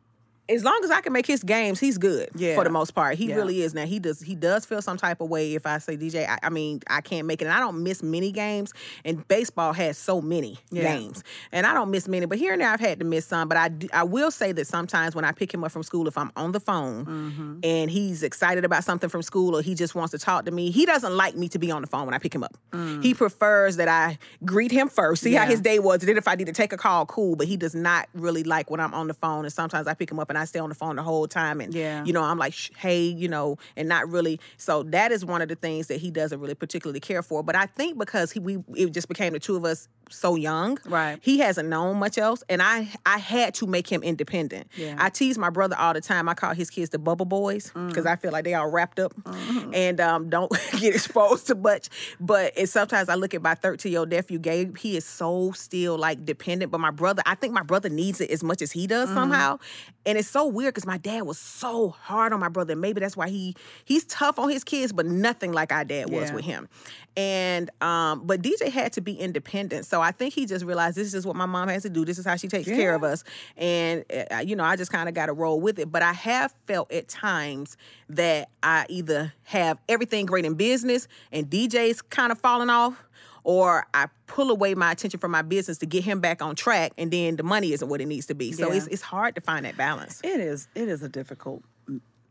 as 0.48 0.64
long 0.64 0.81
as 0.83 0.90
I 0.90 1.00
can 1.00 1.12
make 1.12 1.24
his 1.26 1.42
games, 1.42 1.78
he's 1.78 1.98
good 1.98 2.28
Yeah. 2.35 2.57
for 2.57 2.64
the 2.64 2.70
most 2.70 2.90
part. 2.94 3.16
He 3.16 3.26
Yeah. 3.28 3.37
really 3.37 3.62
is. 3.62 3.74
Now 3.74 3.87
he 3.87 3.98
does 3.98 4.20
he 4.20 4.35
does 4.35 4.64
feel 4.66 4.83
some 4.83 4.96
type 4.96 5.20
of 5.20 5.28
way 5.31 5.55
if 5.55 5.66
I 5.66 5.78
say 5.78 5.96
DJ. 5.96 6.26
I, 6.28 6.38
I 6.42 6.50
mean 6.50 6.81
I 6.88 7.00
can't 7.00 7.26
make 7.26 7.40
it. 7.40 7.44
And 7.46 7.55
I 7.55 7.61
don't 7.61 7.83
miss 7.83 8.02
many 8.02 8.33
games, 8.33 8.72
and 9.05 9.26
baseball 9.28 9.72
has 9.72 9.96
so 9.96 10.20
many 10.20 10.59
Yeah. 10.70 10.83
games, 10.83 11.22
and 11.52 11.66
I 11.66 11.74
don't 11.74 11.90
miss 11.90 12.09
many. 12.09 12.26
But 12.26 12.38
here 12.38 12.52
and 12.52 12.61
there 12.61 12.68
I've 12.68 12.81
had 12.81 12.98
to 12.98 13.05
miss 13.05 13.24
some. 13.26 13.48
But 13.48 13.57
I 13.57 13.68
do, 13.68 13.88
I 13.92 14.02
will 14.02 14.31
say 14.31 14.52
that 14.52 14.66
sometimes 14.66 15.14
when 15.14 15.24
I 15.24 15.33
pick 15.33 15.55
him 15.55 15.62
up 15.64 15.70
from 15.72 15.83
school, 15.85 16.09
if 16.09 16.18
I'm 16.18 16.33
on 16.37 16.52
the 16.52 16.61
phone 16.61 17.05
Mm-hmm. 17.07 17.59
and 17.62 17.90
he's 17.90 18.22
excited 18.22 18.64
about 18.64 18.85
something 18.85 19.09
from 19.09 19.22
school 19.22 19.57
or 19.57 19.62
he 19.62 19.74
just 19.74 19.94
wants 19.94 20.11
to 20.11 20.18
talk 20.18 20.44
to 20.46 20.50
me, 20.50 20.70
he 20.70 20.85
doesn't 20.87 21.16
like 21.16 21.37
me 21.37 21.48
to 21.50 21.59
be 21.59 21.70
on 21.70 21.83
the 21.83 21.88
phone 21.88 22.05
when 22.07 22.14
I 22.14 22.18
pick 22.18 22.35
him 22.35 22.42
up. 22.44 22.57
He 23.02 23.14
prefers 23.14 23.76
that 23.76 23.88
I 23.88 24.18
greet 24.44 24.70
him 24.72 24.88
first, 24.88 25.22
see 25.22 25.35
how 25.35 25.44
Mm. 25.44 25.50
His 25.50 25.61
day 25.61 25.78
was, 25.78 26.00
and 26.00 26.09
then 26.09 26.16
if 26.16 26.26
I 26.28 26.35
need 26.35 26.46
to 26.46 26.52
take 26.52 26.72
a 26.72 26.76
call, 26.76 27.05
cool. 27.07 27.37
But 27.37 27.46
he 27.46 27.57
does 27.57 27.74
not 27.74 28.09
really 28.14 28.42
like 28.44 28.70
when 28.70 28.81
I'm 28.81 28.94
on 28.94 29.07
the 29.09 29.14
phone. 29.14 29.44
And 29.44 29.52
sometimes 29.52 29.87
I 29.87 29.94
pick 29.94 30.11
him 30.11 30.18
up 30.18 30.31
and 30.31 30.38
I 30.38 30.41
stay 30.48 30.59
on 30.59 30.68
the 30.68 30.74
phone 30.74 30.96
the 30.96 31.02
whole 31.02 31.26
time. 31.28 31.61
And 31.61 31.74
Yeah. 31.74 32.05
you 32.05 32.12
know, 32.12 32.22
I'm 32.22 32.38
like, 32.38 32.55
hey, 32.76 33.02
you 33.02 33.28
know, 33.28 33.59
and 33.76 33.88
not 33.88 34.09
really. 34.11 34.40
So 34.57 34.83
that 34.85 35.12
is 35.12 35.24
one 35.24 35.42
of 35.42 35.48
the 35.48 35.55
things 35.57 35.87
that 35.88 35.98
he 36.00 36.11
doesn't 36.11 36.40
really 36.40 36.55
particularly 36.55 37.00
care 37.00 37.22
for. 37.22 37.42
But 37.42 37.57
I 37.57 37.66
think 37.66 37.98
because 37.98 38.33
he 38.33 38.40
we 38.40 38.59
it 38.74 38.90
just 38.92 39.09
became 39.09 39.33
the 39.33 39.40
two 39.40 39.57
of 39.57 39.64
us 39.64 39.88
so 40.11 40.35
young, 40.35 40.76
Right. 40.85 41.18
He 41.22 41.38
hasn't 41.38 41.68
known 41.70 41.96
much 41.96 42.18
else, 42.18 42.42
and 42.50 42.61
I 42.61 42.88
I 43.07 43.16
had 43.18 43.55
to 43.55 43.66
make 43.66 43.87
him 43.90 44.02
independent. 44.02 44.68
Yeah. 44.76 44.94
I 44.98 45.09
tease 45.09 45.38
my 45.38 45.48
brother 45.48 45.74
all 45.78 45.94
the 45.94 46.02
time. 46.02 46.28
I 46.28 46.35
call 46.35 46.52
his 46.55 46.68
kids 46.68 46.90
the 46.90 46.98
bubble 46.98 47.24
boys 47.24 47.70
Mm. 47.74 47.88
because 47.88 48.05
I 48.05 48.16
feel 48.16 48.31
like 48.33 48.44
they 48.44 48.52
all 48.55 48.68
wrapped 48.68 48.98
up 49.00 49.14
Mm-hmm. 49.22 49.74
and 49.74 50.00
um, 50.00 50.28
don't 50.28 50.50
get 50.81 50.94
exposed 50.94 51.46
to 51.46 51.55
much. 51.55 51.88
But 52.20 52.52
it's 52.57 52.72
sometimes 52.72 53.09
I 53.09 53.14
look 53.14 53.33
at 53.33 53.40
my 53.42 53.55
13 53.55 53.90
year 53.92 54.00
old 54.00 54.11
nephew 54.11 54.38
Gabe. 54.38 54.76
He 54.76 54.96
is 54.96 55.05
so 55.07 55.52
still 55.52 55.96
like 55.96 56.26
dependent. 56.26 56.70
But 56.70 56.81
my 56.81 56.90
brother, 56.90 57.22
I 57.24 57.35
think 57.35 57.55
my 57.55 57.62
brother 57.62 57.88
needs 57.88 58.20
it 58.20 58.31
as 58.31 58.42
much 58.42 58.61
as 58.61 58.72
he 58.72 58.87
does 58.87 59.09
Mm-hmm. 59.09 59.16
somehow. 59.16 59.59
And 60.05 60.18
it's 60.22 60.30
so 60.30 60.46
weird 60.46 60.72
because 60.74 60.87
my 60.87 60.98
dad 60.98 61.22
was 61.22 61.38
so 61.38 61.90
hard 61.90 62.32
on 62.32 62.40
my 62.40 62.48
brother. 62.48 62.76
Maybe 62.76 63.00
that's 63.00 63.16
why 63.16 63.28
he 63.28 63.54
he's 63.85 64.04
tough 64.04 64.38
on 64.38 64.48
his 64.48 64.62
kids, 64.64 64.92
but 64.92 65.04
nothing 65.04 65.52
like 65.52 65.72
our 65.72 65.85
dad 65.85 66.11
was 66.11 66.30
Yeah. 66.30 66.35
with 66.35 66.44
him. 66.44 66.68
And 67.16 67.68
um, 67.82 68.22
but 68.26 68.40
DJ 68.40 68.68
had 68.70 68.92
to 68.94 69.00
be 69.00 69.14
independent. 69.14 69.85
So 69.85 70.00
I 70.00 70.12
think 70.12 70.32
he 70.32 70.46
just 70.46 70.64
realized 70.64 70.96
this 70.96 71.12
is 71.12 71.26
what 71.26 71.37
my 71.37 71.46
mom 71.46 71.68
has 71.68 71.82
to 71.82 71.90
do. 71.90 72.04
This 72.04 72.18
is 72.18 72.24
how 72.24 72.37
she 72.37 72.48
takes 72.48 72.68
care 72.68 72.94
of 72.94 73.02
us. 73.04 73.24
And 73.56 74.04
uh, 74.30 74.38
you 74.38 74.56
know, 74.56 74.64
I 74.64 74.76
just 74.76 74.90
kind 74.92 75.08
of 75.08 75.14
got 75.14 75.26
to 75.26 75.32
roll 75.32 75.61
with 75.61 75.78
it. 75.78 75.90
But 75.92 76.02
I 76.02 76.12
have 76.12 76.54
felt 76.66 76.90
at 76.92 77.08
times 77.08 77.76
that 78.08 78.48
I 78.62 78.87
either 78.88 79.32
have 79.44 79.78
everything 79.88 80.24
great 80.26 80.44
in 80.44 80.54
business 80.54 81.08
and 81.32 81.50
DJ's 81.50 82.00
kind 82.00 82.32
of 82.32 82.38
falling 82.40 82.70
off. 82.70 83.02
Or 83.44 83.87
I 83.92 84.07
pull 84.26 84.50
away 84.50 84.74
my 84.74 84.92
attention 84.92 85.18
from 85.18 85.33
my 85.33 85.42
business 85.42 85.78
to 85.78 85.87
get 85.87 86.05
him 86.05 86.20
back 86.20 86.40
on 86.42 86.55
track, 86.55 86.92
and 86.96 87.11
then 87.11 87.37
the 87.37 87.42
money 87.42 87.72
isn't 87.72 87.88
what 87.88 88.00
it 88.00 88.07
needs 88.07 88.26
to 88.26 88.35
be. 88.35 88.52
So 88.52 88.68
Yeah. 88.70 88.76
it's 88.76 88.87
it's 88.87 89.02
hard 89.02 89.35
to 89.35 89.40
find 89.40 89.64
that 89.64 89.76
balance. 89.76 90.20
It 90.22 90.38
is. 90.40 90.68
It 90.74 90.88
is 90.88 91.02
a 91.02 91.09
difficult 91.09 91.62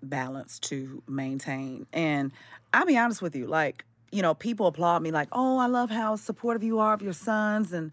balance 0.04 0.60
to 0.60 1.04
maintain. 1.08 1.86
And 1.94 2.32
I'll 2.74 2.86
be 2.86 2.98
honest 2.98 3.22
with 3.22 3.36
you, 3.36 3.48
like, 3.48 3.86
you 4.12 4.22
know, 4.22 4.34
people 4.34 4.68
applaud 4.68 5.02
me 5.02 5.12
like, 5.12 5.28
"Oh, 5.32 5.58
I 5.58 5.68
love 5.68 5.90
how 5.90 6.16
supportive 6.16 6.64
you 6.64 6.80
are 6.80 6.94
of 6.94 7.02
your 7.02 7.14
sons 7.14 7.74
and 7.74 7.92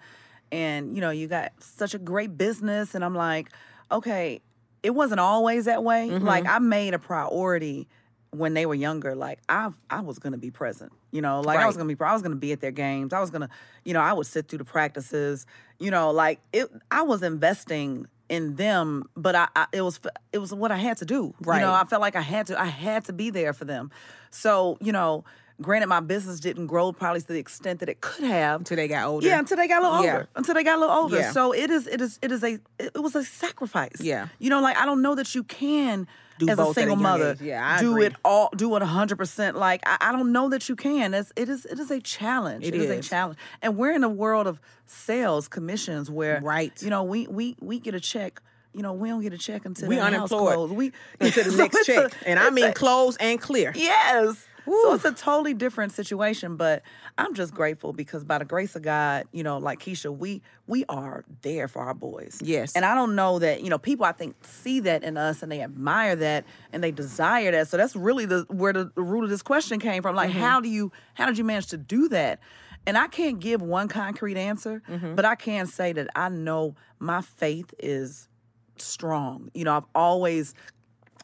and 0.51 0.95
you 0.95 1.01
know, 1.01 1.11
you 1.11 1.27
got 1.29 1.53
such 1.61 1.95
a 1.95 1.99
great 1.99 2.37
business." 2.39 2.95
And 2.95 3.05
I'm 3.05 3.15
like, 3.15 3.51
"Okay, 3.91 4.41
it 4.83 4.91
wasn't 4.91 5.21
always 5.21 5.65
that 5.67 5.83
way. 5.85 6.09
Mm-hmm. 6.09 6.25
Like 6.27 6.47
I 6.47 6.59
made 6.61 6.95
a 6.95 6.99
priority 6.99 7.89
when 8.31 8.55
they 8.55 8.67
were 8.67 8.75
younger, 8.75 9.15
like 9.15 9.39
I 9.49 9.71
I 9.91 10.01
was 10.01 10.19
gonna 10.19 10.39
be 10.39 10.51
present. 10.51 10.93
You 11.11 11.23
know, 11.23 11.41
like 11.41 11.59
I 11.59 11.67
was 11.67 11.77
gonna 11.77 11.95
be 11.95 12.03
I 12.05 12.13
was 12.13 12.23
gonna 12.23 12.37
be 12.37 12.53
at 12.53 12.61
their 12.61 12.71
games. 12.71 13.13
I 13.13 13.21
was 13.21 13.31
gonna, 13.31 13.49
you 13.85 13.95
know, 13.95 14.01
I 14.01 14.13
would 14.13 14.27
sit 14.27 14.49
through 14.49 14.59
the 14.59 14.65
practices. 14.65 15.47
You 15.79 15.91
know, 15.91 16.11
like 16.11 16.41
it 16.53 16.71
I 16.91 17.03
was 17.03 17.23
investing 17.23 18.07
in 18.29 18.57
them, 18.57 19.05
but 19.17 19.35
I, 19.35 19.49
I 19.57 19.67
it 19.73 19.81
was 19.83 20.01
it 20.33 20.39
was 20.39 20.53
what 20.53 20.71
I 20.71 20.77
had 20.77 20.99
to 20.99 21.05
do. 21.07 21.35
Right. 21.41 21.59
You 21.59 21.65
Right. 21.67 21.69
know, 21.69 21.73
I 21.73 21.85
felt 21.85 22.03
like 22.03 22.17
I 22.17 22.21
had 22.21 22.47
to 22.49 22.61
I 22.61 22.67
had 22.67 23.05
to 23.07 23.13
be 23.13 23.31
there 23.31 23.53
for 23.55 23.65
them. 23.65 23.91
So, 24.31 24.77
you 24.83 24.93
know, 24.93 25.25
granted 25.63 25.87
my 25.87 26.01
business 26.01 26.39
didn't 26.39 26.67
grow 26.67 26.93
probably 26.93 27.23
to 27.23 27.27
the 27.29 27.39
extent 27.39 27.81
that 27.81 27.89
it 27.89 28.03
could 28.03 28.25
have. 28.25 28.61
Until 28.61 28.77
they 28.77 28.87
got 28.89 29.07
older. 29.07 29.27
Yeah, 29.27 29.39
until 29.39 29.57
they 29.57 29.67
got 29.67 29.83
a 29.83 29.89
little 29.89 30.05
Yeah. 30.05 30.13
older. 30.13 30.29
Until 30.37 30.55
they 30.55 30.63
got 30.65 30.77
a 30.77 30.81
little 30.81 30.95
older. 30.97 31.17
Yeah. 31.17 31.31
So 31.33 31.53
it 31.53 31.71
is 31.71 31.87
it 31.87 32.03
is 32.03 32.19
it 32.21 32.31
is 32.31 32.45
a 32.45 32.59
it 32.79 33.01
was 33.03 33.17
a 33.17 33.25
sacrifice. 33.25 34.01
Yeah. 34.01 34.29
You 34.39 34.51
know, 34.51 34.61
like 34.61 34.77
I 34.77 34.85
don't 34.85 35.01
know 35.01 35.15
that 35.15 35.35
you 35.35 35.43
can 35.45 36.07
Do 36.39 36.49
as 36.49 36.59
a 36.59 36.73
single 36.75 36.97
mother 36.97 37.33
age. 37.33 37.41
Yeah, 37.41 37.77
I 37.77 37.81
do 37.81 37.91
agree. 37.93 38.07
it 38.07 38.15
all 38.25 38.51
do 38.57 38.75
it 38.77 38.83
hundred 38.83 39.17
percent. 39.17 39.57
Like 39.57 39.83
I, 39.87 39.97
I 40.01 40.13
don't 40.13 40.33
know 40.33 40.49
that 40.51 40.69
you 40.69 40.77
can. 40.77 41.15
It's, 41.15 41.33
it 41.37 41.49
is 41.49 41.65
it 41.67 41.79
is 41.79 41.91
a 41.91 42.01
challenge. 42.01 42.65
It 42.65 42.75
it 42.75 42.81
is. 42.83 42.91
is. 42.91 43.07
a 43.07 43.09
challenge. 43.09 43.39
And 43.63 43.77
we're 43.77 43.93
in 43.93 44.05
a 44.05 44.09
world 44.09 44.47
of 44.47 44.61
sales 44.87 45.49
commissions 45.49 46.11
where 46.11 46.41
Right. 46.43 46.73
you 46.83 46.91
know 46.91 47.03
we 47.05 47.27
we 47.27 47.57
we 47.61 47.79
get 47.79 47.95
a 47.95 48.01
check. 48.01 48.41
You 48.75 48.83
know, 48.83 48.93
we 48.93 49.09
don't 49.09 49.23
get 49.23 49.33
a 49.33 49.39
check 49.39 49.65
until 49.65 49.89
We 49.89 49.97
the 49.97 50.03
house 50.03 50.13
unemployed 50.15 50.55
closed. 50.55 50.73
We 50.75 50.93
Until 51.21 51.45
the 51.45 51.51
so 51.53 51.57
next 51.57 51.77
it's 51.79 51.89
a- 51.89 51.95
check. 52.11 52.13
and 52.27 52.39
I 52.39 52.51
mean 52.51 52.67
a- 52.67 52.73
close 52.75 53.17
and 53.17 53.41
clear. 53.41 53.73
Yes. 53.75 54.47
So 54.65 54.95
it's 54.95 55.05
a 55.05 55.13
totally 55.13 55.55
different 55.55 55.93
situation, 55.93 56.57
but 56.57 56.83
I'm 57.17 57.35
just 57.35 57.55
grateful 57.55 57.93
because 57.93 58.25
by 58.25 58.39
the 58.39 58.45
grace 58.45 58.77
of 58.77 58.83
God, 58.83 59.27
you 59.33 59.43
know, 59.43 59.59
like 59.59 59.81
Keisha, 59.81 60.17
we 60.17 60.43
we 60.67 60.85
are 60.89 61.25
there 61.43 61.69
for 61.69 61.83
our 61.83 61.95
boys. 61.95 62.41
Yes. 62.43 62.75
And 62.75 62.85
I 62.85 62.95
don't 62.95 63.15
know 63.15 63.39
that, 63.39 63.63
you 63.63 63.71
know, 63.71 63.79
people 63.79 64.05
I 64.05 64.13
think 64.13 64.37
see 64.45 64.81
that 64.81 65.03
in 65.03 65.17
us 65.17 65.43
and 65.43 65.51
they 65.51 65.63
admire 65.63 66.17
that 66.17 66.45
and 66.73 66.83
they 66.83 66.91
desire 66.91 67.51
that. 67.53 67.69
So 67.69 67.77
that's 67.77 67.97
really 67.97 68.27
the 68.27 68.45
where 68.49 68.73
the, 68.73 68.91
the 68.95 69.03
root 69.03 69.25
of 69.25 69.31
this 69.31 69.43
question 69.43 69.81
came 69.81 70.03
from. 70.03 70.15
Like 70.15 70.31
mm-hmm. 70.31 70.41
how 70.41 70.61
do 70.61 70.69
you 70.69 70.93
how 71.15 71.27
did 71.27 71.39
you 71.39 71.45
manage 71.45 71.69
to 71.69 71.77
do 71.77 72.09
that? 72.11 72.41
And 72.87 72.97
I 72.97 73.09
can't 73.09 73.41
give 73.41 73.61
one 73.61 73.89
concrete 73.89 74.37
answer, 74.37 74.83
mm-hmm. 74.89 75.15
but 75.15 75.25
I 75.25 75.35
can 75.35 75.67
say 75.67 75.93
that 75.93 76.09
I 76.15 76.29
know 76.29 76.75
my 76.99 77.21
faith 77.21 77.75
is 77.79 78.29
strong. 78.77 79.51
You 79.53 79.65
know, 79.65 79.77
I've 79.77 79.87
always 79.95 80.55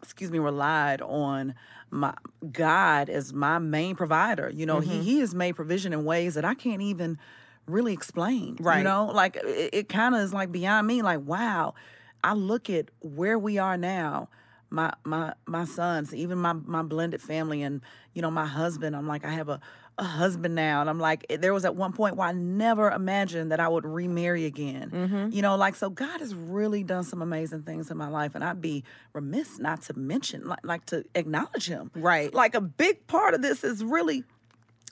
excuse 0.05 0.31
me, 0.31 0.39
relied 0.39 1.01
on 1.03 1.55
my 1.95 2.13
God 2.53 3.09
is 3.09 3.33
my 3.33 3.59
main 3.59 3.95
provider. 3.95 4.51
You 4.53 4.67
know, 4.67 4.81
Mm-hmm. 4.81 4.91
he 4.91 5.03
he 5.05 5.21
has 5.21 5.35
made 5.35 5.53
provision 5.55 5.93
in 5.93 6.05
ways 6.05 6.35
that 6.35 6.45
I 6.45 6.55
can't 6.55 6.83
even 6.83 7.19
really 7.67 7.93
explain. 7.93 8.57
Right. 8.61 8.79
You 8.79 8.85
know, 8.85 9.07
like 9.07 9.37
it, 9.37 9.71
it 9.73 9.89
kind 9.89 10.15
of 10.15 10.21
is 10.23 10.35
like 10.35 10.51
beyond 10.51 10.87
me. 10.87 11.03
Like, 11.03 11.21
wow, 11.21 11.75
I 12.23 12.35
look 12.35 12.69
at 12.69 12.91
where 13.01 13.39
we 13.39 13.59
are 13.59 13.77
now. 13.77 14.29
My 14.71 14.93
my 15.05 15.35
my 15.47 15.65
sons, 15.65 16.13
even 16.13 16.37
my 16.39 16.53
my 16.55 16.83
blended 16.83 17.23
family, 17.23 17.63
and 17.63 17.81
you 18.13 18.23
know 18.23 18.31
my 18.31 18.47
husband. 18.47 18.97
I'm 18.97 19.07
like 19.07 19.25
I 19.25 19.31
have 19.31 19.49
a 19.49 19.61
a 19.97 20.05
husband 20.05 20.55
now, 20.55 20.81
and 20.81 20.91
I'm 20.91 20.99
like 20.99 21.25
there 21.29 21.55
was 21.55 21.65
at 21.65 21.77
one 21.77 21.93
point 21.93 22.17
where 22.17 22.27
I 22.27 22.33
never 22.33 22.91
imagined 22.91 23.53
that 23.53 23.61
I 23.61 23.69
would 23.69 23.85
remarry 23.85 24.45
again. 24.45 24.91
Mm-hmm. 24.91 25.29
You 25.31 25.43
know, 25.43 25.57
like 25.57 25.77
so 25.77 25.89
God 25.91 26.21
has 26.21 26.35
really 26.35 26.83
done 26.83 27.05
some 27.05 27.23
amazing 27.23 27.63
things 27.63 27.91
in 27.91 27.97
my 27.97 28.09
life, 28.09 28.35
and 28.35 28.43
I'd 28.43 28.61
be 28.61 28.85
remiss 29.13 29.59
not 29.59 29.83
to 29.83 29.99
mention, 29.99 30.47
like, 30.47 30.61
like 30.65 30.87
to 30.87 31.05
acknowledge 31.15 31.67
Him. 31.67 31.91
Right. 31.95 32.33
Like 32.35 32.55
a 32.55 32.61
big 32.61 33.07
part 33.07 33.35
of 33.35 33.43
this 33.43 33.63
is 33.63 33.85
really 33.85 34.25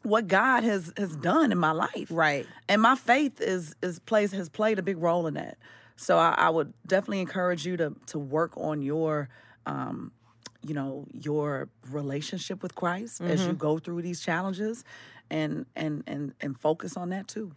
what 0.02 0.28
God 0.28 0.62
has 0.62 0.92
has 0.96 1.16
done 1.16 1.50
in 1.52 1.58
my 1.58 1.72
life. 1.72 2.08
Right. 2.10 2.46
And 2.68 2.80
my 2.80 2.94
faith 2.94 3.40
is 3.40 3.74
is 3.82 3.98
plays 3.98 4.32
has 4.32 4.48
played 4.48 4.78
a 4.78 4.82
big 4.82 4.98
role 4.98 5.26
in 5.26 5.34
that. 5.34 5.58
So 5.96 6.18
I, 6.18 6.34
I 6.36 6.50
would 6.50 6.72
definitely 6.86 7.20
encourage 7.20 7.66
you 7.66 7.76
to 7.76 7.94
to 8.06 8.18
work 8.18 8.52
on 8.56 8.82
your 8.82 9.28
um, 9.66 10.12
you 10.66 10.74
know, 10.74 11.06
your 11.12 11.68
relationship 11.90 12.62
with 12.62 12.74
Christ 12.74 13.20
as 13.20 13.40
Mm-hmm. 13.40 13.50
you 13.50 13.56
go 13.56 13.78
through 13.78 14.02
these 14.02 14.20
challenges 14.20 14.84
and 15.30 15.66
and 15.76 16.02
and 16.06 16.34
and 16.40 16.58
focus 16.58 16.96
on 16.96 17.10
that 17.10 17.28
too. 17.28 17.52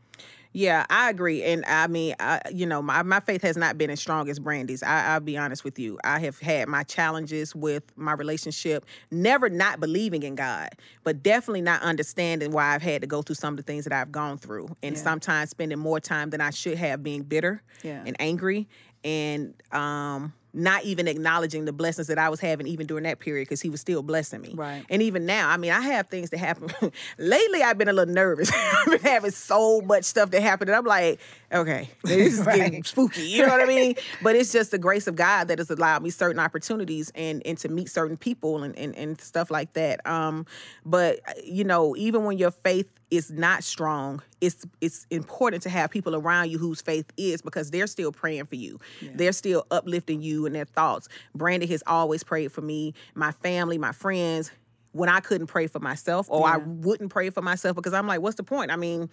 Yeah, 0.54 0.86
I 0.89 1.10
agree, 1.10 1.44
and 1.44 1.65
I 1.65 1.88
mean, 1.88 2.15
I, 2.18 2.39
you 2.50 2.65
know, 2.65 2.82
my, 2.82 3.04
my 3.04 3.20
faith 3.20 3.41
has 3.41 3.58
not 3.58 3.78
been 3.78 3.89
as 3.89 4.00
strong 4.00 4.30
as 4.30 4.39
Brandy's. 4.39 4.82
I, 4.84 5.08
I'll 5.08 5.20
be 5.20 5.36
honest 5.38 5.65
with 5.65 5.78
you. 5.78 6.00
I 6.06 6.20
have 6.20 6.39
had 6.39 6.70
my 6.70 6.84
challenges 6.84 7.54
with 7.54 7.84
my 7.98 8.13
relationship, 8.13 8.86
never 9.12 9.50
not 9.50 9.82
believing 9.82 10.24
in 10.24 10.36
God, 10.36 10.70
but 11.04 11.22
definitely 11.22 11.60
not 11.62 11.82
understanding 11.82 12.52
why 12.52 12.74
I've 12.74 12.82
had 12.82 13.02
to 13.02 13.08
go 13.08 13.22
through 13.22 13.36
some 13.36 13.56
of 13.56 13.58
the 13.58 13.63
things 13.63 13.84
that 13.84 13.91
I've 13.91 14.13
gone 14.13 14.38
through, 14.38 14.70
and 14.82 14.96
Yeah. 14.96 15.02
sometimes 15.02 15.50
spending 15.50 15.78
more 15.80 16.00
time 16.00 16.30
than 16.30 16.39
I 16.39 16.52
should 16.52 16.78
have 16.78 17.04
being 17.04 17.24
bitter 17.24 17.62
Yeah. 17.84 18.04
and 18.06 18.15
angry, 18.22 18.70
and 19.04 19.54
um, 19.74 20.32
not 20.56 20.84
even 20.84 21.08
acknowledging 21.08 21.65
the 21.65 21.74
blessings 21.74 22.08
that 22.08 22.18
I 22.18 22.30
was 22.30 22.39
having 22.39 22.65
even 22.68 22.88
during 22.88 23.04
that 23.04 23.20
period 23.20 23.44
because 23.44 23.62
He 23.62 23.70
was 23.70 23.82
still 23.82 24.02
blessing 24.02 24.41
me. 24.41 24.54
Right. 24.56 24.86
And 24.89 25.02
even 25.02 25.26
now, 25.26 25.50
I 25.50 25.58
mean, 25.58 25.72
I 25.72 25.82
have 25.82 26.08
things 26.08 26.30
that 26.30 26.38
happen. 26.38 26.70
Lately, 27.18 27.62
I've 27.62 27.78
been 27.78 27.89
a 27.89 27.94
little 27.94 28.13
nervous. 28.13 28.52
I've 28.56 28.86
been 28.86 29.02
having 29.02 29.32
so 29.32 29.82
much 29.82 30.06
stuff 30.06 30.32
that 30.32 30.41
happened, 30.41 30.70
and 30.70 30.78
I'm 30.78 30.86
like, 30.86 31.20
okay, 31.52 31.89
this 32.04 32.39
is 32.39 32.46
getting 32.46 32.84
spooky. 32.84 33.24
You 33.24 33.46
know 33.46 33.50
what 33.50 33.62
I 33.62 33.65
mean? 33.65 33.96
But 34.22 34.36
it's 34.36 34.52
just 34.52 34.72
the 34.72 34.80
grace 34.80 35.08
of 35.08 35.15
God 35.15 35.50
that 35.50 35.60
has 35.60 35.70
allowed 35.70 36.04
me 36.04 36.10
certain 36.10 36.39
opportunities 36.39 37.12
and 37.15 37.41
and 37.46 37.58
to 37.60 37.70
meet 37.70 37.89
certain 37.89 38.18
people 38.18 38.63
and 38.63 38.78
and, 38.78 38.96
and 38.96 39.20
stuff 39.20 39.52
like 39.52 39.74
that. 39.74 40.06
Um, 40.08 40.46
but 40.86 41.20
you 41.44 41.63
know, 41.63 41.96
even 41.98 42.24
when 42.24 42.38
your 42.38 42.52
faith 42.52 42.89
is 43.12 43.32
not 43.32 43.63
strong, 43.63 44.22
it's 44.41 44.65
it's 44.82 45.06
important 45.10 45.63
to 45.63 45.70
have 45.70 45.91
people 45.91 46.15
around 46.15 46.50
you 46.50 46.58
whose 46.58 46.82
faith 46.82 47.12
is 47.18 47.41
because 47.41 47.72
they're 47.72 47.88
still 47.88 48.12
praying 48.12 48.46
for 48.46 48.56
you. 48.56 48.80
They're 49.02 49.32
still 49.32 49.65
uplifting 49.72 50.22
you 50.22 50.46
and 50.46 50.56
their 50.56 50.65
thoughts. 50.65 51.08
Brandon 51.34 51.70
has 51.70 51.84
always 51.86 52.24
prayed 52.24 52.52
for 52.52 52.62
me, 52.62 52.94
my 53.13 53.32
family, 53.32 53.78
my 53.78 53.91
friends. 53.91 54.52
When 54.91 55.10
I 55.10 55.20
couldn't 55.20 55.48
pray 55.48 55.68
for 55.68 55.80
myself, 55.80 56.28
or 56.30 56.48
I 56.48 56.56
wouldn't 56.56 57.10
pray 57.10 57.30
for 57.30 57.41
myself 57.41 57.76
because 57.76 57.94
I'm 57.94 58.08
like, 58.08 58.22
what's 58.22 58.38
the 58.38 58.44
point? 58.44 58.72
I 58.72 58.78
mean, 58.78 59.10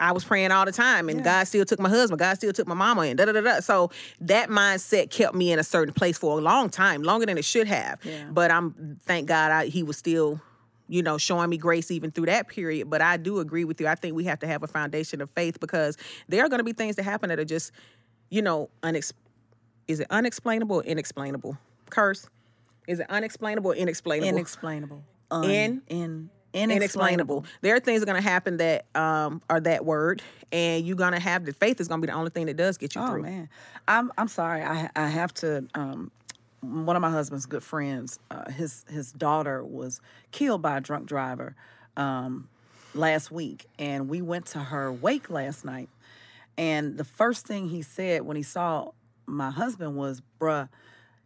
I 0.00 0.12
was 0.12 0.24
praying 0.24 0.52
all 0.52 0.64
the 0.64 0.72
time, 0.72 1.08
and 1.08 1.24
God 1.24 1.44
still 1.44 1.64
took 1.64 1.80
my 1.80 1.88
husband. 1.88 2.18
God 2.18 2.34
still 2.34 2.52
took 2.52 2.66
my 2.66 2.74
mama, 2.74 3.02
and 3.02 3.18
da 3.18 3.24
da 3.24 3.32
da 3.32 3.40
da. 3.40 3.60
So 3.60 3.90
that 4.20 4.48
mindset 4.48 5.10
kept 5.10 5.34
me 5.34 5.52
in 5.52 5.58
a 5.58 5.64
certain 5.64 5.94
place 5.94 6.18
for 6.18 6.38
a 6.38 6.42
long 6.42 6.70
time, 6.70 7.02
longer 7.02 7.26
than 7.26 7.38
it 7.38 7.44
should 7.44 7.66
have. 7.66 7.98
Yeah. 8.04 8.24
But 8.30 8.50
I'm 8.50 8.98
thank 9.04 9.26
God 9.26 9.50
I, 9.50 9.66
He 9.66 9.82
was 9.82 9.96
still, 9.96 10.40
you 10.88 11.02
know, 11.02 11.18
showing 11.18 11.50
me 11.50 11.56
grace 11.58 11.90
even 11.90 12.10
through 12.10 12.26
that 12.26 12.48
period. 12.48 12.88
But 12.90 13.00
I 13.02 13.16
do 13.16 13.38
agree 13.40 13.64
with 13.64 13.80
you. 13.80 13.86
I 13.86 13.94
think 13.94 14.16
we 14.16 14.24
have 14.24 14.38
to 14.40 14.46
have 14.46 14.62
a 14.62 14.66
foundation 14.66 15.20
of 15.20 15.30
faith 15.30 15.60
because 15.60 15.96
there 16.28 16.44
are 16.44 16.48
going 16.48 16.58
to 16.60 16.64
be 16.64 16.72
things 16.72 16.96
that 16.96 17.02
happen 17.04 17.28
that 17.28 17.38
are 17.38 17.44
just, 17.44 17.72
you 18.30 18.42
know, 18.42 18.70
unex. 18.82 19.12
Is 19.86 20.00
it 20.00 20.06
unexplainable 20.10 20.76
or 20.76 20.82
inexplainable? 20.84 21.56
Curse. 21.90 22.26
Is 22.86 23.00
it 23.00 23.06
unexplainable 23.10 23.72
or 23.72 23.74
inexplainable? 23.74 24.28
Inexplainable. 24.28 25.04
Un, 25.30 25.44
In- 25.44 25.82
in 25.88 26.30
inexplainable. 26.54 27.44
There 27.60 27.74
are 27.76 27.80
things 27.80 28.00
that 28.00 28.08
are 28.08 28.12
going 28.12 28.22
to 28.22 28.28
happen 28.28 28.56
that 28.56 28.86
um, 28.94 29.42
are 29.50 29.60
that 29.60 29.84
word, 29.84 30.22
and 30.50 30.86
you're 30.86 30.96
going 30.96 31.12
to 31.12 31.20
have 31.20 31.44
the 31.44 31.52
faith 31.52 31.80
is 31.80 31.88
going 31.88 32.00
to 32.00 32.06
be 32.06 32.10
the 32.10 32.16
only 32.16 32.30
thing 32.30 32.46
that 32.46 32.56
does 32.56 32.78
get 32.78 32.94
you 32.94 33.02
Oh 33.02 33.08
through. 33.08 33.22
man, 33.22 33.48
I'm 33.86 34.10
I'm 34.16 34.28
sorry. 34.28 34.62
I 34.62 34.88
I 34.96 35.08
have 35.08 35.34
to. 35.34 35.66
Um, 35.74 36.10
one 36.60 36.96
of 36.96 37.02
my 37.02 37.10
husband's 37.10 37.46
good 37.46 37.62
friends, 37.62 38.18
uh, 38.30 38.50
his 38.50 38.84
his 38.90 39.12
daughter 39.12 39.64
was 39.64 40.00
killed 40.32 40.62
by 40.62 40.76
a 40.76 40.80
drunk 40.80 41.06
driver 41.06 41.54
um, 41.96 42.48
last 42.94 43.30
week, 43.30 43.66
and 43.78 44.08
we 44.08 44.22
went 44.22 44.46
to 44.46 44.58
her 44.58 44.92
wake 44.92 45.30
last 45.30 45.64
night. 45.64 45.88
And 46.56 46.96
the 46.98 47.04
first 47.04 47.46
thing 47.46 47.68
he 47.68 47.82
said 47.82 48.22
when 48.22 48.36
he 48.36 48.42
saw 48.42 48.90
my 49.26 49.50
husband 49.50 49.96
was, 49.96 50.22
"Bruh," 50.40 50.68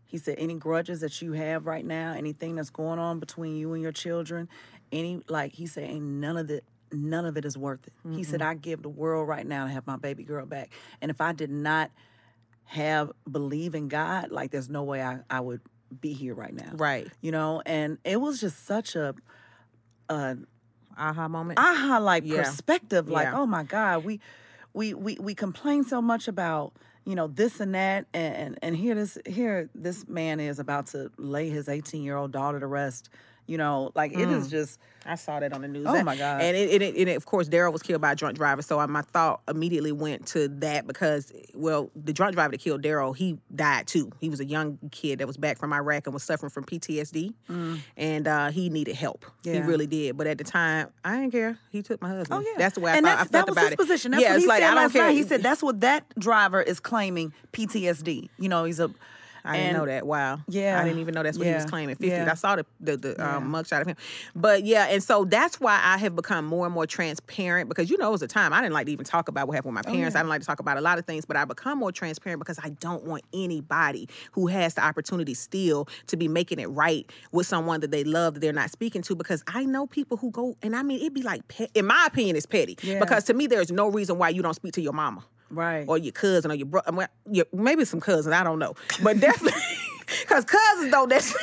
he 0.05 0.19
said, 0.19 0.37
"Any 0.39 0.55
grudges 0.55 1.01
that 1.01 1.23
you 1.23 1.33
have 1.33 1.67
right 1.67 1.85
now, 1.85 2.13
anything 2.13 2.57
that's 2.57 2.71
going 2.71 2.99
on 2.99 3.19
between 3.19 3.57
you 3.57 3.73
and 3.73 3.83
your 3.83 3.93
children, 3.93 4.49
any 4.91 5.23
like," 5.29 5.53
he 5.55 5.67
said, 5.67 5.85
"Ain't 5.91 6.05
none 6.05 6.37
of 6.37 6.51
it." 6.51 6.65
None 6.95 7.25
of 7.25 7.39
it 7.39 7.47
is 7.47 7.57
worth 7.57 7.87
it. 7.87 7.95
He 8.15 8.23
said, 8.23 8.43
I 8.43 8.53
give 8.53 8.83
the 8.83 8.91
world 8.91 9.27
right 9.27 9.47
now 9.47 9.65
to 9.65 9.73
have 9.73 9.87
my 9.87 9.97
baby 9.97 10.25
girl 10.25 10.45
back. 10.45 10.71
And 11.01 11.11
if 11.11 11.23
I 11.23 11.33
did 11.33 11.49
not 11.51 11.91
have 12.65 13.13
believe 13.31 13.75
in 13.75 13.89
God, 13.89 14.31
like 14.31 14.51
there's 14.51 14.71
no 14.71 14.83
way 14.83 15.03
I, 15.03 15.21
I 15.29 15.41
would 15.41 15.61
be 16.01 16.13
here 16.13 16.35
right 16.35 16.55
now. 16.55 16.71
Right. 16.73 17.09
You 17.21 17.33
know, 17.33 17.63
and 17.67 17.99
it 18.05 18.21
was 18.21 18.41
just 18.41 18.65
such 18.67 18.97
a 18.97 19.15
Aha 20.09 21.29
moment. 21.29 21.59
aha 21.59 21.99
like 21.99 22.25
Yeah. 22.27 22.43
perspective. 22.43 23.09
Like, 23.09 23.29
Yeah. 23.29 23.39
oh 23.39 23.47
my 23.47 23.63
God, 23.63 24.05
we 24.05 24.21
we 24.75 24.95
we 24.95 25.17
we 25.21 25.35
complain 25.35 25.85
so 25.85 26.03
much 26.03 26.29
about, 26.29 26.75
you 27.05 27.15
know, 27.15 27.27
this 27.29 27.61
and 27.61 27.75
that 27.75 28.07
and 28.13 28.35
and, 28.35 28.59
and 28.63 28.77
here 28.77 28.95
this 28.95 29.19
here 29.27 29.71
this 29.75 30.07
man 30.09 30.41
is 30.41 30.59
about 30.59 30.87
to 30.89 31.11
lay 31.17 31.49
his 31.49 31.69
18 31.69 32.03
year 32.03 32.17
old 32.17 32.33
daughter 32.33 32.61
to 32.61 32.67
rest. 32.67 33.09
You 33.47 33.59
know, 33.59 33.91
like 33.95 34.13
it 34.13 34.29
is 34.31 34.49
just 34.49 34.79
I 35.05 35.17
saw 35.17 35.41
that 35.41 35.53
on 35.53 35.63
the 35.63 35.69
news. 35.69 35.85
Oh, 35.89 35.93
That- 35.93 36.05
my 36.05 36.17
God. 36.17 36.41
And 36.43 36.57
it, 36.57 36.81
it, 36.81 37.09
it, 37.09 37.17
of 37.17 37.27
course, 37.27 37.49
Daryl 37.49 37.73
was 37.73 37.83
killed 37.83 38.01
by 38.01 38.13
a 38.13 38.15
drunk 38.15 38.37
driver. 38.37 38.63
So 38.63 38.79
I, 38.79 38.87
my 38.87 39.03
thought 39.03 39.41
immediately 39.49 39.91
went 39.91 40.27
to 40.29 40.47
that 40.61 40.87
because, 40.87 41.33
well, 41.55 41.91
the 41.97 42.13
drunk 42.13 42.35
driver 42.35 42.53
that 42.53 42.61
killed 42.61 42.83
Daryl, 42.83 43.15
he 43.17 43.37
died 43.55 43.89
too. 43.89 44.13
He 44.21 44.29
was 44.29 44.39
a 44.39 44.45
young 44.45 44.79
kid 44.93 45.19
that 45.19 45.27
was 45.27 45.37
back 45.37 45.59
from 45.59 45.73
Iraq 45.73 46.07
and 46.07 46.15
was 46.15 46.23
suffering 46.23 46.51
from 46.51 46.63
PTSD, 46.65 47.35
and 47.97 48.29
uh, 48.29 48.51
he 48.51 48.69
needed 48.71 48.95
help. 48.97 49.27
He 49.43 49.51
Mm. 49.51 49.67
Really 49.67 49.87
did. 49.89 50.17
But 50.17 50.29
at 50.29 50.39
the 50.39 50.45
time, 50.45 50.89
I 51.05 51.17
didn't 51.17 51.33
care. 51.33 51.59
He 51.71 51.83
took 51.83 52.01
my 52.01 52.09
husband. 52.09 52.43
Oh 52.45 52.49
yeah, 52.49 52.57
that's 52.59 52.75
the 52.77 52.81
way 52.81 52.93
I 52.93 52.97
and 52.97 53.05
thought. 53.07 53.19
that's, 53.19 53.29
I 53.29 53.33
felt 53.33 53.47
that 53.47 53.51
was 53.51 53.57
about 53.57 53.65
his 53.65 53.73
it. 53.73 53.77
position. 53.79 54.11
That's 54.13 54.23
yeah, 54.23 54.29
what 54.31 54.35
it's 54.37 54.45
he 54.45 54.49
like 54.49 54.61
said 54.61 54.67
I 54.71 54.75
don't 54.75 54.83
last 54.85 54.93
care. 54.93 55.07
night. 55.07 55.13
He 55.17 55.23
said 55.25 55.43
that's 55.43 55.63
what 55.63 55.81
that 55.81 56.05
driver 56.19 56.63
is 56.63 56.79
claiming 56.81 57.33
PTSD. 57.53 58.29
You 58.39 58.49
know, 58.49 58.65
he's 58.65 58.79
a. 58.81 58.91
I 59.45 59.57
didn't 59.57 59.73
know 59.77 59.87
that. 59.87 60.07
Wow. 60.07 60.41
Yeah. 60.49 60.81
I 60.81 60.85
didn't 60.85 61.01
even 61.01 61.15
know 61.15 61.23
that's 61.23 61.37
what 61.39 61.47
he 61.47 61.53
was 61.55 61.65
claiming. 61.65 61.97
50. 61.97 62.07
Yeah. 62.07 62.29
I 62.31 62.35
saw 62.35 62.57
the 62.57 62.67
the, 62.81 62.97
the 62.97 63.27
um, 63.37 63.51
mugshot 63.53 63.81
of 63.81 63.87
him. 63.87 63.97
But 64.35 64.65
yeah, 64.65 64.87
and 64.87 65.03
so 65.03 65.25
that's 65.25 65.61
why 65.61 65.81
I 65.83 65.99
have 65.99 66.15
become 66.15 66.45
more 66.45 66.67
and 66.67 66.75
more 66.75 66.87
transparent 66.87 67.69
because 67.69 67.91
you 67.91 67.99
know 67.99 68.09
it 68.09 68.13
was 68.13 68.23
a 68.23 68.29
time 68.29 68.53
I 68.53 68.61
didn't 68.61 68.75
like 68.75 68.87
to 68.87 68.93
even 68.93 69.05
talk 69.05 69.29
about 69.29 69.49
what 69.49 69.55
happened 69.55 69.75
with 69.75 69.85
my 69.85 69.91
parents. 69.93 70.15
I 70.15 70.21
didn't 70.21 70.31
like 70.31 70.41
to 70.43 70.47
talk 70.47 70.61
about 70.61 70.77
a 70.77 70.81
lot 70.81 70.99
of 70.99 71.07
things, 71.07 71.25
but 71.25 71.37
I 71.37 71.45
become 71.45 71.79
more 71.79 71.93
transparent 71.93 72.39
because 72.41 72.59
I 72.63 72.71
don't 72.81 73.05
want 73.05 73.23
anybody 73.33 74.09
who 74.33 74.47
has 74.47 74.75
the 74.75 74.85
opportunity 74.85 75.35
still 75.35 75.89
to 76.09 76.17
be 76.17 76.29
making 76.29 76.59
it 76.59 76.67
right 76.67 77.11
with 77.33 77.47
someone 77.47 77.81
that 77.81 77.91
they 77.91 78.05
love 78.05 78.35
that 78.35 78.41
they're 78.41 78.53
not 78.53 78.71
speaking 78.71 79.03
to 79.03 79.15
because 79.15 79.43
I 79.47 79.65
know 79.65 79.87
people 79.87 80.17
who 80.17 80.31
go 80.31 80.57
and 80.63 80.75
I 80.77 80.83
mean 80.83 81.01
it'd 81.01 81.15
be 81.15 81.23
like 81.23 81.47
pe- 81.49 81.69
in 81.75 81.87
my 81.87 82.05
opinion 82.07 82.37
it's 82.37 82.47
petty 82.47 82.77
Yeah. 82.83 82.99
because 83.01 83.25
to 83.25 83.35
me 83.35 83.47
there's 83.47 83.71
no 83.73 83.89
reason 83.89 84.19
why 84.19 84.29
you 84.31 84.43
don't 84.43 84.55
speak 84.55 84.73
to 84.75 84.81
your 84.81 84.93
mama 84.93 85.25
Right. 85.53 85.85
or 85.87 85.99
your 85.99 86.13
cousin 86.13 86.51
or 86.51 86.55
your 86.55 86.67
brother. 86.67 86.91
Well, 86.93 87.09
maybe 87.53 87.85
some 87.85 88.01
cousins. 88.01 88.33
I 88.33 88.43
don't 88.43 88.59
know, 88.59 88.75
but 89.03 89.21
definitely 89.21 89.61
because 90.23 90.45
cousins 90.45 90.91
don't. 90.91 91.13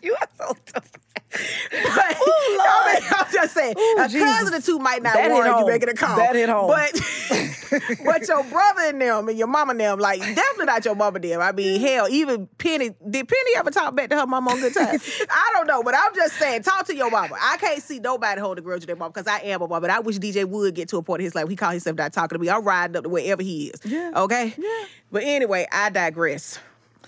You 0.00 0.14
are 0.14 0.28
so. 0.38 0.56
But 1.30 1.40
I 1.40 3.00
mean, 3.00 3.10
I'm 3.18 3.32
just 3.32 3.54
saying, 3.54 3.74
a 3.98 4.08
cousin 4.08 4.54
or 4.54 4.60
two 4.60 4.78
might 4.78 5.02
not 5.02 5.14
That 5.14 5.30
warrant 5.30 5.58
you 5.58 5.66
making 5.66 5.88
a 5.88 5.94
call. 5.94 6.16
That 6.16 6.34
hit 6.34 6.48
home. 6.48 6.68
But 6.68 6.92
but 8.04 8.26
your 8.26 8.44
brother 8.44 8.82
and 8.86 9.00
them 9.00 9.28
and 9.28 9.38
your 9.38 9.46
mama 9.46 9.72
and 9.72 9.80
them, 9.80 9.98
like 9.98 10.20
definitely 10.20 10.66
not 10.66 10.84
your 10.84 10.94
mama 10.94 11.16
and 11.16 11.24
them. 11.24 11.40
I 11.40 11.52
mean, 11.52 11.80
hell, 11.80 12.08
even 12.08 12.46
Penny. 12.58 12.90
Did 13.08 13.28
Penny 13.28 13.50
ever 13.56 13.70
talk 13.70 13.94
back 13.94 14.10
to 14.10 14.16
her 14.16 14.26
mama 14.26 14.50
on 14.50 14.60
good 14.60 14.74
times? 14.74 15.08
I 15.30 15.52
don't 15.54 15.66
know, 15.66 15.82
but 15.82 15.94
I'm 15.94 16.14
just 16.14 16.36
saying, 16.36 16.62
talk 16.62 16.86
to 16.86 16.96
your 16.96 17.10
mama. 17.10 17.36
I 17.40 17.56
can't 17.58 17.82
see 17.82 17.98
nobody 17.98 18.40
hold 18.40 18.58
a 18.58 18.60
grudge 18.60 18.82
to 18.82 18.86
their 18.86 18.96
mama 18.96 19.10
because 19.10 19.26
I 19.26 19.40
am 19.40 19.62
a 19.62 19.68
mama. 19.68 19.80
But 19.80 19.90
I 19.90 20.00
wish 20.00 20.18
DJ 20.18 20.44
would 20.46 20.74
get 20.74 20.88
to 20.90 20.96
a 20.96 21.02
point 21.02 21.20
of 21.20 21.24
his 21.24 21.34
life. 21.34 21.48
He 21.48 21.56
call 21.56 21.70
himself 21.70 21.96
not 21.96 22.12
talking 22.12 22.36
to 22.36 22.42
me. 22.42 22.48
I'm 22.48 22.64
riding 22.64 22.96
up 22.96 23.04
to 23.04 23.08
wherever 23.08 23.42
he 23.42 23.68
is. 23.68 23.80
Yeah. 23.84 24.12
Okay. 24.16 24.54
Yeah. 24.56 24.84
But 25.12 25.24
anyway, 25.24 25.66
I 25.70 25.90
digress. 25.90 26.58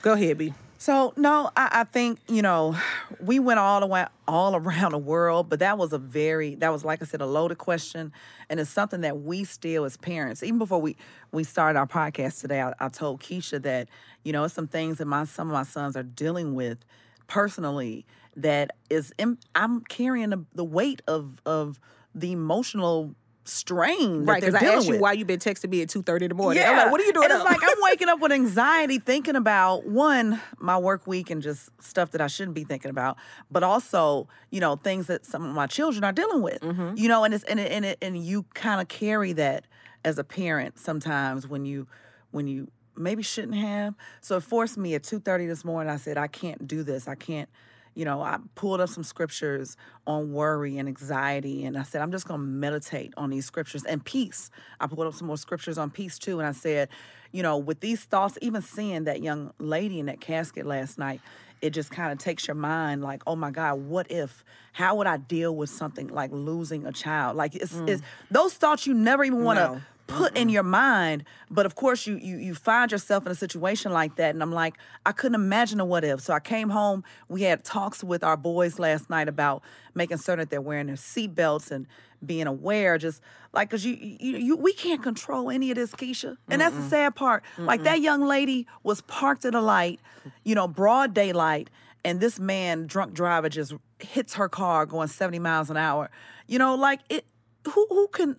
Go 0.03 0.13
ahead, 0.13 0.39
B. 0.39 0.53
So 0.83 1.13
no, 1.19 1.51
I, 1.59 1.69
I 1.73 1.85
think 1.85 2.21
you 2.27 2.41
know 2.41 2.75
we 3.21 3.39
went 3.39 3.61
all 3.61 3.81
the 3.81 3.87
way 3.87 4.07
all 4.27 4.57
around 4.61 4.93
the 4.93 4.99
world, 4.99 5.51
but 5.51 5.59
that 5.59 5.77
was 5.77 5.93
a 5.93 5.99
very 5.99 6.55
that 6.57 6.73
was 6.73 6.85
like 6.87 7.03
I 7.03 7.05
said 7.05 7.21
a 7.21 7.27
loaded 7.27 7.59
question, 7.59 8.13
and 8.49 8.59
it's 8.59 8.71
something 8.71 9.03
that 9.03 9.21
we 9.21 9.45
still 9.45 9.85
as 9.85 9.99
parents, 9.99 10.43
even 10.43 10.59
before 10.59 10.81
we 10.81 10.97
we 11.33 11.45
started 11.45 11.79
our 11.79 11.87
podcast 11.87 12.41
today, 12.41 12.63
I, 12.63 12.73
I 12.81 12.89
told 12.89 13.21
Keisha 13.21 13.63
that 13.63 13.89
you 14.25 14.33
know 14.33 14.49
some 14.49 14.69
things 14.69 14.99
that 14.99 15.07
my 15.07 15.25
some 15.25 15.49
of 15.49 15.53
my 15.53 15.65
sons 15.65 15.97
are 15.99 16.03
dealing 16.03 16.55
with 16.55 16.79
personally 17.27 18.07
that 18.37 18.71
is 18.89 19.13
im- 19.19 19.39
I'm 19.55 19.83
carrying 19.83 20.31
the, 20.31 20.45
the 20.55 20.65
weight 20.65 21.03
of 21.07 21.43
of 21.45 21.79
the 22.15 22.33
emotional 22.33 23.15
strain 23.51 24.25
that 24.25 24.33
Right, 24.33 24.41
they're 24.41 24.53
because 24.53 24.69
I 24.69 24.75
asked 24.75 24.89
you 24.89 24.99
why 24.99 25.13
you've 25.13 25.27
been 25.27 25.41
texting 25.41 25.71
me 25.71 25.83
at 25.83 25.89
two 25.89 26.03
thirty 26.03 26.25
in 26.25 26.29
the 26.31 26.35
morning. 26.35 26.63
I'm 26.63 26.77
like, 26.77 26.91
what 26.91 27.01
are 27.01 27.05
you 27.05 27.13
doing? 27.13 27.31
And 27.31 27.35
it's 27.35 27.45
like 27.45 27.61
I'm 27.63 27.79
waking 27.83 28.09
up 28.09 28.21
with 28.21 28.33
anxiety 28.33 28.99
thinking 29.05 29.37
about 29.37 29.87
one, 29.87 30.41
my 30.59 30.79
work 30.79 31.07
week 31.07 31.31
and 31.31 31.43
just 31.43 31.71
stuff 31.83 32.13
that 32.13 32.21
I 32.21 32.27
shouldn't 32.27 32.55
be 32.55 32.65
thinking 32.65 32.91
about, 32.91 33.17
but 33.51 33.63
also, 33.63 34.29
you 34.51 34.61
know, 34.61 34.77
things 34.77 35.07
that 35.09 35.27
some 35.27 35.45
of 35.45 35.55
my 35.55 35.67
children 35.67 36.05
are 36.05 36.13
dealing 36.13 36.43
with. 36.43 36.61
Mm-hmm. 36.61 36.97
You 36.97 37.09
know, 37.09 37.25
and 37.25 37.35
it's 37.35 37.45
and 37.45 37.61
it, 37.61 37.71
and, 37.73 37.85
it, 37.85 37.99
and 38.01 38.17
you 38.17 38.45
kind 38.55 38.81
of 38.81 38.89
carry 38.89 39.33
that 39.35 39.67
as 40.05 40.19
a 40.19 40.25
parent 40.25 40.79
sometimes 40.79 41.47
when 41.47 41.65
you 41.65 41.87
when 42.31 42.47
you 42.47 42.69
maybe 42.97 43.23
shouldn't 43.23 43.57
have. 43.57 43.95
So 44.21 44.37
it 44.37 44.43
forced 44.43 44.79
me 44.79 44.95
at 44.95 45.03
2:30 45.03 45.49
this 45.49 45.65
morning. 45.65 45.93
I 45.93 45.97
said, 45.97 46.19
I 46.19 46.27
can't 46.27 46.67
do 46.67 46.83
this. 46.83 47.09
I 47.09 47.15
can't 47.15 47.49
you 47.95 48.05
know, 48.05 48.23
I 48.23 48.39
pulled 48.55 48.81
up 48.81 48.89
some 48.89 49.05
scriptures 49.05 49.77
on 50.07 50.33
worry 50.33 50.79
and 50.79 50.89
anxiety, 50.89 51.65
and 51.65 51.77
I 51.77 51.83
said, 51.83 52.03
I'm 52.03 52.13
just 52.13 52.27
going 52.27 52.41
to 52.41 52.47
meditate 52.47 53.13
on 53.17 53.31
these 53.31 53.47
scriptures 53.47 53.85
and 53.85 54.05
peace. 54.05 54.51
I 54.81 54.87
pulled 54.87 55.07
up 55.07 55.15
some 55.15 55.27
more 55.27 55.37
scriptures 55.37 55.79
on 55.79 55.91
peace 55.91 56.19
too, 56.19 56.39
and 56.39 56.49
I 56.49 56.53
said, 56.53 56.89
you 57.33 57.43
know, 57.43 57.59
with 57.59 57.81
these 57.81 58.05
thoughts, 58.05 58.39
even 58.43 58.63
seeing 58.63 59.05
that 59.05 59.23
young 59.23 59.53
lady 59.59 60.01
in 60.01 60.07
that 60.07 60.21
casket 60.21 60.67
last 60.67 60.99
night, 60.99 61.21
it 61.61 61.71
just 61.71 61.91
kind 61.91 62.11
of 62.11 62.19
takes 62.19 62.49
your 62.49 62.55
mind 62.55 63.03
like, 63.03 63.23
oh 63.27 63.37
my 63.37 63.51
God, 63.51 63.75
what 63.75 64.11
if? 64.11 64.45
How 64.73 64.95
would 64.97 65.07
I 65.07 65.19
deal 65.19 65.55
with 65.55 65.69
something 65.69 66.09
like 66.09 66.31
losing 66.33 66.87
a 66.87 66.93
child? 66.93 67.37
Like, 67.37 67.55
it's, 67.55 67.75
it's 67.87 68.01
mm. 68.01 68.05
those 68.31 68.55
thoughts 68.55 68.87
you 68.87 68.95
never 68.95 69.25
even 69.25 69.45
want 69.45 69.59
to 69.59 69.65
No. 69.65 69.81
Put 70.11 70.37
in 70.37 70.43
mm-hmm. 70.43 70.51
your 70.51 70.63
mind 70.63 71.25
but 71.51 71.67
of 71.67 71.75
course 71.75 72.07
you, 72.07 72.17
you 72.17 72.37
you 72.37 72.55
find 72.55 72.93
yourself 72.93 73.25
in 73.27 73.33
a 73.33 73.35
situation 73.35 73.93
like 73.93 74.17
that 74.17 74.35
and 74.35 74.43
i'm 74.43 74.53
like 74.53 74.77
i 75.07 75.13
couldn't 75.13 75.35
imagine 75.35 75.81
a 75.81 75.85
what 75.85 76.05
if. 76.05 76.21
So 76.21 76.33
i 76.35 76.41
came 76.41 76.71
home 76.71 77.05
we 77.29 77.43
had 77.43 77.65
talks 77.65 78.05
with 78.05 78.23
our 78.23 78.37
boys 78.37 78.79
last 78.79 79.11
night 79.11 79.29
about 79.29 79.63
making 79.95 80.19
certain 80.19 80.41
that 80.41 80.51
they're 80.51 80.61
wearing 80.61 80.89
their 80.89 80.97
seatbelts 80.97 81.71
and 81.71 81.87
being 82.25 82.47
aware 82.47 82.99
just 82.99 83.23
like 83.53 83.71
because 83.71 83.85
you, 83.85 83.95
you 83.95 84.37
you 84.37 84.57
we 84.57 84.73
can't 84.73 85.03
control 85.03 85.51
any 85.51 85.71
of 85.71 85.77
this 85.77 85.93
keisha. 85.93 86.37
And 86.49 86.61
that's 86.61 86.77
the 86.77 86.89
sad 86.89 87.15
part. 87.15 87.43
Like 87.59 87.83
that 87.85 88.01
young 88.01 88.23
lady 88.23 88.67
was 88.83 89.01
parked 89.03 89.45
at 89.45 89.55
a 89.55 89.61
light 89.61 90.01
you 90.45 90.55
know 90.55 90.69
broad 90.69 91.15
daylight 91.15 91.71
and 92.05 92.21
this 92.21 92.39
man 92.39 92.87
drunk 92.87 93.15
driver 93.15 93.49
just 93.49 93.75
hits 93.99 94.35
her 94.35 94.49
car 94.49 94.87
going 94.87 95.09
70 95.09 95.39
miles 95.39 95.71
an 95.71 95.77
hour. 95.77 96.11
You 96.47 96.59
know 96.59 96.75
like 96.75 97.01
it 97.09 97.25
who 97.67 97.87
who 97.89 98.09
can 98.09 98.37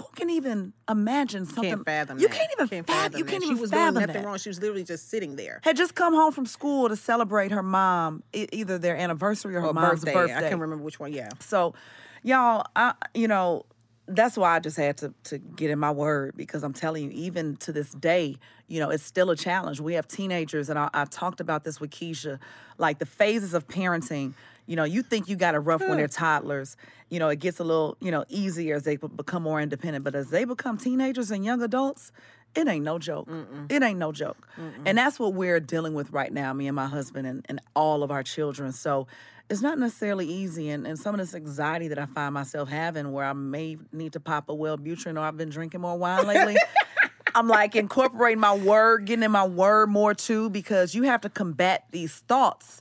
who 0.00 0.08
can 0.14 0.30
even 0.30 0.72
imagine 0.88 1.46
something? 1.46 1.70
can't 1.70 1.84
fathom. 1.84 2.18
You 2.18 2.28
that. 2.28 2.36
can't 2.36 2.50
even 2.58 2.84
fathom. 2.84 3.18
You 3.18 3.24
can't 3.24 3.42
she 3.42 3.48
even 3.50 3.60
was 3.60 3.70
fathom 3.70 3.94
doing 3.94 4.06
nothing 4.06 4.22
that. 4.22 4.26
wrong. 4.28 4.38
She 4.38 4.48
was 4.48 4.60
literally 4.60 4.84
just 4.84 5.08
sitting 5.10 5.36
there. 5.36 5.60
Had 5.62 5.76
just 5.76 5.94
come 5.94 6.14
home 6.14 6.32
from 6.32 6.46
school 6.46 6.88
to 6.88 6.96
celebrate 6.96 7.50
her 7.52 7.62
mom, 7.62 8.22
e- 8.32 8.46
either 8.52 8.78
their 8.78 8.96
anniversary 8.96 9.54
or 9.56 9.60
her 9.60 9.68
Or 9.68 9.72
mom's 9.74 10.00
birthday. 10.04 10.12
birthday. 10.14 10.34
I 10.36 10.48
can't 10.48 10.60
remember 10.60 10.84
which 10.84 10.98
one. 11.00 11.12
Yeah. 11.12 11.30
So, 11.40 11.74
y'all, 12.22 12.64
I 12.76 12.94
you 13.14 13.28
know, 13.28 13.64
that's 14.08 14.36
why 14.36 14.54
I 14.56 14.60
just 14.60 14.76
had 14.76 14.96
to 14.98 15.12
to 15.24 15.38
get 15.38 15.70
in 15.70 15.78
my 15.78 15.90
word 15.90 16.34
because 16.36 16.62
I'm 16.62 16.72
telling 16.72 17.04
you, 17.04 17.10
even 17.10 17.56
to 17.58 17.72
this 17.72 17.90
day, 17.92 18.36
you 18.68 18.80
know, 18.80 18.90
it's 18.90 19.02
still 19.04 19.30
a 19.30 19.36
challenge. 19.36 19.80
We 19.80 19.94
have 19.94 20.06
teenagers, 20.08 20.68
and 20.70 20.78
I, 20.78 20.90
I 20.94 21.04
talked 21.06 21.40
about 21.40 21.64
this 21.64 21.80
with 21.80 21.90
Keisha, 21.90 22.38
like 22.78 22.98
the 22.98 23.06
phases 23.06 23.54
of 23.54 23.66
parenting. 23.66 24.34
You 24.66 24.76
know, 24.76 24.84
you 24.84 25.02
think 25.02 25.28
you 25.28 25.36
got 25.36 25.54
a 25.54 25.60
rough 25.60 25.80
when 25.80 25.96
they're 25.98 26.08
toddlers. 26.08 26.76
You 27.08 27.18
know, 27.18 27.28
it 27.28 27.38
gets 27.38 27.60
a 27.60 27.64
little, 27.64 27.96
you 28.00 28.10
know, 28.10 28.24
easier 28.28 28.74
as 28.76 28.82
they 28.84 28.96
become 28.96 29.42
more 29.42 29.60
independent. 29.60 30.04
But 30.04 30.14
as 30.14 30.30
they 30.30 30.44
become 30.44 30.76
teenagers 30.76 31.30
and 31.30 31.44
young 31.44 31.62
adults, 31.62 32.10
it 32.54 32.66
ain't 32.66 32.84
no 32.84 32.98
joke. 32.98 33.28
It 33.70 33.82
ain't 33.82 33.98
no 33.98 34.12
joke. 34.12 34.48
And 34.84 34.98
that's 34.98 35.18
what 35.18 35.34
we're 35.34 35.60
dealing 35.60 35.94
with 35.94 36.10
right 36.10 36.32
now, 36.32 36.52
me 36.52 36.66
and 36.66 36.74
my 36.74 36.86
husband 36.86 37.26
and, 37.26 37.46
and 37.48 37.60
all 37.74 38.02
of 38.02 38.10
our 38.10 38.22
children. 38.22 38.72
So 38.72 39.06
it's 39.48 39.62
not 39.62 39.78
necessarily 39.78 40.26
easy. 40.26 40.70
And, 40.70 40.86
and 40.86 40.98
some 40.98 41.14
of 41.14 41.20
this 41.20 41.34
anxiety 41.34 41.88
that 41.88 41.98
I 41.98 42.06
find 42.06 42.34
myself 42.34 42.68
having 42.68 43.12
where 43.12 43.24
I 43.24 43.34
may 43.34 43.76
need 43.92 44.14
to 44.14 44.20
pop 44.20 44.48
a 44.48 44.52
Wellbutrin 44.52 45.16
or 45.16 45.20
I've 45.20 45.36
been 45.36 45.50
drinking 45.50 45.82
more 45.82 45.96
wine 45.96 46.26
lately. 46.26 46.56
I'm 47.34 47.48
like 47.48 47.76
incorporating 47.76 48.40
my 48.40 48.56
word, 48.56 49.04
getting 49.04 49.22
in 49.22 49.30
my 49.30 49.46
word 49.46 49.90
more 49.90 50.14
too, 50.14 50.48
because 50.48 50.94
you 50.94 51.02
have 51.02 51.20
to 51.20 51.28
combat 51.28 51.84
these 51.90 52.14
thoughts 52.20 52.80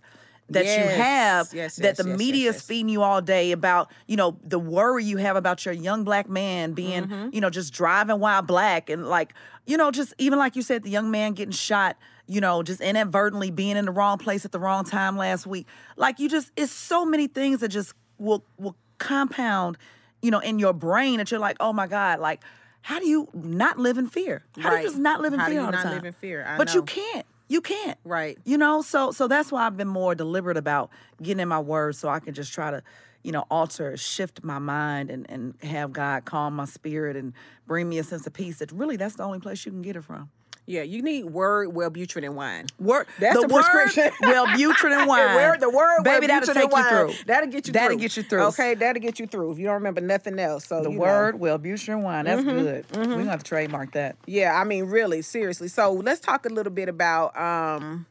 that 0.50 0.66
you 0.66 0.88
have 0.88 1.52
yes, 1.54 1.76
that 1.78 1.84
yes, 1.84 1.98
the 1.98 2.04
yes, 2.04 2.08
yes, 2.08 2.18
media 2.20 2.50
is 2.50 2.56
yes. 2.56 2.62
feeding 2.66 2.90
you 2.90 3.02
all 3.02 3.20
day 3.22 3.52
about, 3.52 3.92
you 4.08 4.16
know, 4.16 4.38
the 4.44 4.60
worry 4.60 5.04
you 5.04 5.18
have 5.18 5.36
about 5.36 5.66
your 5.66 5.74
young 5.74 6.04
black 6.04 6.30
man 6.30 6.74
being, 6.74 7.06
Mm-hmm. 7.06 7.30
you 7.34 7.42
know, 7.42 7.50
just 7.50 7.74
driving 7.74 8.20
while 8.20 8.42
black 8.44 8.90
and 8.90 9.08
like, 9.08 9.34
you 9.66 9.76
know, 9.76 9.90
just 9.90 10.14
even 10.20 10.38
like 10.38 10.56
you 10.56 10.62
said, 10.62 10.84
the 10.84 10.90
young 10.92 11.10
man 11.10 11.34
getting 11.34 11.52
shot, 11.52 11.98
you 12.28 12.40
know, 12.42 12.62
just 12.62 12.80
inadvertently 12.80 13.50
being 13.50 13.76
in 13.76 13.86
the 13.86 13.92
wrong 13.92 14.18
place 14.20 14.46
at 14.46 14.52
the 14.52 14.60
wrong 14.60 14.84
time 14.84 15.18
last 15.18 15.48
week. 15.48 15.66
Like 15.98 16.20
you 16.20 16.30
just, 16.30 16.52
it's 16.56 16.72
so 16.72 17.06
many 17.06 17.28
things 17.28 17.62
that 17.62 17.70
just 17.70 17.94
will 18.20 18.46
will 18.58 18.76
compound, 19.00 19.78
you 20.22 20.30
know, 20.32 20.40
in 20.40 20.60
your 20.60 20.74
brain 20.74 21.18
that 21.18 21.32
you're 21.32 21.40
like, 21.40 21.58
oh 21.60 21.74
my 21.74 21.88
God, 21.88 22.20
like, 22.20 22.44
how 22.82 23.00
do 23.00 23.08
you 23.08 23.28
not 23.34 23.80
live 23.80 23.98
in 23.98 24.08
fear? 24.08 24.44
How 24.60 24.70
do 24.70 24.78
you 24.78 24.84
just 24.84 24.98
not 25.00 25.22
live 25.22 25.34
in 25.34 25.40
How 25.40 25.48
do 25.48 25.52
fear 25.54 25.60
you 25.62 25.66
all 25.66 25.72
the 25.72 25.78
time? 25.78 25.96
live 25.96 26.06
in 26.06 26.14
fear? 26.14 26.46
I 26.48 26.58
but 26.58 26.76
you 26.76 26.84
can't. 26.84 27.26
You 27.48 27.62
can't. 27.62 27.98
Right. 28.04 28.38
You 28.44 28.58
know, 28.58 28.82
so 28.82 29.12
so 29.12 29.28
that's 29.28 29.52
why 29.52 29.66
I've 29.66 29.78
been 29.78 29.88
more 29.88 30.16
deliberate 30.16 30.58
about 30.58 30.90
getting 31.22 31.42
in 31.42 31.48
my 31.48 31.60
words 31.60 31.98
so 32.00 32.10
I 32.10 32.20
can 32.20 32.34
just 32.34 32.54
try 32.54 32.72
to, 32.72 32.82
you 33.24 33.32
know, 33.32 33.46
alter, 33.52 33.96
shift 33.98 34.44
my 34.44 34.60
mind 34.60 35.12
and, 35.12 35.30
and 35.30 35.56
have 35.62 35.94
God 35.94 36.26
calm 36.26 36.56
my 36.56 36.66
spirit 36.66 37.16
and 37.16 37.34
bring 37.68 37.88
me 37.88 38.00
a 38.00 38.04
sense 38.04 38.26
of 38.26 38.34
peace. 38.34 38.60
That 38.60 38.72
really 38.72 38.98
that's 38.98 39.16
the 39.16 39.24
only 39.24 39.40
place 39.40 39.66
you 39.66 39.72
can 39.72 39.82
get 39.82 39.96
it 39.96 40.04
from. 40.04 40.32
Yeah, 40.68 40.82
you 40.82 41.02
need 41.04 41.26
word, 41.26 41.70
Wellbutrin, 41.70 42.26
and 42.26 42.36
wine. 42.36 42.66
Word, 42.80 43.06
That's 43.20 43.40
the 43.40 43.48
the 43.48 43.54
word, 43.54 43.64
prescription. 43.72 44.12
Wellbutrin 44.22 44.98
and 45.00 45.08
wine. 45.08 45.36
word, 45.36 45.60
the 45.60 45.70
word, 45.70 46.04
baby, 46.04 46.26
that'll 46.28 46.48
Wellbutrin 46.50 46.54
take 46.56 46.74
and 46.74 46.78
you 46.78 46.90
through. 47.16 47.26
That'll 47.28 47.50
get 47.50 47.68
you 47.68 47.74
That'll 47.74 47.90
through. 47.90 47.98
get 48.00 48.18
you 48.18 48.24
through. 48.24 48.42
Okay, 48.46 48.74
that'll 48.74 49.02
get 49.02 49.20
you 49.20 49.28
through 49.28 49.52
if 49.52 49.60
you 49.60 49.66
don't 49.66 49.76
remember 49.76 50.02
nothing 50.02 50.40
else. 50.40 50.66
So 50.66 50.82
The 50.82 50.90
you 50.90 50.96
know. 50.96 51.02
word, 51.02 51.36
Wellbutrin 51.36 51.90
and 51.90 52.04
wine. 52.04 52.26
That's 52.26 52.42
Mm-hmm, 52.42 52.50
good. 52.60 52.86
We're 52.92 53.06
gonna 53.18 53.30
have 53.30 53.44
to 53.44 53.48
trademark 53.48 53.92
that. 53.94 54.16
Yeah, 54.26 54.60
I 54.60 54.64
mean, 54.64 54.86
really, 54.86 55.22
seriously. 55.22 55.68
So 55.68 55.92
let's 55.94 56.20
talk 56.20 56.46
a 56.46 56.50
little 56.50 56.74
bit 56.74 56.90
about. 56.90 57.38
um 57.40 58.08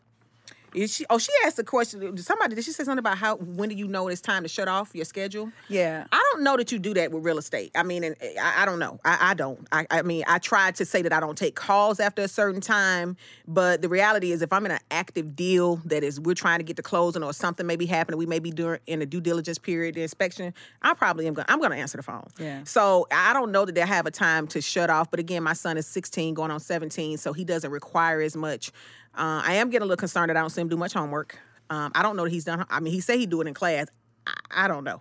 is 0.75 0.95
she? 0.95 1.07
Oh, 1.11 1.19
she 1.19 1.31
asked 1.45 1.59
a 1.59 1.65
question. 1.65 2.17
Somebody 2.19 2.55
did 2.55 2.65
she 2.65 2.73
say 2.73 2.85
something 2.85 2.99
about 2.99 3.19
how? 3.19 3.37
When 3.37 3.69
do 3.69 3.75
you 3.75 3.87
know 3.87 4.09
it's 4.09 4.21
time 4.21 4.43
to 4.43 4.49
shut 4.49 4.69
off 4.69 4.91
your 4.95 5.05
schedule? 5.05 5.51
Yeah. 5.69 6.07
I 6.13 6.31
don't 6.33 6.43
know 6.43 6.57
that 6.57 6.73
you 6.73 6.79
do 6.79 6.95
that 6.95 7.13
with 7.13 7.25
real 7.25 7.39
estate. 7.39 7.71
I 7.75 7.83
mean, 7.83 8.05
and 8.05 8.17
eh, 8.21 8.35
I, 8.41 8.63
I 8.63 8.65
don't 8.67 8.79
know. 8.79 9.01
I, 9.05 9.31
I 9.31 9.35
don't. 9.35 9.67
I, 9.73 9.87
I 9.91 10.03
mean, 10.03 10.25
I 10.27 10.39
try 10.39 10.71
to 10.73 10.85
say 10.85 11.03
that 11.03 11.13
I 11.13 11.21
don't 11.21 11.39
take 11.39 11.55
calls 11.55 12.01
after 12.01 12.23
a 12.23 12.29
certain 12.29 12.61
time, 12.61 13.17
but 13.47 13.83
the 13.83 13.89
reality 13.89 14.33
is, 14.33 14.43
if 14.43 14.53
I'm 14.53 14.67
in 14.67 14.73
an 14.73 14.81
active 14.91 15.37
deal 15.37 15.77
that 15.87 16.03
is 16.03 16.21
we're 16.21 16.35
trying 16.35 16.59
to 16.59 16.65
get 16.65 16.77
to 16.77 16.83
closing 16.83 17.23
or 17.23 17.33
something 17.33 17.67
maybe 17.67 17.87
happening, 17.87 18.19
we 18.19 18.27
may 18.27 18.39
be 18.39 18.51
doing 18.51 18.79
in 18.87 19.03
a 19.03 19.07
due 19.07 19.21
diligence 19.21 19.59
period, 19.59 19.95
the 19.95 20.03
inspection. 20.03 20.53
I 20.83 20.95
probably 20.95 21.27
am 21.27 21.35
going. 21.35 21.47
I'm 21.49 21.59
going 21.59 21.73
to 21.73 21.79
answer 21.79 21.97
the 21.97 22.03
phone. 22.03 22.27
Yeah. 22.39 22.65
So 22.65 23.07
I 23.11 23.33
don't 23.33 23.53
know 23.53 23.65
that 23.65 23.75
they 23.75 23.81
have 23.83 24.07
a 24.07 24.11
time 24.11 24.47
to 24.49 24.61
shut 24.61 24.91
off. 24.91 25.11
But 25.11 25.21
again, 25.21 25.43
my 25.43 25.53
son 25.53 25.77
is 25.77 25.87
16, 25.87 26.35
going 26.35 26.51
on 26.51 26.61
17, 26.61 27.19
so 27.19 27.33
he 27.33 27.45
doesn't 27.45 27.71
require 27.71 28.21
as 28.21 28.37
much. 28.37 28.73
Uh, 29.17 29.43
I 29.45 29.55
am 29.55 29.71
getting 29.71 29.85
a 29.85 29.87
little 29.87 30.01
concerned 30.01 30.31
that 30.31 30.37
I 30.37 30.41
don't 30.41 30.51
see 30.51 30.61
him 30.61 30.69
do 30.69 30.77
much 30.77 30.93
homework. 30.93 31.39
Um, 31.71 31.93
I 31.95 32.03
don't 32.03 32.17
know 32.17 32.25
that 32.25 32.31
he's 32.31 32.45
done. 32.45 32.65
I 32.69 32.81
mean, 32.81 32.93
he 32.93 33.01
said 33.01 33.19
he'd 33.19 33.31
do 33.31 33.41
it 33.41 33.47
in 33.47 33.55
class. 33.55 33.87
I, 34.27 34.35
I 34.51 34.69
don't 34.69 34.85
know, 34.85 35.01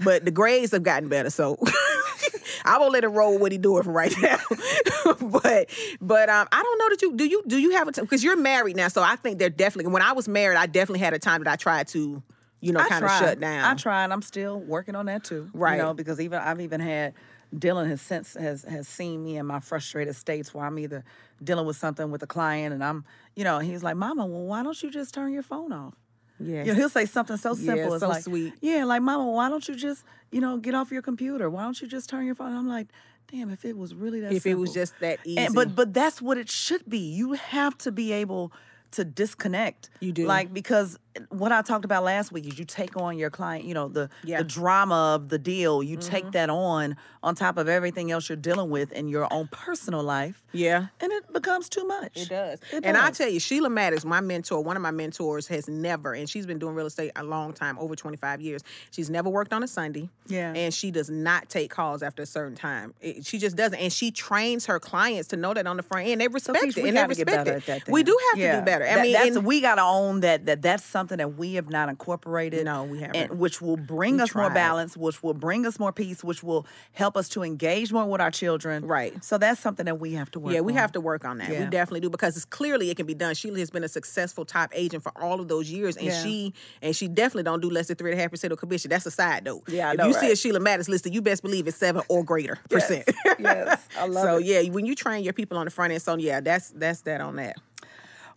but 0.00 0.24
the 0.24 0.30
grades 0.30 0.72
have 0.72 0.82
gotten 0.82 1.08
better. 1.08 1.30
So 1.30 1.58
I 2.64 2.78
won't 2.78 2.92
let 2.92 3.04
it 3.04 3.08
roll 3.08 3.32
with 3.32 3.42
what 3.42 3.52
he 3.52 3.58
doing 3.58 3.82
for 3.82 3.92
right 3.92 4.14
now. 4.20 4.38
but 5.20 5.70
but 6.00 6.28
um, 6.28 6.48
I 6.52 6.62
don't 6.62 6.78
know 6.78 6.88
that 6.90 7.02
you 7.02 7.14
do 7.14 7.24
you 7.24 7.42
do 7.46 7.58
you 7.58 7.70
have 7.72 7.88
a 7.88 7.92
time 7.92 8.04
because 8.04 8.22
you're 8.22 8.36
married 8.36 8.76
now. 8.76 8.88
So 8.88 9.02
I 9.02 9.16
think 9.16 9.38
they're 9.38 9.50
definitely. 9.50 9.92
When 9.92 10.02
I 10.02 10.12
was 10.12 10.28
married, 10.28 10.56
I 10.56 10.66
definitely 10.66 11.00
had 11.00 11.14
a 11.14 11.18
time 11.18 11.42
that 11.42 11.52
I 11.52 11.56
tried 11.56 11.88
to, 11.88 12.22
you 12.60 12.72
know, 12.72 12.84
kind 12.84 13.04
of 13.04 13.10
shut 13.10 13.40
down. 13.40 13.64
I 13.64 13.74
tried. 13.74 14.10
I'm 14.10 14.22
still 14.22 14.58
working 14.60 14.94
on 14.94 15.06
that 15.06 15.24
too. 15.24 15.50
Right. 15.52 15.76
You 15.76 15.82
know, 15.82 15.94
because 15.94 16.20
even 16.20 16.38
I've 16.38 16.60
even 16.60 16.80
had 16.80 17.14
Dylan 17.54 17.88
has 17.88 18.00
since 18.00 18.34
has 18.34 18.62
has 18.64 18.88
seen 18.88 19.22
me 19.22 19.36
in 19.36 19.46
my 19.46 19.60
frustrated 19.60 20.16
states 20.16 20.52
where 20.52 20.64
I'm 20.64 20.78
either 20.78 21.04
dealing 21.42 21.66
with 21.66 21.76
something 21.76 22.10
with 22.10 22.22
a 22.22 22.26
client 22.26 22.74
and 22.74 22.82
I'm, 22.82 23.04
you 23.36 23.44
know, 23.44 23.58
he's 23.58 23.82
like, 23.82 23.96
Mama, 23.96 24.26
well, 24.26 24.42
why 24.42 24.62
don't 24.62 24.80
you 24.82 24.90
just 24.90 25.14
turn 25.14 25.32
your 25.32 25.42
phone 25.42 25.72
off? 25.72 25.94
Yeah. 26.40 26.64
You 26.64 26.72
know, 26.72 26.74
he'll 26.74 26.88
say 26.88 27.06
something 27.06 27.36
so 27.36 27.50
Yeah, 27.54 27.74
simple. 27.74 27.94
it's 27.94 28.02
so 28.02 28.08
like, 28.08 28.22
sweet. 28.24 28.54
Yeah, 28.60 28.84
like, 28.84 29.02
Mama, 29.02 29.30
why 29.30 29.48
don't 29.48 29.66
you 29.68 29.76
just, 29.76 30.04
you 30.32 30.40
know, 30.40 30.56
get 30.58 30.74
off 30.74 30.90
your 30.90 31.02
computer? 31.02 31.48
Why 31.48 31.62
don't 31.62 31.80
you 31.80 31.86
just 31.86 32.08
turn 32.10 32.26
your 32.26 32.34
phone? 32.34 32.48
And 32.48 32.58
I'm 32.58 32.68
like, 32.68 32.88
damn, 33.30 33.50
if 33.50 33.64
it 33.64 33.76
was 33.76 33.94
really 33.94 34.20
that 34.20 34.32
If 34.32 34.46
it 34.46 34.56
was 34.56 34.74
just 34.74 34.98
that 35.00 35.20
easy. 35.24 35.38
And, 35.38 35.54
but 35.54 35.74
but 35.74 35.94
that's 35.94 36.20
what 36.20 36.38
it 36.38 36.50
should 36.50 36.88
be. 36.88 36.98
You 36.98 37.32
have 37.34 37.78
to 37.78 37.92
be 37.92 38.12
able 38.12 38.52
to 38.92 39.04
disconnect. 39.04 39.90
You 40.00 40.12
do. 40.12 40.26
Like 40.26 40.52
because 40.52 40.98
what 41.30 41.52
I 41.52 41.62
talked 41.62 41.84
about 41.84 42.02
last 42.04 42.32
week 42.32 42.46
is 42.46 42.58
you 42.58 42.64
take 42.64 42.96
on 42.96 43.16
your 43.18 43.30
client, 43.30 43.64
you 43.64 43.74
know, 43.74 43.88
the 43.88 44.10
Yeah. 44.24 44.38
the 44.38 44.44
drama 44.44 45.14
of 45.14 45.28
the 45.28 45.38
deal. 45.38 45.82
You 45.82 45.96
Mm-hmm. 45.98 46.10
take 46.10 46.32
that 46.32 46.50
on 46.50 46.96
on 47.22 47.34
top 47.34 47.56
of 47.56 47.68
everything 47.68 48.10
else 48.10 48.28
you're 48.28 48.36
dealing 48.36 48.68
with 48.70 48.92
in 48.92 49.08
your 49.08 49.32
own 49.32 49.48
personal 49.50 50.02
life. 50.02 50.42
yeah. 50.52 50.86
And 51.00 51.10
it 51.12 51.32
becomes 51.32 51.68
too 51.68 51.86
much. 51.86 52.12
It 52.16 52.28
does. 52.28 52.58
It 52.72 52.84
and 52.84 52.96
I 52.96 53.10
tell 53.10 53.28
you, 53.28 53.40
Sheila 53.40 53.70
Maddox, 53.70 54.04
my 54.04 54.20
mentor, 54.20 54.60
one 54.62 54.76
of 54.76 54.82
my 54.82 54.90
mentors, 54.90 55.46
has 55.48 55.68
never, 55.68 56.12
and 56.14 56.28
she's 56.28 56.44
been 56.46 56.58
doing 56.58 56.74
real 56.74 56.86
estate 56.86 57.12
a 57.16 57.24
long 57.24 57.52
time, 57.54 57.78
over 57.78 57.96
25 57.96 58.40
years. 58.40 58.62
She's 58.90 59.08
never 59.08 59.30
worked 59.30 59.52
on 59.52 59.62
a 59.62 59.68
Sunday. 59.68 60.08
Yeah. 60.26 60.52
And 60.54 60.72
she 60.74 60.90
does 60.90 61.08
not 61.10 61.48
take 61.48 61.70
calls 61.70 62.02
after 62.02 62.22
a 62.22 62.26
certain 62.26 62.54
time. 62.56 62.92
It- 63.00 63.24
she 63.24 63.38
just 63.38 63.56
doesn't. 63.56 63.78
And 63.78 63.92
she 63.92 64.10
trains 64.10 64.66
her 64.66 64.78
clients 64.78 65.28
to 65.28 65.36
know 65.36 65.54
that 65.54 65.66
on 65.66 65.76
the 65.78 65.82
front 65.82 66.08
end. 66.08 66.20
They 66.20 66.28
respect 66.28 66.62
Keisha, 66.64 66.76
it. 66.78 66.82
we 66.82 66.88
and 66.90 66.98
they 66.98 67.06
respect 67.06 67.68
it. 67.68 67.88
We 67.88 68.02
do 68.02 68.18
have 68.32 68.38
Yeah. 68.38 68.52
to 68.54 68.58
do 68.60 68.64
better. 68.64 68.84
I 68.84 68.94
That- 68.96 69.02
mean, 69.02 69.12
that's, 69.14 69.36
and- 69.36 69.46
we 69.46 69.60
got 69.60 69.76
to 69.76 69.82
own 69.82 70.20
that 70.20 70.44
that 70.46 70.60
that's 70.62 70.84
something 70.84 71.03
that 71.08 71.36
we 71.36 71.54
have 71.54 71.68
not 71.70 71.88
incorporated. 71.88 72.64
No, 72.64 72.84
we 72.84 73.00
haven't. 73.00 73.16
And 73.16 73.38
which 73.38 73.60
will 73.60 73.76
bring 73.76 74.16
We 74.16 74.22
us 74.22 74.34
more 74.34 74.50
balance, 74.50 74.96
which 74.96 75.22
will 75.22 75.34
bring 75.34 75.66
us 75.66 75.78
more 75.78 75.92
peace, 75.92 76.22
which 76.24 76.42
will 76.42 76.66
help 76.92 77.16
us 77.16 77.28
to 77.30 77.42
engage 77.42 77.92
more 77.92 78.04
with 78.06 78.20
our 78.20 78.30
children. 78.30 78.86
Right. 78.86 79.22
So 79.24 79.38
that's 79.38 79.60
something 79.60 79.86
that 79.86 80.00
we 80.00 80.12
have 80.14 80.30
to 80.32 80.40
work. 80.40 80.54
Yeah, 80.54 80.60
we 80.60 80.72
on. 80.72 80.78
have 80.78 80.92
to 80.92 81.00
work 81.00 81.24
on 81.24 81.38
that. 81.38 81.48
We 81.50 81.56
definitely 81.66 82.00
do 82.00 82.10
because 82.10 82.36
it's 82.36 82.44
clearly 82.44 82.90
it 82.90 82.96
can 82.96 83.06
be 83.06 83.14
done. 83.14 83.34
Sheila 83.34 83.58
has 83.60 83.70
been 83.70 83.84
a 83.84 83.88
successful 83.88 84.44
top 84.44 84.70
agent 84.74 85.02
for 85.02 85.12
all 85.20 85.40
of 85.40 85.48
those 85.48 85.70
years, 85.70 85.96
and 85.96 86.06
Yeah. 86.06 86.22
she 86.22 86.52
and 86.82 86.94
she 86.96 87.08
definitely 87.08 87.44
don't 87.44 87.60
do 87.60 87.70
less 87.70 87.86
than 87.88 87.96
three 87.96 88.10
and 88.10 88.18
a 88.18 88.22
half 88.22 88.30
percent 88.30 88.52
of 88.52 88.58
commission. 88.58 88.88
That's 88.90 89.06
a 89.06 89.10
side 89.10 89.44
note. 89.44 89.62
Yeah, 89.68 89.88
I 89.88 89.92
if 89.92 89.98
know, 89.98 90.06
you 90.06 90.12
see 90.14 90.26
a 90.26 90.28
right? 90.30 90.38
Sheila 90.38 90.60
Mattis 90.60 90.88
listed, 90.88 91.14
you 91.14 91.22
best 91.22 91.42
believe 91.42 91.66
it's 91.66 91.76
seven 91.76 92.02
or 92.08 92.24
greater 92.24 92.58
percent. 92.70 93.04
yes, 93.38 93.86
I 93.98 94.06
love 94.06 94.24
so 94.24 94.36
it. 94.38 94.44
yeah, 94.44 94.62
when 94.70 94.86
you 94.86 94.94
train 94.94 95.24
your 95.24 95.32
people 95.32 95.58
on 95.58 95.64
the 95.64 95.70
front 95.70 95.92
end, 95.92 96.02
so 96.02 96.16
yeah, 96.16 96.40
that's 96.40 96.70
that's 96.70 97.02
that 97.02 97.20
on 97.20 97.36
that. 97.36 97.56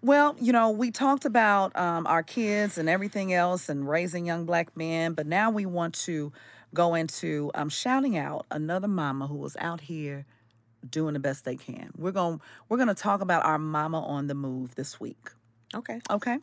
Well, 0.02 0.36
you 0.39 0.54
know, 0.54 0.70
we 0.70 0.91
talked 0.91 1.26
about 1.26 1.76
um, 1.76 2.06
our 2.06 2.24
kids 2.24 2.78
and 2.78 2.88
everything 2.88 3.34
else 3.34 3.68
and 3.68 3.88
raising 3.88 4.26
young 4.26 4.45
black 4.45 4.76
men, 4.78 5.14
but 5.14 5.26
now 5.26 5.50
we 5.50 5.66
want 5.66 5.95
to 6.06 6.32
go 6.74 6.93
into 6.93 7.52
um, 7.56 7.70
shouting 7.70 8.18
out 8.18 8.45
another 8.52 8.88
mama 8.88 9.28
who 9.28 9.36
was 9.36 9.58
out 9.58 9.82
here 9.82 10.26
doing 10.88 11.14
the 11.14 11.20
best 11.20 11.45
they 11.45 11.56
can. 11.56 11.91
We're 11.98 12.12
going 12.12 12.39
we're 12.70 12.78
going 12.78 12.89
to 12.89 12.95
talk 12.95 13.22
about 13.22 13.45
our 13.45 13.58
mama 13.58 14.02
on 14.02 14.28
the 14.28 14.36
move 14.36 14.76
this 14.76 15.00
week. 15.00 15.32
Okay. 15.74 16.00
Okay. 16.10 16.38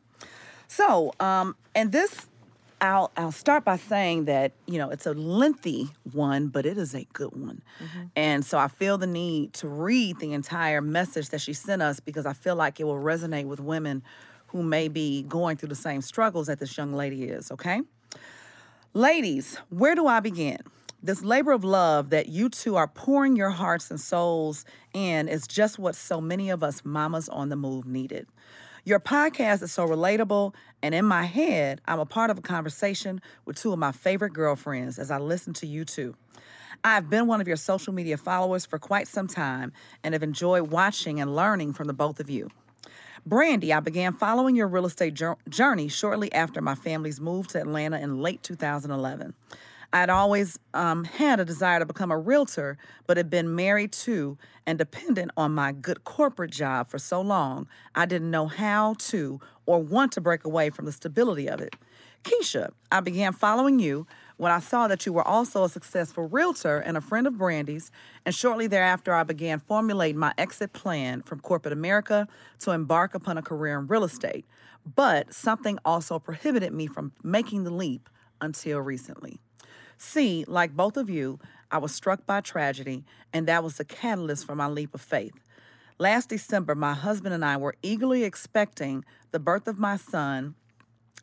So, 0.67 1.13
um, 1.21 1.57
and 1.75 1.93
this, 1.93 2.27
I'll 2.81 3.11
I'll 3.17 3.33
start 3.33 3.65
by 3.65 3.77
saying 3.77 4.27
that 4.27 4.53
you 4.67 4.79
know 4.79 4.91
it's 4.91 5.07
a 5.07 5.13
lengthy 5.13 5.89
one, 6.13 6.49
but 6.49 6.67
it 6.67 6.77
is 6.77 6.95
a 6.95 7.07
good 7.13 7.35
one, 7.35 7.63
mm-hmm. 7.83 8.07
and 8.17 8.45
so 8.45 8.59
I 8.59 8.69
feel 8.69 8.99
the 8.99 9.07
need 9.07 9.53
to 9.55 9.69
read 9.69 10.19
the 10.19 10.33
entire 10.33 10.81
message 10.81 11.31
that 11.31 11.41
she 11.41 11.53
sent 11.53 11.83
us 11.83 12.01
because 12.01 12.27
I 12.27 12.33
feel 12.33 12.57
like 12.57 12.81
it 12.81 12.85
will 12.85 13.01
resonate 13.01 13.47
with 13.47 13.61
women 13.61 14.03
who 14.49 14.63
may 14.63 14.89
be 14.89 15.23
going 15.23 15.57
through 15.57 15.71
the 15.71 15.75
same 15.75 16.03
struggles 16.03 16.47
that 16.47 16.59
this 16.61 16.77
young 16.77 16.93
lady 16.93 17.25
is. 17.25 17.51
Okay. 17.51 17.83
Ladies, 18.93 19.59
where 19.71 19.97
do 19.97 20.07
I 20.07 20.21
begin? 20.21 20.59
This 21.03 21.23
labor 21.23 21.53
of 21.53 21.65
love 21.65 22.11
that 22.11 22.29
you 22.29 22.49
two 22.49 22.77
are 22.77 22.87
pouring 22.87 23.37
your 23.37 23.51
hearts 23.51 23.91
and 23.91 24.01
souls 24.01 24.65
in 24.95 25.29
is 25.29 25.47
just 25.47 25.79
what 25.79 25.97
so 25.97 26.21
many 26.21 26.49
of 26.49 26.63
us 26.63 26.83
mamas 26.85 27.29
on 27.29 27.49
the 27.49 27.57
move 27.57 27.87
needed. 27.87 28.27
Your 28.87 29.01
podcast 29.01 29.63
is 29.63 29.73
so 29.73 29.89
relatable, 29.89 30.55
and 30.83 30.95
in 30.95 31.07
my 31.07 31.25
head, 31.25 31.81
I'm 31.87 32.01
a 32.01 32.05
part 32.05 32.29
of 32.29 32.37
a 32.37 32.43
conversation 32.43 33.23
with 33.47 33.57
two 33.57 33.73
of 33.73 33.79
my 33.79 33.93
favorite 33.93 34.35
girlfriends 34.35 34.99
as 34.99 35.11
I 35.11 35.17
listen 35.17 35.55
to 35.55 35.67
you 35.67 35.87
two. 35.87 36.15
I've 36.85 37.09
been 37.09 37.27
one 37.27 37.41
of 37.41 37.49
your 37.49 37.57
social 37.57 37.95
media 37.95 38.19
followers 38.19 38.67
for 38.67 38.79
quite 38.79 39.09
some 39.09 39.27
time 39.27 39.73
and 40.03 40.13
have 40.13 40.23
enjoyed 40.23 40.71
watching 40.71 41.19
and 41.19 41.35
learning 41.35 41.73
from 41.73 41.87
the 41.87 41.95
both 41.95 42.21
of 42.21 42.29
you. 42.29 42.51
Brandy, 43.25 43.73
I 43.73 43.81
began 43.81 44.13
following 44.13 44.55
your 44.55 44.69
real 44.69 44.85
estate 44.85 45.19
journey 45.49 45.89
shortly 45.89 46.31
after 46.35 46.61
my 46.61 46.75
family's 46.75 47.23
move 47.23 47.49
to 47.49 47.61
Atlanta 47.63 47.99
in 47.99 48.21
late 48.21 48.43
2011. 48.43 49.33
I'd 49.95 50.11
always 50.11 50.59
um, 50.75 51.05
had 51.05 51.39
a 51.39 51.45
desire 51.45 51.79
to 51.79 51.87
become 51.87 52.11
a 52.11 52.19
realtor, 52.19 52.77
but 53.07 53.17
had 53.17 53.31
been 53.31 53.55
married 53.55 53.93
to 53.93 54.37
and 54.67 54.77
dependent 54.77 55.31
on 55.37 55.55
my 55.55 55.71
good 55.71 56.03
corporate 56.03 56.51
job 56.51 56.91
for 56.91 56.99
so 56.99 57.21
long, 57.21 57.69
I 57.95 58.05
didn't 58.05 58.33
know 58.33 58.49
how 58.49 58.97
to 58.99 59.41
or 59.67 59.81
want 59.81 60.11
to 60.13 60.21
break 60.21 60.45
away 60.45 60.71
from 60.71 60.87
the 60.87 60.91
stability 60.91 61.49
of 61.49 61.61
it. 61.61 61.77
Keisha, 62.25 62.71
I 62.91 62.99
began 62.99 63.33
following 63.33 63.79
you 63.79 64.09
when 64.37 64.51
I 64.51 64.59
saw 64.59 64.89
that 64.89 65.07
you 65.07 65.13
were 65.13 65.27
also 65.27 65.63
a 65.63 65.69
successful 65.69 66.29
realtor 66.29 66.79
and 66.79 66.97
a 66.97 67.01
friend 67.01 67.29
of 67.29 67.39
Brandy's, 67.39 67.93
and 68.27 68.35
shortly 68.35 68.67
thereafter, 68.67 69.15
I 69.15 69.23
began 69.23 69.61
formulating 69.61 70.19
my 70.19 70.35
exit 70.37 70.73
plan 70.73 71.23
from 71.23 71.39
corporate 71.39 71.73
America 71.73 72.27
to 72.61 72.73
embark 72.73 73.15
upon 73.15 73.39
a 73.39 73.43
career 73.43 73.79
in 73.79 73.87
real 73.87 74.03
estate. 74.03 74.45
But 74.97 75.33
something 75.33 75.79
also 75.85 76.19
prohibited 76.19 76.73
me 76.73 76.89
from 76.89 77.13
making 77.23 77.63
the 77.63 77.71
leap 77.71 78.09
until 78.41 78.81
recently. 78.81 79.39
See, 80.07 80.45
like 80.47 80.77
both 80.77 80.97
of 80.97 81.09
you, 81.09 81.41
I 81.73 81.79
was 81.79 81.93
struck 81.93 82.25
by 82.27 82.43
tragedy, 82.43 83.05
and 83.33 83.49
that 83.49 83.65
was 83.65 83.79
the 83.79 83.85
catalyst 83.85 84.47
for 84.47 84.55
my 84.55 84.69
leap 84.69 84.95
of 84.95 85.01
faith. 85.01 85.33
Last 85.99 86.29
December, 86.29 86.75
my 86.75 86.93
husband 86.93 87.35
and 87.35 87.45
I 87.45 87.57
were 87.57 87.75
eagerly 87.83 88.23
expecting 88.23 89.05
the 89.33 89.41
birth 89.41 89.67
of 89.67 89.79
my 89.79 89.97
son, 89.97 90.55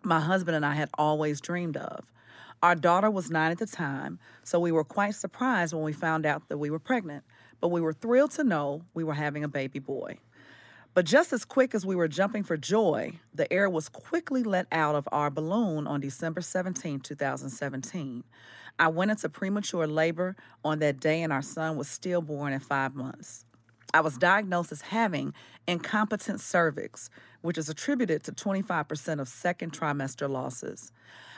my 0.04 0.20
husband 0.20 0.56
and 0.58 0.66
I 0.66 0.74
had 0.74 0.90
always 0.96 1.40
dreamed 1.40 1.78
of. 1.78 2.06
Our 2.64 2.76
daughter 2.76 3.10
was 3.10 3.30
nine 3.30 3.52
at 3.52 3.60
the 3.60 3.68
time, 3.68 4.20
so 4.44 4.60
we 4.60 4.72
were 4.72 4.84
quite 4.84 5.14
surprised 5.14 5.74
when 5.74 5.84
we 5.84 5.94
found 5.94 6.26
out 6.26 6.50
that 6.50 6.58
we 6.58 6.72
were 6.72 6.80
pregnant, 6.80 7.24
but 7.62 7.70
we 7.70 7.82
were 7.82 7.94
thrilled 7.94 8.32
to 8.32 8.44
know 8.44 8.84
we 8.94 9.04
were 9.04 9.14
having 9.14 9.44
a 9.44 9.48
baby 9.48 9.80
boy. 9.80 10.18
But 10.96 11.06
just 11.06 11.32
as 11.32 11.46
quick 11.46 11.74
as 11.76 11.86
we 11.86 11.96
were 11.96 12.10
jumping 12.10 12.44
for 12.44 12.58
joy, 12.58 13.14
the 13.34 13.52
air 13.54 13.70
was 13.70 13.88
quickly 13.88 14.44
let 14.44 14.66
out 14.72 14.96
of 14.96 15.08
our 15.12 15.30
balloon 15.30 15.88
on 15.88 16.02
December 16.02 16.42
17, 16.42 17.00
2017. 17.00 18.24
I 18.80 18.88
went 18.88 19.12
into 19.12 19.30
premature 19.30 19.88
labor 19.88 20.36
on 20.64 20.80
that 20.80 21.00
day, 21.00 21.22
and 21.22 21.32
our 21.32 21.42
son 21.42 21.78
was 21.78 21.88
stillborn 21.88 22.54
at 22.54 22.62
five 22.62 22.96
months. 22.96 23.46
I 23.94 24.02
was 24.02 24.18
diagnosed 24.18 24.72
as 24.72 24.82
having 24.82 25.34
incompetent 25.68 26.40
cervix, 26.40 27.10
which 27.42 27.58
is 27.58 27.70
attributed 27.70 28.24
to 28.24 28.32
25% 28.32 29.20
of 29.20 29.28
second 29.28 29.74
trimester 29.74 30.30
losses. 30.30 30.92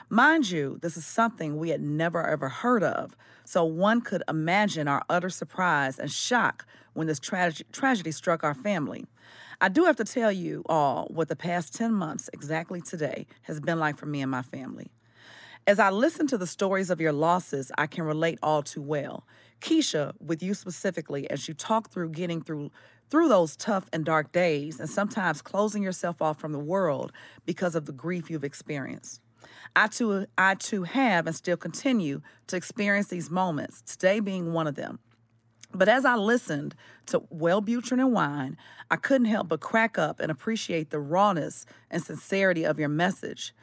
Mind 0.08 0.50
you, 0.50 0.78
this 0.82 0.96
is 0.96 1.04
something 1.04 1.56
we 1.56 1.70
had 1.70 1.80
never 1.80 2.24
ever 2.24 2.48
heard 2.48 2.84
of, 2.84 3.16
so 3.44 3.64
one 3.64 4.00
could 4.00 4.22
imagine 4.28 4.86
our 4.86 5.02
utter 5.08 5.30
surprise 5.30 5.98
and 5.98 6.12
shock 6.12 6.66
when 6.92 7.06
this 7.06 7.18
trage- 7.18 7.62
tragedy 7.72 8.12
struck 8.12 8.44
our 8.44 8.54
family. 8.54 9.06
I 9.60 9.68
do 9.68 9.84
have 9.84 9.96
to 9.96 10.04
tell 10.04 10.30
you 10.30 10.62
all 10.66 11.06
what 11.10 11.28
the 11.28 11.36
past 11.36 11.74
10 11.74 11.92
months, 11.92 12.28
exactly 12.32 12.80
today, 12.80 13.26
has 13.42 13.60
been 13.60 13.78
like 13.78 13.96
for 13.96 14.06
me 14.06 14.20
and 14.20 14.30
my 14.30 14.42
family. 14.42 14.90
As 15.66 15.78
I 15.78 15.88
listen 15.88 16.26
to 16.26 16.36
the 16.36 16.46
stories 16.46 16.90
of 16.90 17.00
your 17.00 17.12
losses, 17.12 17.72
I 17.78 17.86
can 17.86 18.04
relate 18.04 18.38
all 18.42 18.62
too 18.62 18.82
well. 18.82 19.26
Keisha, 19.62 20.12
with 20.20 20.42
you 20.42 20.52
specifically, 20.52 21.28
as 21.30 21.48
you 21.48 21.54
talk 21.54 21.90
through 21.90 22.10
getting 22.10 22.42
through 22.42 22.70
through 23.10 23.28
those 23.28 23.56
tough 23.56 23.88
and 23.92 24.04
dark 24.04 24.32
days 24.32 24.80
and 24.80 24.88
sometimes 24.88 25.40
closing 25.40 25.82
yourself 25.82 26.20
off 26.20 26.38
from 26.38 26.52
the 26.52 26.58
world 26.58 27.12
because 27.46 27.74
of 27.74 27.86
the 27.86 27.92
grief 27.92 28.30
you've 28.30 28.44
experienced. 28.44 29.20
I 29.76 29.86
too, 29.88 30.26
I 30.36 30.54
too 30.54 30.82
have 30.84 31.26
and 31.26 31.36
still 31.36 31.56
continue 31.56 32.22
to 32.46 32.56
experience 32.56 33.08
these 33.08 33.30
moments, 33.30 33.82
today 33.82 34.20
being 34.20 34.52
one 34.52 34.66
of 34.66 34.74
them. 34.74 34.98
But 35.72 35.88
as 35.88 36.04
I 36.04 36.16
listened 36.16 36.74
to 37.06 37.20
Wellbutrin 37.20 38.00
and 38.00 38.12
Wine, 38.12 38.56
I 38.90 38.96
couldn't 38.96 39.26
help 39.26 39.48
but 39.48 39.60
crack 39.60 39.98
up 39.98 40.18
and 40.20 40.30
appreciate 40.30 40.90
the 40.90 41.00
rawness 41.00 41.66
and 41.90 42.02
sincerity 42.02 42.64
of 42.64 42.78
your 42.78 42.88
message. 42.88 43.54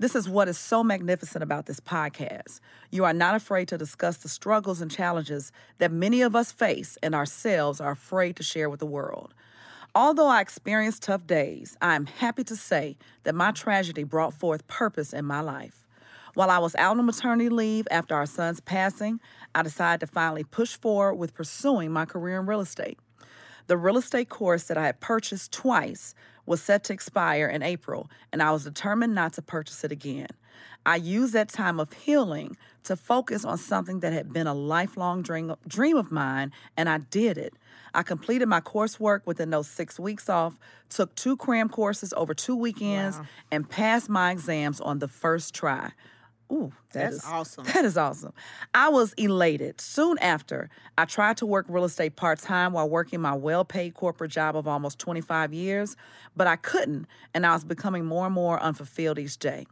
This 0.00 0.14
is 0.14 0.28
what 0.28 0.46
is 0.46 0.56
so 0.56 0.84
magnificent 0.84 1.42
about 1.42 1.66
this 1.66 1.80
podcast. 1.80 2.60
You 2.92 3.04
are 3.04 3.12
not 3.12 3.34
afraid 3.34 3.66
to 3.68 3.76
discuss 3.76 4.18
the 4.18 4.28
struggles 4.28 4.80
and 4.80 4.88
challenges 4.88 5.50
that 5.78 5.90
many 5.90 6.22
of 6.22 6.36
us 6.36 6.52
face 6.52 6.96
and 7.02 7.16
ourselves 7.16 7.80
are 7.80 7.90
afraid 7.90 8.36
to 8.36 8.44
share 8.44 8.70
with 8.70 8.78
the 8.78 8.86
world. 8.86 9.34
Although 9.96 10.28
I 10.28 10.40
experienced 10.40 11.02
tough 11.02 11.26
days, 11.26 11.76
I 11.82 11.96
am 11.96 12.06
happy 12.06 12.44
to 12.44 12.54
say 12.54 12.96
that 13.24 13.34
my 13.34 13.50
tragedy 13.50 14.04
brought 14.04 14.34
forth 14.34 14.68
purpose 14.68 15.12
in 15.12 15.24
my 15.24 15.40
life. 15.40 15.84
While 16.34 16.50
I 16.50 16.58
was 16.58 16.76
out 16.76 16.96
on 16.96 17.04
maternity 17.04 17.48
leave 17.48 17.88
after 17.90 18.14
our 18.14 18.26
son's 18.26 18.60
passing, 18.60 19.18
I 19.52 19.64
decided 19.64 20.06
to 20.06 20.12
finally 20.12 20.44
push 20.44 20.76
forward 20.76 21.16
with 21.16 21.34
pursuing 21.34 21.90
my 21.90 22.04
career 22.04 22.38
in 22.38 22.46
real 22.46 22.60
estate. 22.60 23.00
The 23.66 23.76
real 23.76 23.98
estate 23.98 24.28
course 24.28 24.64
that 24.64 24.78
I 24.78 24.86
had 24.86 25.00
purchased 25.00 25.50
twice 25.50 26.14
was 26.48 26.62
set 26.62 26.82
to 26.84 26.92
expire 26.94 27.46
in 27.46 27.62
April, 27.62 28.10
and 28.32 28.42
I 28.42 28.50
was 28.50 28.64
determined 28.64 29.14
not 29.14 29.34
to 29.34 29.42
purchase 29.42 29.84
it 29.84 29.92
again. 29.92 30.28
I 30.86 30.96
used 30.96 31.34
that 31.34 31.50
time 31.50 31.78
of 31.78 31.92
healing 31.92 32.56
to 32.84 32.96
focus 32.96 33.44
on 33.44 33.58
something 33.58 34.00
that 34.00 34.14
had 34.14 34.32
been 34.32 34.46
a 34.46 34.54
lifelong 34.54 35.20
dream, 35.22 35.54
dream 35.66 35.98
of 35.98 36.10
mine, 36.10 36.50
and 36.76 36.88
I 36.88 36.98
did 36.98 37.36
it. 37.36 37.52
I 37.92 38.02
completed 38.02 38.48
my 38.48 38.60
coursework 38.60 39.20
within 39.26 39.50
those 39.50 39.68
six 39.68 40.00
weeks 40.00 40.30
off, 40.30 40.58
took 40.88 41.14
two 41.14 41.36
cram 41.36 41.68
courses 41.68 42.14
over 42.16 42.32
two 42.32 42.56
weekends, 42.56 43.20
and 43.52 43.68
passed 43.68 44.08
my 44.08 44.30
exams 44.30 44.80
on 44.80 45.00
the 45.00 45.08
first 45.08 45.54
try. 45.54 45.92
Ooh, 46.50 46.72
that 46.92 47.10
That's 47.10 47.16
is- 47.16 47.24
awesome. 47.26 47.64
That 47.64 47.84
is 47.84 47.96
awesome. 47.96 48.32
I 48.74 48.88
was 48.88 49.12
elated. 49.14 49.80
Soon 49.80 50.18
after, 50.18 50.70
I 50.96 51.04
tried 51.04 51.36
to 51.38 51.46
work 51.46 51.66
real 51.68 51.84
estate 51.84 52.16
part 52.16 52.38
time 52.38 52.72
while 52.72 52.88
working 52.88 53.20
my 53.20 53.34
well 53.34 53.64
paid 53.64 53.94
corporate 53.94 54.30
job 54.30 54.56
of 54.56 54.66
almost 54.66 54.98
25 54.98 55.52
years, 55.52 55.96
but 56.34 56.46
I 56.46 56.56
couldn't, 56.56 57.06
and 57.34 57.44
I 57.44 57.52
was 57.52 57.64
becoming 57.64 58.04
more 58.06 58.26
and 58.26 58.34
more 58.34 58.58
unfulfilled 58.60 59.18
each 59.18 59.38
day. 59.38 59.66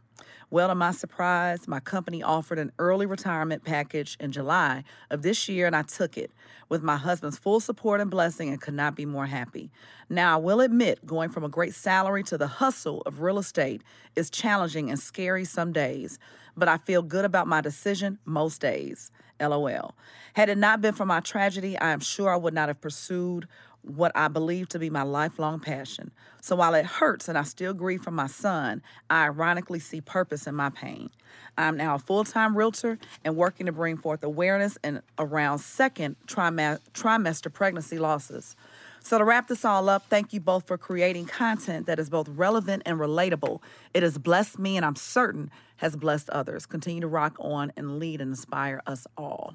Well, 0.49 0.69
to 0.69 0.75
my 0.75 0.91
surprise, 0.91 1.67
my 1.67 1.81
company 1.81 2.23
offered 2.23 2.57
an 2.57 2.71
early 2.79 3.05
retirement 3.05 3.65
package 3.65 4.15
in 4.19 4.31
July 4.31 4.85
of 5.11 5.21
this 5.21 5.49
year, 5.49 5.67
and 5.67 5.75
I 5.75 5.81
took 5.81 6.17
it 6.17 6.31
with 6.69 6.81
my 6.81 6.95
husband's 6.95 7.37
full 7.37 7.59
support 7.59 7.99
and 7.99 8.09
blessing 8.09 8.49
and 8.49 8.61
could 8.61 8.73
not 8.73 8.95
be 8.95 9.05
more 9.05 9.25
happy. 9.25 9.71
Now, 10.09 10.35
I 10.35 10.41
will 10.41 10.61
admit, 10.61 11.05
going 11.05 11.29
from 11.29 11.43
a 11.43 11.49
great 11.49 11.75
salary 11.75 12.23
to 12.23 12.37
the 12.37 12.47
hustle 12.47 13.01
of 13.05 13.19
real 13.19 13.39
estate 13.39 13.81
is 14.15 14.29
challenging 14.29 14.89
and 14.89 14.97
scary 14.97 15.43
some 15.43 15.73
days, 15.73 16.17
but 16.57 16.67
I 16.67 16.77
feel 16.77 17.01
good 17.01 17.23
about 17.23 17.47
my 17.47 17.61
decision 17.61 18.19
most 18.25 18.59
days. 18.59 19.11
LOL. 19.39 19.93
Had 20.33 20.49
it 20.49 20.57
not 20.57 20.81
been 20.81 20.93
for 20.93 21.05
my 21.05 21.19
tragedy, 21.19 21.77
I 21.77 21.91
am 21.91 21.99
sure 21.99 22.31
I 22.31 22.35
would 22.35 22.55
not 22.55 22.69
have 22.69 22.81
pursued 22.81 23.47
what 23.83 24.11
I 24.15 24.27
believe 24.27 24.67
to 24.69 24.79
be 24.79 24.89
my 24.89 25.03
lifelong 25.03 25.59
passion. 25.59 26.11
So 26.41 26.55
while 26.55 26.73
it 26.73 26.85
hurts 26.85 27.29
and 27.29 27.37
I 27.37 27.43
still 27.43 27.73
grieve 27.73 28.01
for 28.01 28.11
my 28.11 28.27
son, 28.27 28.81
I 29.09 29.25
ironically 29.25 29.79
see 29.79 30.01
purpose 30.01 30.47
in 30.47 30.55
my 30.55 30.69
pain. 30.69 31.09
I'm 31.57 31.77
now 31.77 31.95
a 31.95 31.99
full 31.99 32.23
time 32.23 32.57
realtor 32.57 32.99
and 33.23 33.35
working 33.35 33.65
to 33.65 33.71
bring 33.71 33.97
forth 33.97 34.23
awareness 34.23 34.77
and 34.83 35.01
around 35.17 35.59
second 35.59 36.15
trimester 36.27 37.53
pregnancy 37.53 37.97
losses. 37.97 38.55
So, 39.01 39.17
to 39.17 39.23
wrap 39.23 39.47
this 39.47 39.63
all 39.63 39.87
up, 39.87 40.03
thank 40.09 40.33
you 40.33 40.41
both 40.41 40.67
for 40.67 40.77
creating 40.77 41.27
content 41.27 41.85
that 41.85 41.97
is 41.97 42.09
both 42.09 42.27
relevant 42.27 42.83
and 42.85 42.99
relatable. 42.99 43.61
It 43.93 44.03
has 44.03 44.17
blessed 44.17 44.59
me 44.59 44.75
and 44.75 44.85
I'm 44.85 44.97
certain 44.97 45.49
has 45.77 45.95
blessed 45.95 46.29
others. 46.29 46.65
Continue 46.65 47.01
to 47.01 47.07
rock 47.07 47.35
on 47.39 47.71
and 47.77 47.99
lead 47.99 48.21
and 48.21 48.31
inspire 48.31 48.81
us 48.85 49.07
all. 49.17 49.53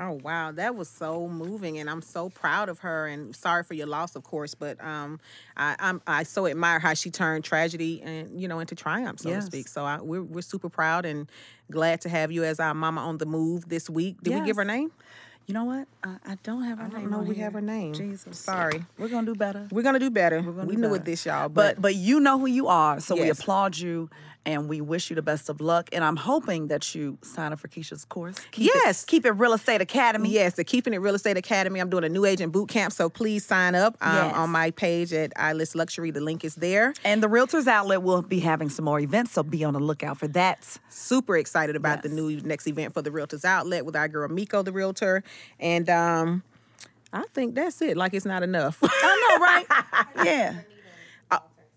Oh 0.00 0.12
wow, 0.22 0.52
that 0.52 0.76
was 0.76 0.88
so 0.88 1.26
moving, 1.26 1.78
and 1.78 1.90
I'm 1.90 2.02
so 2.02 2.28
proud 2.28 2.68
of 2.68 2.80
her. 2.80 3.08
And 3.08 3.34
sorry 3.34 3.64
for 3.64 3.74
your 3.74 3.88
loss, 3.88 4.14
of 4.14 4.22
course, 4.22 4.54
but 4.54 4.80
um, 4.84 5.18
I 5.56 5.74
I'm, 5.80 6.00
I 6.06 6.22
so 6.22 6.46
admire 6.46 6.78
how 6.78 6.94
she 6.94 7.10
turned 7.10 7.42
tragedy 7.42 8.00
and 8.02 8.40
you 8.40 8.46
know 8.46 8.60
into 8.60 8.76
triumph, 8.76 9.18
so 9.18 9.28
Yes. 9.30 9.44
to 9.44 9.46
speak. 9.50 9.66
So 9.66 9.84
I, 9.84 10.00
we're 10.00 10.22
we're 10.22 10.42
super 10.42 10.68
proud 10.68 11.04
and 11.04 11.28
glad 11.70 12.00
to 12.02 12.08
have 12.08 12.30
you 12.30 12.44
as 12.44 12.60
our 12.60 12.74
mama 12.74 13.00
on 13.00 13.18
the 13.18 13.26
move 13.26 13.68
this 13.68 13.90
week. 13.90 14.20
Did 14.22 14.34
we 14.34 14.40
give 14.42 14.56
her 14.56 14.64
name? 14.64 14.92
You 15.48 15.54
know 15.54 15.64
what? 15.64 15.88
I, 16.04 16.16
I 16.26 16.36
don't 16.44 16.62
have 16.62 16.78
her 16.78 16.84
I 16.84 16.88
don't 16.90 17.00
name. 17.00 17.10
know 17.10 17.20
we 17.20 17.34
here. 17.34 17.44
have 17.46 17.54
her 17.54 17.60
name. 17.62 17.94
Jesus. 17.94 18.38
Sorry. 18.38 18.84
We're 18.98 19.08
gonna 19.08 19.26
do 19.26 19.34
better. 19.34 19.66
We're 19.72 19.82
gonna 19.82 19.98
do 19.98 20.10
better. 20.10 20.42
We're 20.42 20.52
gonna 20.52 20.66
we 20.66 20.76
do 20.76 20.82
knew 20.82 20.88
better. 20.90 21.00
it 21.02 21.04
this 21.06 21.26
y'all, 21.26 21.48
But 21.48 21.76
but, 21.76 21.82
but 21.82 21.94
you 21.96 22.20
know 22.20 22.38
who 22.38 22.46
you 22.46 22.68
are, 22.68 23.00
so 23.00 23.16
we 23.16 23.30
applaud 23.30 23.76
you 23.78 24.10
and 24.46 24.68
we 24.68 24.80
wish 24.80 25.10
you 25.10 25.16
the 25.16 25.22
best 25.22 25.48
of 25.50 25.60
luck. 25.60 25.88
And 25.92 26.02
I'm 26.02 26.16
hoping 26.16 26.68
that 26.68 26.94
you 26.94 27.18
sign 27.22 27.52
up 27.52 27.58
for 27.60 27.68
Keisha's 27.68 28.04
course. 28.04 28.36
Keep 28.50 28.70
it- 28.70 28.80
Yes. 28.84 29.04
keep 29.04 29.26
it 29.26 29.32
Real 29.32 29.52
Estate 29.52 29.80
Academy. 29.82 30.30
Yes, 30.30 30.54
the 30.54 30.64
Keeping 30.64 30.94
It 30.94 30.98
Real 30.98 31.14
Estate 31.14 31.36
Academy. 31.36 31.80
I'm 31.80 31.90
doing 31.90 32.04
a 32.04 32.08
new 32.08 32.24
agent 32.24 32.52
boot 32.52 32.68
camp, 32.70 32.92
so 32.92 33.10
please 33.10 33.44
sign 33.44 33.74
up 33.74 33.96
um, 34.00 34.14
Yes. 34.14 34.34
on 34.34 34.50
my 34.50 34.70
page 34.70 35.12
at 35.12 35.34
iList 35.34 35.74
Luxury. 35.74 36.10
The 36.10 36.20
link 36.20 36.44
is 36.44 36.54
there. 36.54 36.94
And 37.04 37.22
the 37.22 37.28
Realtors 37.28 37.66
Outlet 37.66 38.02
will 38.02 38.22
be 38.22 38.40
having 38.40 38.70
some 38.70 38.84
more 38.86 39.00
events, 39.00 39.32
so 39.32 39.42
be 39.42 39.64
on 39.64 39.74
the 39.74 39.80
lookout 39.80 40.18
for 40.18 40.28
that. 40.28 40.78
super 40.88 41.36
excited 41.36 41.76
about 41.76 42.02
the 42.02 42.08
new 42.08 42.40
next 42.40 42.66
event 42.66 42.94
for 42.94 43.02
the 43.02 43.10
Realtors 43.10 43.44
Outlet 43.44 43.84
with 43.84 43.96
our 43.96 44.08
girl 44.08 44.28
Miko, 44.28 44.62
the 44.62 44.72
Realtor, 44.72 45.22
and 45.60 45.88
um, 45.90 46.42
I 47.12 47.24
think 47.34 47.54
that's 47.54 47.80
it. 47.82 47.96
Like 47.96 48.14
it's 48.14 48.26
not 48.26 48.42
enough. 48.42 48.78
I 48.82 49.26
know, 49.28 49.44
right? 49.44 50.26
yeah. 50.26 50.54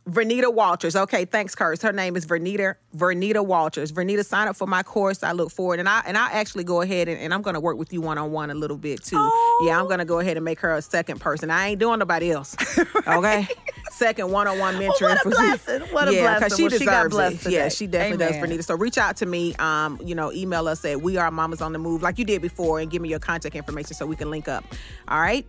Vernita 0.10 0.52
Walters. 0.52 0.96
Okay, 0.96 1.26
thanks, 1.26 1.54
Curse. 1.54 1.82
Her 1.82 1.92
name 1.94 2.16
is 2.16 2.26
Vernita 2.26 2.76
Vernita 2.98 3.46
Walters. 3.46 3.92
Vernita, 3.92 4.26
sign 4.26 4.48
up 4.48 4.56
for 4.56 4.66
my 4.66 4.82
course. 4.82 5.22
I 5.22 5.32
look 5.32 5.52
forward, 5.52 5.80
and 5.80 5.88
I 5.88 6.02
and 6.06 6.18
I 6.18 6.32
actually 6.32 6.64
go 6.64 6.82
ahead 6.82 7.08
and, 7.08 7.20
and 7.20 7.34
I'm 7.34 7.42
going 7.44 7.54
to 7.54 7.60
work 7.60 7.78
with 7.78 7.94
you 7.94 8.02
one 8.02 8.18
on 8.18 8.32
one 8.32 8.50
a 8.50 8.56
little 8.56 8.78
bit 8.78 9.04
too. 9.04 9.18
Yeah, 9.64 9.80
I'm 9.80 9.86
going 9.86 10.00
to 10.00 10.06
go 10.06 10.20
ahead 10.20 10.38
and 10.38 10.44
make 10.44 10.60
her 10.62 10.74
a 10.74 10.82
second 10.82 11.22
person. 11.22 11.52
I 11.52 11.68
ain't 11.70 11.80
doing 11.80 12.00
nobody 12.00 12.32
else. 12.32 12.56
Okay, 13.08 13.48
second 13.92 14.32
one-on-one 14.32 14.76
mentoring. 14.76 15.02
what 15.02 15.18
a 15.18 15.20
for 15.20 15.30
blessing. 15.30 15.82
What 15.92 16.08
a 16.08 16.14
yeah, 16.14 16.40
blessing. 16.40 16.58
she 16.58 16.64
Well, 16.64 16.72
she 16.80 16.86
got 16.86 16.92
deserves 17.10 17.16
blessed 17.16 17.46
it. 17.48 17.52
Yeah, 17.52 17.70
she 17.70 17.88
definitely 17.88 18.26
does, 18.26 18.36
Vernita. 18.36 18.64
So 18.64 18.76
reach 18.76 18.98
out 18.98 19.18
to 19.18 19.26
me. 19.26 19.54
Um, 19.56 20.00
you 20.04 20.16
know, 20.16 20.32
email 20.32 20.68
us 20.68 20.84
at 20.86 21.02
we 21.02 21.18
are 21.18 21.30
mamas 21.32 21.62
on 21.62 21.74
the 21.74 21.80
move 21.80 22.02
like 22.02 22.18
you 22.20 22.26
did 22.26 22.42
before, 22.42 22.80
and 22.80 22.90
give 22.92 23.02
me 23.02 23.10
your 23.10 23.20
contact 23.20 23.56
information 23.56 23.94
so 23.96 24.06
we 24.06 24.16
can 24.16 24.30
link 24.30 24.48
up. 24.48 24.64
All 25.08 25.20
right, 25.20 25.46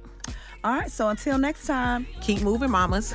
All 0.65 0.73
right, 0.75 0.91
so 0.91 1.09
until 1.09 1.39
next 1.39 1.67
time. 1.67 2.07
keep 2.21 2.43
moving, 2.43 2.71
mamas. 2.71 3.15